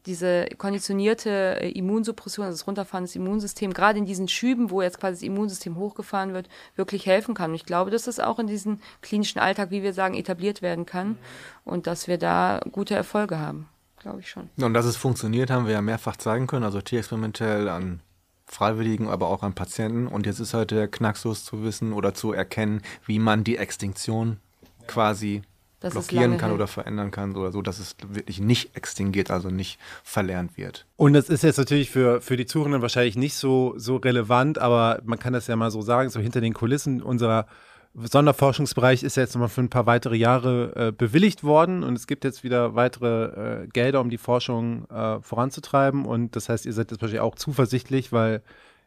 diese 0.06 0.46
konditionierte 0.58 1.60
äh, 1.60 1.70
Immunsuppression, 1.70 2.46
also 2.46 2.56
das 2.56 2.66
Runterfahren 2.66 3.04
des 3.04 3.16
Immunsystems, 3.16 3.74
gerade 3.74 3.98
in 3.98 4.06
diesen 4.06 4.28
Schüben, 4.28 4.70
wo 4.70 4.82
jetzt 4.82 5.00
quasi 5.00 5.14
das 5.14 5.22
Immunsystem 5.22 5.76
hochgefahren 5.76 6.32
wird, 6.32 6.48
wirklich 6.76 7.06
helfen 7.06 7.34
kann. 7.34 7.50
Und 7.50 7.56
ich 7.56 7.66
glaube, 7.66 7.90
dass 7.90 8.04
das 8.04 8.20
auch 8.20 8.38
in 8.38 8.46
diesem 8.46 8.80
klinischen 9.02 9.38
Alltag, 9.38 9.70
wie 9.70 9.82
wir 9.82 9.92
sagen, 9.92 10.14
etabliert 10.14 10.62
werden 10.62 10.86
kann 10.86 11.18
und 11.64 11.86
dass 11.86 12.08
wir 12.08 12.18
da 12.18 12.60
gute 12.72 12.94
Erfolge 12.94 13.38
haben. 13.38 13.68
Glaube 13.98 14.20
ich 14.20 14.30
schon. 14.30 14.48
Und 14.58 14.72
dass 14.72 14.86
es 14.86 14.96
funktioniert, 14.96 15.50
haben 15.50 15.66
wir 15.66 15.74
ja 15.74 15.82
mehrfach 15.82 16.16
zeigen 16.16 16.46
können, 16.46 16.64
also 16.64 16.80
tierexperimentell 16.80 17.68
an 17.68 18.00
Freiwilligen, 18.46 19.08
aber 19.08 19.28
auch 19.28 19.42
an 19.42 19.54
Patienten. 19.54 20.06
Und 20.06 20.26
jetzt 20.26 20.40
ist 20.40 20.54
halt 20.54 20.70
der 20.70 20.88
Knacksus 20.88 21.44
zu 21.44 21.62
wissen 21.62 21.92
oder 21.92 22.14
zu 22.14 22.32
erkennen, 22.32 22.80
wie 23.06 23.18
man 23.18 23.44
die 23.44 23.58
Extinktion 23.58 24.38
quasi 24.86 25.42
Das 25.80 25.94
blockieren 25.94 26.36
kann 26.36 26.50
her. 26.50 26.54
oder 26.54 26.66
verändern 26.66 27.10
kann 27.10 27.34
oder 27.34 27.52
so, 27.52 27.62
dass 27.62 27.78
es 27.78 27.96
wirklich 28.06 28.38
nicht 28.38 28.76
extinguiert, 28.76 29.30
also 29.30 29.48
nicht 29.48 29.78
verlernt 30.04 30.58
wird. 30.58 30.86
Und 30.96 31.14
das 31.14 31.30
ist 31.30 31.42
jetzt 31.42 31.56
natürlich 31.56 31.90
für, 31.90 32.20
für 32.20 32.36
die 32.36 32.46
Zuhörenden 32.46 32.82
wahrscheinlich 32.82 33.16
nicht 33.16 33.34
so, 33.34 33.74
so 33.76 33.96
relevant, 33.96 34.58
aber 34.58 35.00
man 35.04 35.18
kann 35.18 35.32
das 35.32 35.46
ja 35.46 35.56
mal 35.56 35.70
so 35.70 35.80
sagen, 35.80 36.10
so 36.10 36.20
hinter 36.20 36.42
den 36.42 36.52
Kulissen 36.52 37.02
unserer 37.02 37.46
Sonderforschungsbereich 37.94 39.02
ist 39.02 39.16
jetzt 39.16 39.34
nochmal 39.34 39.48
für 39.48 39.62
ein 39.62 39.68
paar 39.68 39.86
weitere 39.86 40.16
Jahre 40.16 40.72
äh, 40.76 40.92
bewilligt 40.92 41.42
worden 41.42 41.82
und 41.82 41.96
es 41.96 42.06
gibt 42.06 42.24
jetzt 42.24 42.44
wieder 42.44 42.74
weitere 42.76 43.62
äh, 43.64 43.66
Gelder, 43.66 44.00
um 44.00 44.10
die 44.10 44.18
Forschung 44.18 44.88
äh, 44.90 45.20
voranzutreiben 45.20 46.04
und 46.04 46.36
das 46.36 46.48
heißt, 46.48 46.66
ihr 46.66 46.72
seid 46.72 46.90
jetzt 46.90 47.00
wahrscheinlich 47.00 47.20
auch 47.20 47.34
zuversichtlich, 47.34 48.12
weil 48.12 48.42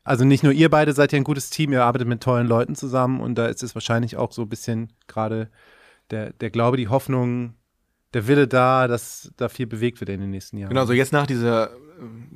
also 0.05 0.25
nicht 0.25 0.43
nur 0.43 0.53
ihr 0.53 0.69
beide 0.69 0.93
seid 0.93 1.11
ja 1.11 1.17
ein 1.17 1.23
gutes 1.23 1.49
Team, 1.49 1.73
ihr 1.73 1.83
arbeitet 1.83 2.07
mit 2.07 2.21
tollen 2.21 2.47
Leuten 2.47 2.75
zusammen 2.75 3.19
und 3.19 3.35
da 3.35 3.47
ist 3.47 3.63
es 3.63 3.75
wahrscheinlich 3.75 4.15
auch 4.15 4.31
so 4.31 4.43
ein 4.43 4.49
bisschen 4.49 4.93
gerade 5.07 5.49
der, 6.11 6.33
der 6.33 6.49
Glaube, 6.49 6.77
die 6.77 6.87
Hoffnung, 6.87 7.55
der 8.13 8.27
Wille 8.27 8.47
da, 8.47 8.87
dass 8.87 9.31
da 9.37 9.49
viel 9.49 9.67
bewegt 9.67 9.99
wird 9.99 10.09
in 10.09 10.21
den 10.21 10.29
nächsten 10.29 10.57
Jahren. 10.57 10.69
Genau, 10.69 10.81
also 10.81 10.93
jetzt 10.93 11.13
nach 11.13 11.25
dieser 11.25 11.71
äh, 11.71 11.77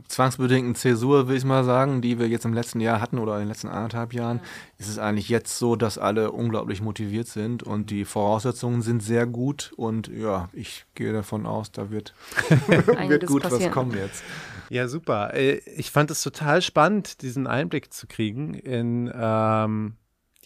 zwangsbedingten 0.08 0.74
Zäsur, 0.76 1.28
will 1.28 1.38
ich 1.38 1.46
mal 1.46 1.64
sagen, 1.64 2.02
die 2.02 2.18
wir 2.18 2.28
jetzt 2.28 2.46
im 2.46 2.54
letzten 2.54 2.80
Jahr 2.80 3.00
hatten 3.00 3.20
oder 3.20 3.36
in 3.36 3.42
den 3.42 3.48
letzten 3.50 3.68
anderthalb 3.68 4.14
Jahren, 4.14 4.40
ist 4.78 4.90
es 4.90 4.98
eigentlich 4.98 5.30
jetzt 5.30 5.58
so, 5.58 5.76
dass 5.76 5.98
alle 5.98 6.32
unglaublich 6.32 6.82
motiviert 6.82 7.28
sind 7.28 7.62
und 7.62 7.92
die 7.92 8.06
Voraussetzungen 8.06 8.82
sind 8.82 9.04
sehr 9.04 9.28
gut 9.28 9.72
und 9.78 10.08
ja, 10.08 10.50
ich 10.54 10.86
gehe 10.96 11.14
davon 11.14 11.46
aus, 11.46 11.72
da 11.72 11.92
wird, 11.92 12.14
wird 12.68 13.28
gut 13.28 13.44
was 13.44 13.70
kommen 13.70 13.94
jetzt. 13.96 14.24
Ja, 14.70 14.88
super. 14.88 15.34
Äh, 15.34 15.62
Ich 15.76 15.92
fand 15.92 16.12
es 16.12 16.22
total 16.24 16.62
spannend, 16.62 17.22
diesen 17.22 17.48
Einblick 17.48 17.94
zu 17.94 18.08
kriegen 18.08 18.54
in, 18.54 19.12
ähm, 19.14 19.96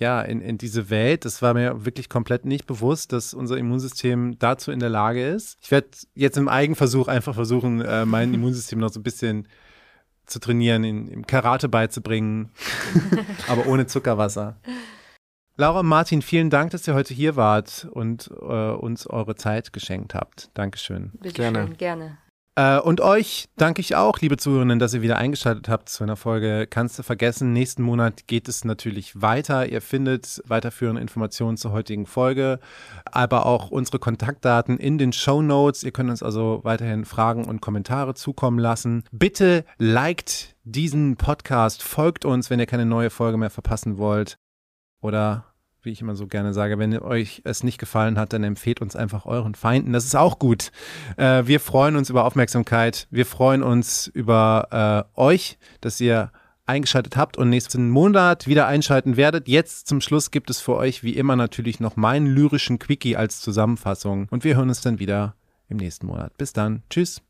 ja, 0.01 0.19
in, 0.19 0.41
in 0.41 0.57
diese 0.57 0.89
Welt. 0.89 1.25
Das 1.25 1.43
war 1.43 1.53
mir 1.53 1.85
wirklich 1.85 2.09
komplett 2.09 2.43
nicht 2.43 2.65
bewusst, 2.65 3.13
dass 3.13 3.35
unser 3.35 3.57
Immunsystem 3.57 4.39
dazu 4.39 4.71
in 4.71 4.79
der 4.79 4.89
Lage 4.89 5.25
ist. 5.25 5.59
Ich 5.61 5.69
werde 5.69 5.89
jetzt 6.15 6.37
im 6.37 6.49
Eigenversuch 6.49 7.07
einfach 7.07 7.35
versuchen, 7.35 7.81
äh, 7.81 8.05
mein 8.05 8.33
Immunsystem 8.33 8.79
noch 8.79 8.91
so 8.91 8.99
ein 8.99 9.03
bisschen 9.03 9.47
zu 10.25 10.39
trainieren, 10.39 10.83
in, 10.83 11.07
im 11.07 11.27
Karate 11.27 11.69
beizubringen, 11.69 12.49
aber 13.47 13.67
ohne 13.67 13.85
Zuckerwasser. 13.85 14.59
Laura 15.55 15.81
und 15.81 15.87
Martin, 15.87 16.23
vielen 16.23 16.49
Dank, 16.49 16.71
dass 16.71 16.87
ihr 16.87 16.95
heute 16.95 17.13
hier 17.13 17.35
wart 17.35 17.87
und 17.91 18.31
äh, 18.41 18.71
uns 18.71 19.05
eure 19.05 19.35
Zeit 19.35 19.71
geschenkt 19.71 20.15
habt. 20.15 20.49
Dankeschön. 20.55 21.11
Bitte 21.21 21.41
Gerne. 21.41 21.67
schön, 21.67 21.77
gerne. 21.77 22.17
Äh, 22.55 22.79
und 22.79 22.99
euch 22.99 23.47
danke 23.55 23.79
ich 23.79 23.95
auch, 23.95 24.19
liebe 24.19 24.35
Zuhörerinnen, 24.35 24.77
dass 24.77 24.93
ihr 24.93 25.01
wieder 25.01 25.17
eingeschaltet 25.17 25.69
habt 25.69 25.87
zu 25.87 26.03
einer 26.03 26.17
Folge 26.17 26.67
Kannst 26.69 26.99
du 26.99 27.03
vergessen. 27.03 27.53
Nächsten 27.53 27.81
Monat 27.81 28.27
geht 28.27 28.49
es 28.49 28.65
natürlich 28.65 29.21
weiter. 29.21 29.69
Ihr 29.69 29.81
findet 29.81 30.41
weiterführende 30.45 31.01
Informationen 31.01 31.55
zur 31.55 31.71
heutigen 31.71 32.05
Folge, 32.05 32.59
aber 33.05 33.45
auch 33.45 33.71
unsere 33.71 33.99
Kontaktdaten 33.99 34.77
in 34.77 34.97
den 34.97 35.13
Show 35.13 35.41
Notes. 35.41 35.83
Ihr 35.83 35.91
könnt 35.91 36.09
uns 36.09 36.23
also 36.23 36.59
weiterhin 36.63 37.05
Fragen 37.05 37.45
und 37.45 37.61
Kommentare 37.61 38.15
zukommen 38.15 38.59
lassen. 38.59 39.05
Bitte 39.11 39.63
liked 39.77 40.55
diesen 40.63 41.15
Podcast, 41.15 41.83
folgt 41.83 42.25
uns, 42.25 42.49
wenn 42.49 42.59
ihr 42.59 42.65
keine 42.65 42.85
neue 42.85 43.09
Folge 43.09 43.37
mehr 43.37 43.49
verpassen 43.49 43.97
wollt. 43.97 44.35
Oder 45.01 45.50
wie 45.83 45.91
ich 45.91 46.01
immer 46.01 46.15
so 46.15 46.27
gerne 46.27 46.53
sage, 46.53 46.77
wenn 46.79 46.97
euch 46.99 47.41
es 47.43 47.63
nicht 47.63 47.77
gefallen 47.77 48.17
hat, 48.17 48.33
dann 48.33 48.43
empfehlt 48.43 48.81
uns 48.81 48.95
einfach 48.95 49.25
euren 49.25 49.55
Feinden. 49.55 49.93
Das 49.93 50.05
ist 50.05 50.15
auch 50.15 50.39
gut. 50.39 50.71
Äh, 51.17 51.43
wir 51.45 51.59
freuen 51.59 51.95
uns 51.95 52.09
über 52.09 52.25
Aufmerksamkeit. 52.25 53.07
Wir 53.09 53.25
freuen 53.25 53.63
uns 53.63 54.07
über 54.07 55.07
äh, 55.15 55.19
euch, 55.19 55.57
dass 55.81 55.99
ihr 55.99 56.31
eingeschaltet 56.65 57.17
habt 57.17 57.37
und 57.37 57.49
nächsten 57.49 57.89
Monat 57.89 58.47
wieder 58.47 58.67
einschalten 58.67 59.17
werdet. 59.17 59.47
Jetzt 59.47 59.87
zum 59.87 60.01
Schluss 60.01 60.31
gibt 60.31 60.49
es 60.49 60.61
für 60.61 60.75
euch 60.75 61.03
wie 61.03 61.15
immer 61.15 61.35
natürlich 61.35 61.79
noch 61.79 61.95
meinen 61.95 62.27
lyrischen 62.27 62.79
Quickie 62.79 63.17
als 63.17 63.41
Zusammenfassung. 63.41 64.27
Und 64.29 64.43
wir 64.43 64.55
hören 64.55 64.69
uns 64.69 64.81
dann 64.81 64.99
wieder 64.99 65.35
im 65.67 65.77
nächsten 65.77 66.05
Monat. 66.05 66.37
Bis 66.37 66.53
dann. 66.53 66.83
Tschüss. 66.89 67.21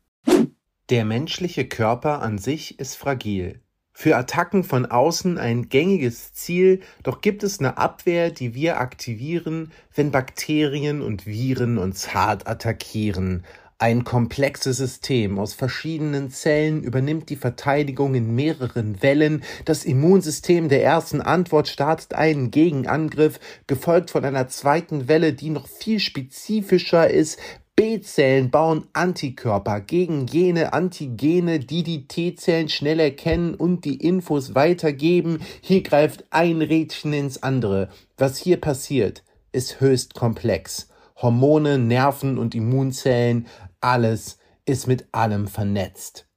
Der 0.90 1.04
menschliche 1.04 1.66
Körper 1.66 2.22
an 2.22 2.38
sich 2.38 2.78
ist 2.78 2.96
fragil. 2.96 3.60
Für 3.94 4.16
Attacken 4.16 4.64
von 4.64 4.86
außen 4.86 5.36
ein 5.38 5.68
gängiges 5.68 6.32
Ziel, 6.32 6.80
doch 7.02 7.20
gibt 7.20 7.42
es 7.42 7.58
eine 7.58 7.76
Abwehr, 7.76 8.30
die 8.30 8.54
wir 8.54 8.80
aktivieren, 8.80 9.70
wenn 9.94 10.10
Bakterien 10.10 11.02
und 11.02 11.26
Viren 11.26 11.76
uns 11.76 12.14
hart 12.14 12.46
attackieren. 12.46 13.44
Ein 13.82 14.04
komplexes 14.04 14.76
System 14.76 15.40
aus 15.40 15.54
verschiedenen 15.54 16.30
Zellen 16.30 16.84
übernimmt 16.84 17.30
die 17.30 17.36
Verteidigung 17.36 18.14
in 18.14 18.32
mehreren 18.32 19.02
Wellen. 19.02 19.42
Das 19.64 19.84
Immunsystem 19.84 20.68
der 20.68 20.84
ersten 20.84 21.20
Antwort 21.20 21.66
startet 21.66 22.14
einen 22.14 22.52
Gegenangriff, 22.52 23.40
gefolgt 23.66 24.12
von 24.12 24.24
einer 24.24 24.46
zweiten 24.46 25.08
Welle, 25.08 25.32
die 25.32 25.50
noch 25.50 25.66
viel 25.66 25.98
spezifischer 25.98 27.10
ist, 27.10 27.40
B-Zellen 27.82 28.52
bauen 28.52 28.86
Antikörper 28.92 29.80
gegen 29.80 30.28
jene 30.28 30.72
Antigene, 30.72 31.58
die 31.58 31.82
die 31.82 32.06
T-Zellen 32.06 32.68
schnell 32.68 33.00
erkennen 33.00 33.56
und 33.56 33.84
die 33.84 33.96
Infos 33.96 34.54
weitergeben. 34.54 35.40
Hier 35.62 35.82
greift 35.82 36.24
ein 36.30 36.62
Rädchen 36.62 37.12
ins 37.12 37.42
andere. 37.42 37.88
Was 38.16 38.38
hier 38.38 38.60
passiert, 38.60 39.24
ist 39.50 39.80
höchst 39.80 40.14
komplex. 40.14 40.90
Hormone, 41.16 41.76
Nerven 41.76 42.38
und 42.38 42.54
Immunzellen, 42.54 43.48
alles 43.80 44.38
ist 44.64 44.86
mit 44.86 45.06
allem 45.10 45.48
vernetzt. 45.48 46.28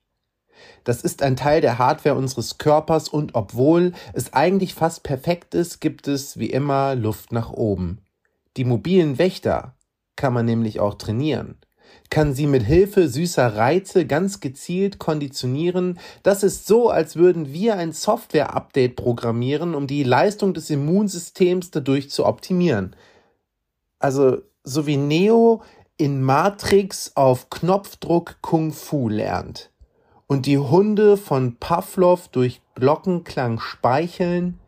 Das 0.83 1.03
ist 1.03 1.21
ein 1.21 1.35
Teil 1.35 1.61
der 1.61 1.77
Hardware 1.77 2.15
unseres 2.15 2.57
Körpers 2.57 3.07
und 3.07 3.35
obwohl 3.35 3.93
es 4.13 4.33
eigentlich 4.33 4.73
fast 4.73 5.03
perfekt 5.03 5.53
ist, 5.53 5.79
gibt 5.79 6.07
es 6.07 6.39
wie 6.39 6.49
immer 6.49 6.95
Luft 6.95 7.31
nach 7.31 7.51
oben. 7.51 7.99
Die 8.57 8.65
mobilen 8.65 9.19
Wächter 9.19 9.74
kann 10.16 10.34
man 10.34 10.45
nämlich 10.45 10.80
auch 10.80 10.95
trainieren, 10.95 11.57
kann 12.09 12.34
sie 12.34 12.47
mit 12.47 12.63
Hilfe 12.63 13.07
süßer 13.07 13.55
Reize 13.55 14.05
ganz 14.05 14.39
gezielt 14.39 14.99
konditionieren. 14.99 15.99
Das 16.24 16.43
ist 16.43 16.68
so, 16.68 16.89
als 16.89 17.16
würden 17.16 17.51
wir 17.51 17.78
ein 17.78 17.91
Software-Update 17.91 18.95
programmieren, 18.95 19.76
um 19.76 19.88
die 19.88 20.03
Leistung 20.03 20.53
des 20.53 20.70
Immunsystems 20.70 21.72
dadurch 21.72 22.09
zu 22.09 22.26
optimieren. 22.26 22.95
Also 23.99 24.41
so 24.63 24.88
wie 24.88 24.97
Neo 24.97 25.63
in 25.97 26.22
Matrix 26.22 27.11
auf 27.16 27.49
Knopfdruck 27.49 28.38
Kung 28.41 28.74
Fu 28.74 29.09
lernt 29.09 29.72
und 30.28 30.45
die 30.45 30.57
Hunde 30.57 31.18
von 31.18 31.57
Pavlov 31.57 32.28
durch 32.30 32.61
Glockenklang 32.76 33.59
speicheln, 33.59 34.59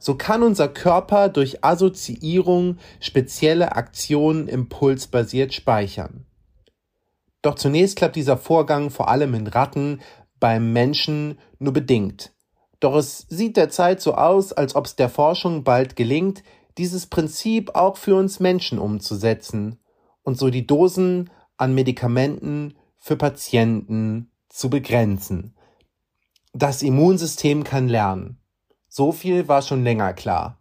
so 0.00 0.16
kann 0.16 0.42
unser 0.42 0.66
Körper 0.66 1.28
durch 1.28 1.62
Assoziierung 1.62 2.78
spezielle 2.98 3.76
Aktionen 3.76 4.48
impulsbasiert 4.48 5.54
speichern. 5.54 6.24
Doch 7.42 7.54
zunächst 7.54 7.96
klappt 7.96 8.16
dieser 8.16 8.38
Vorgang 8.38 8.90
vor 8.90 9.08
allem 9.08 9.34
in 9.34 9.46
Ratten, 9.46 10.00
beim 10.40 10.72
Menschen 10.72 11.38
nur 11.58 11.74
bedingt. 11.74 12.32
Doch 12.80 12.96
es 12.96 13.26
sieht 13.28 13.58
derzeit 13.58 14.00
so 14.00 14.14
aus, 14.14 14.54
als 14.54 14.74
ob 14.74 14.86
es 14.86 14.96
der 14.96 15.10
Forschung 15.10 15.64
bald 15.64 15.96
gelingt, 15.96 16.42
dieses 16.78 17.06
Prinzip 17.06 17.74
auch 17.74 17.98
für 17.98 18.16
uns 18.16 18.40
Menschen 18.40 18.78
umzusetzen 18.78 19.78
und 20.22 20.38
so 20.38 20.48
die 20.48 20.66
Dosen 20.66 21.28
an 21.58 21.74
Medikamenten 21.74 22.74
für 22.96 23.16
Patienten 23.16 24.30
zu 24.48 24.70
begrenzen. 24.70 25.54
Das 26.54 26.82
Immunsystem 26.82 27.64
kann 27.64 27.88
lernen. 27.88 28.39
So 28.90 29.12
viel 29.12 29.46
war 29.46 29.62
schon 29.62 29.84
länger 29.84 30.12
klar. 30.12 30.58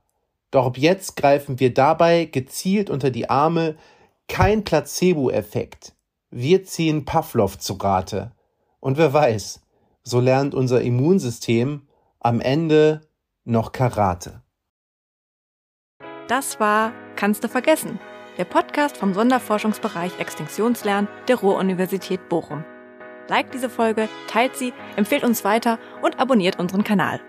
Doch 0.52 0.68
ab 0.68 0.78
jetzt 0.78 1.16
greifen 1.16 1.60
wir 1.60 1.74
dabei 1.74 2.26
gezielt 2.26 2.90
unter 2.90 3.10
die 3.10 3.30
Arme, 3.30 3.76
kein 4.28 4.64
Placebo-Effekt. 4.64 5.94
Wir 6.30 6.64
ziehen 6.64 7.06
Pavlov 7.06 7.58
zu 7.58 7.74
Rate. 7.74 8.32
Und 8.80 8.98
wer 8.98 9.12
weiß, 9.12 9.62
so 10.04 10.20
lernt 10.20 10.54
unser 10.54 10.82
Immunsystem 10.82 11.88
am 12.20 12.40
Ende 12.40 13.02
noch 13.46 13.72
Karate. 13.72 14.44
Das 16.28 16.60
war 16.60 16.94
Kannst 17.16 17.44
du 17.44 17.50
vergessen? 17.50 18.00
Der 18.38 18.46
Podcast 18.46 18.96
vom 18.96 19.14
Sonderforschungsbereich 19.14 20.20
Extinktionslernen 20.20 21.10
der 21.28 21.36
Ruhr-Universität 21.36 22.30
Bochum. 22.30 22.64
Liked 23.28 23.54
diese 23.54 23.70
Folge, 23.70 24.08
teilt 24.28 24.56
sie, 24.56 24.72
empfehlt 24.96 25.26
uns 25.26 25.44
weiter 25.44 25.80
und 26.02 26.18
abonniert 26.18 26.60
unseren 26.60 26.86
Kanal. 26.86 27.20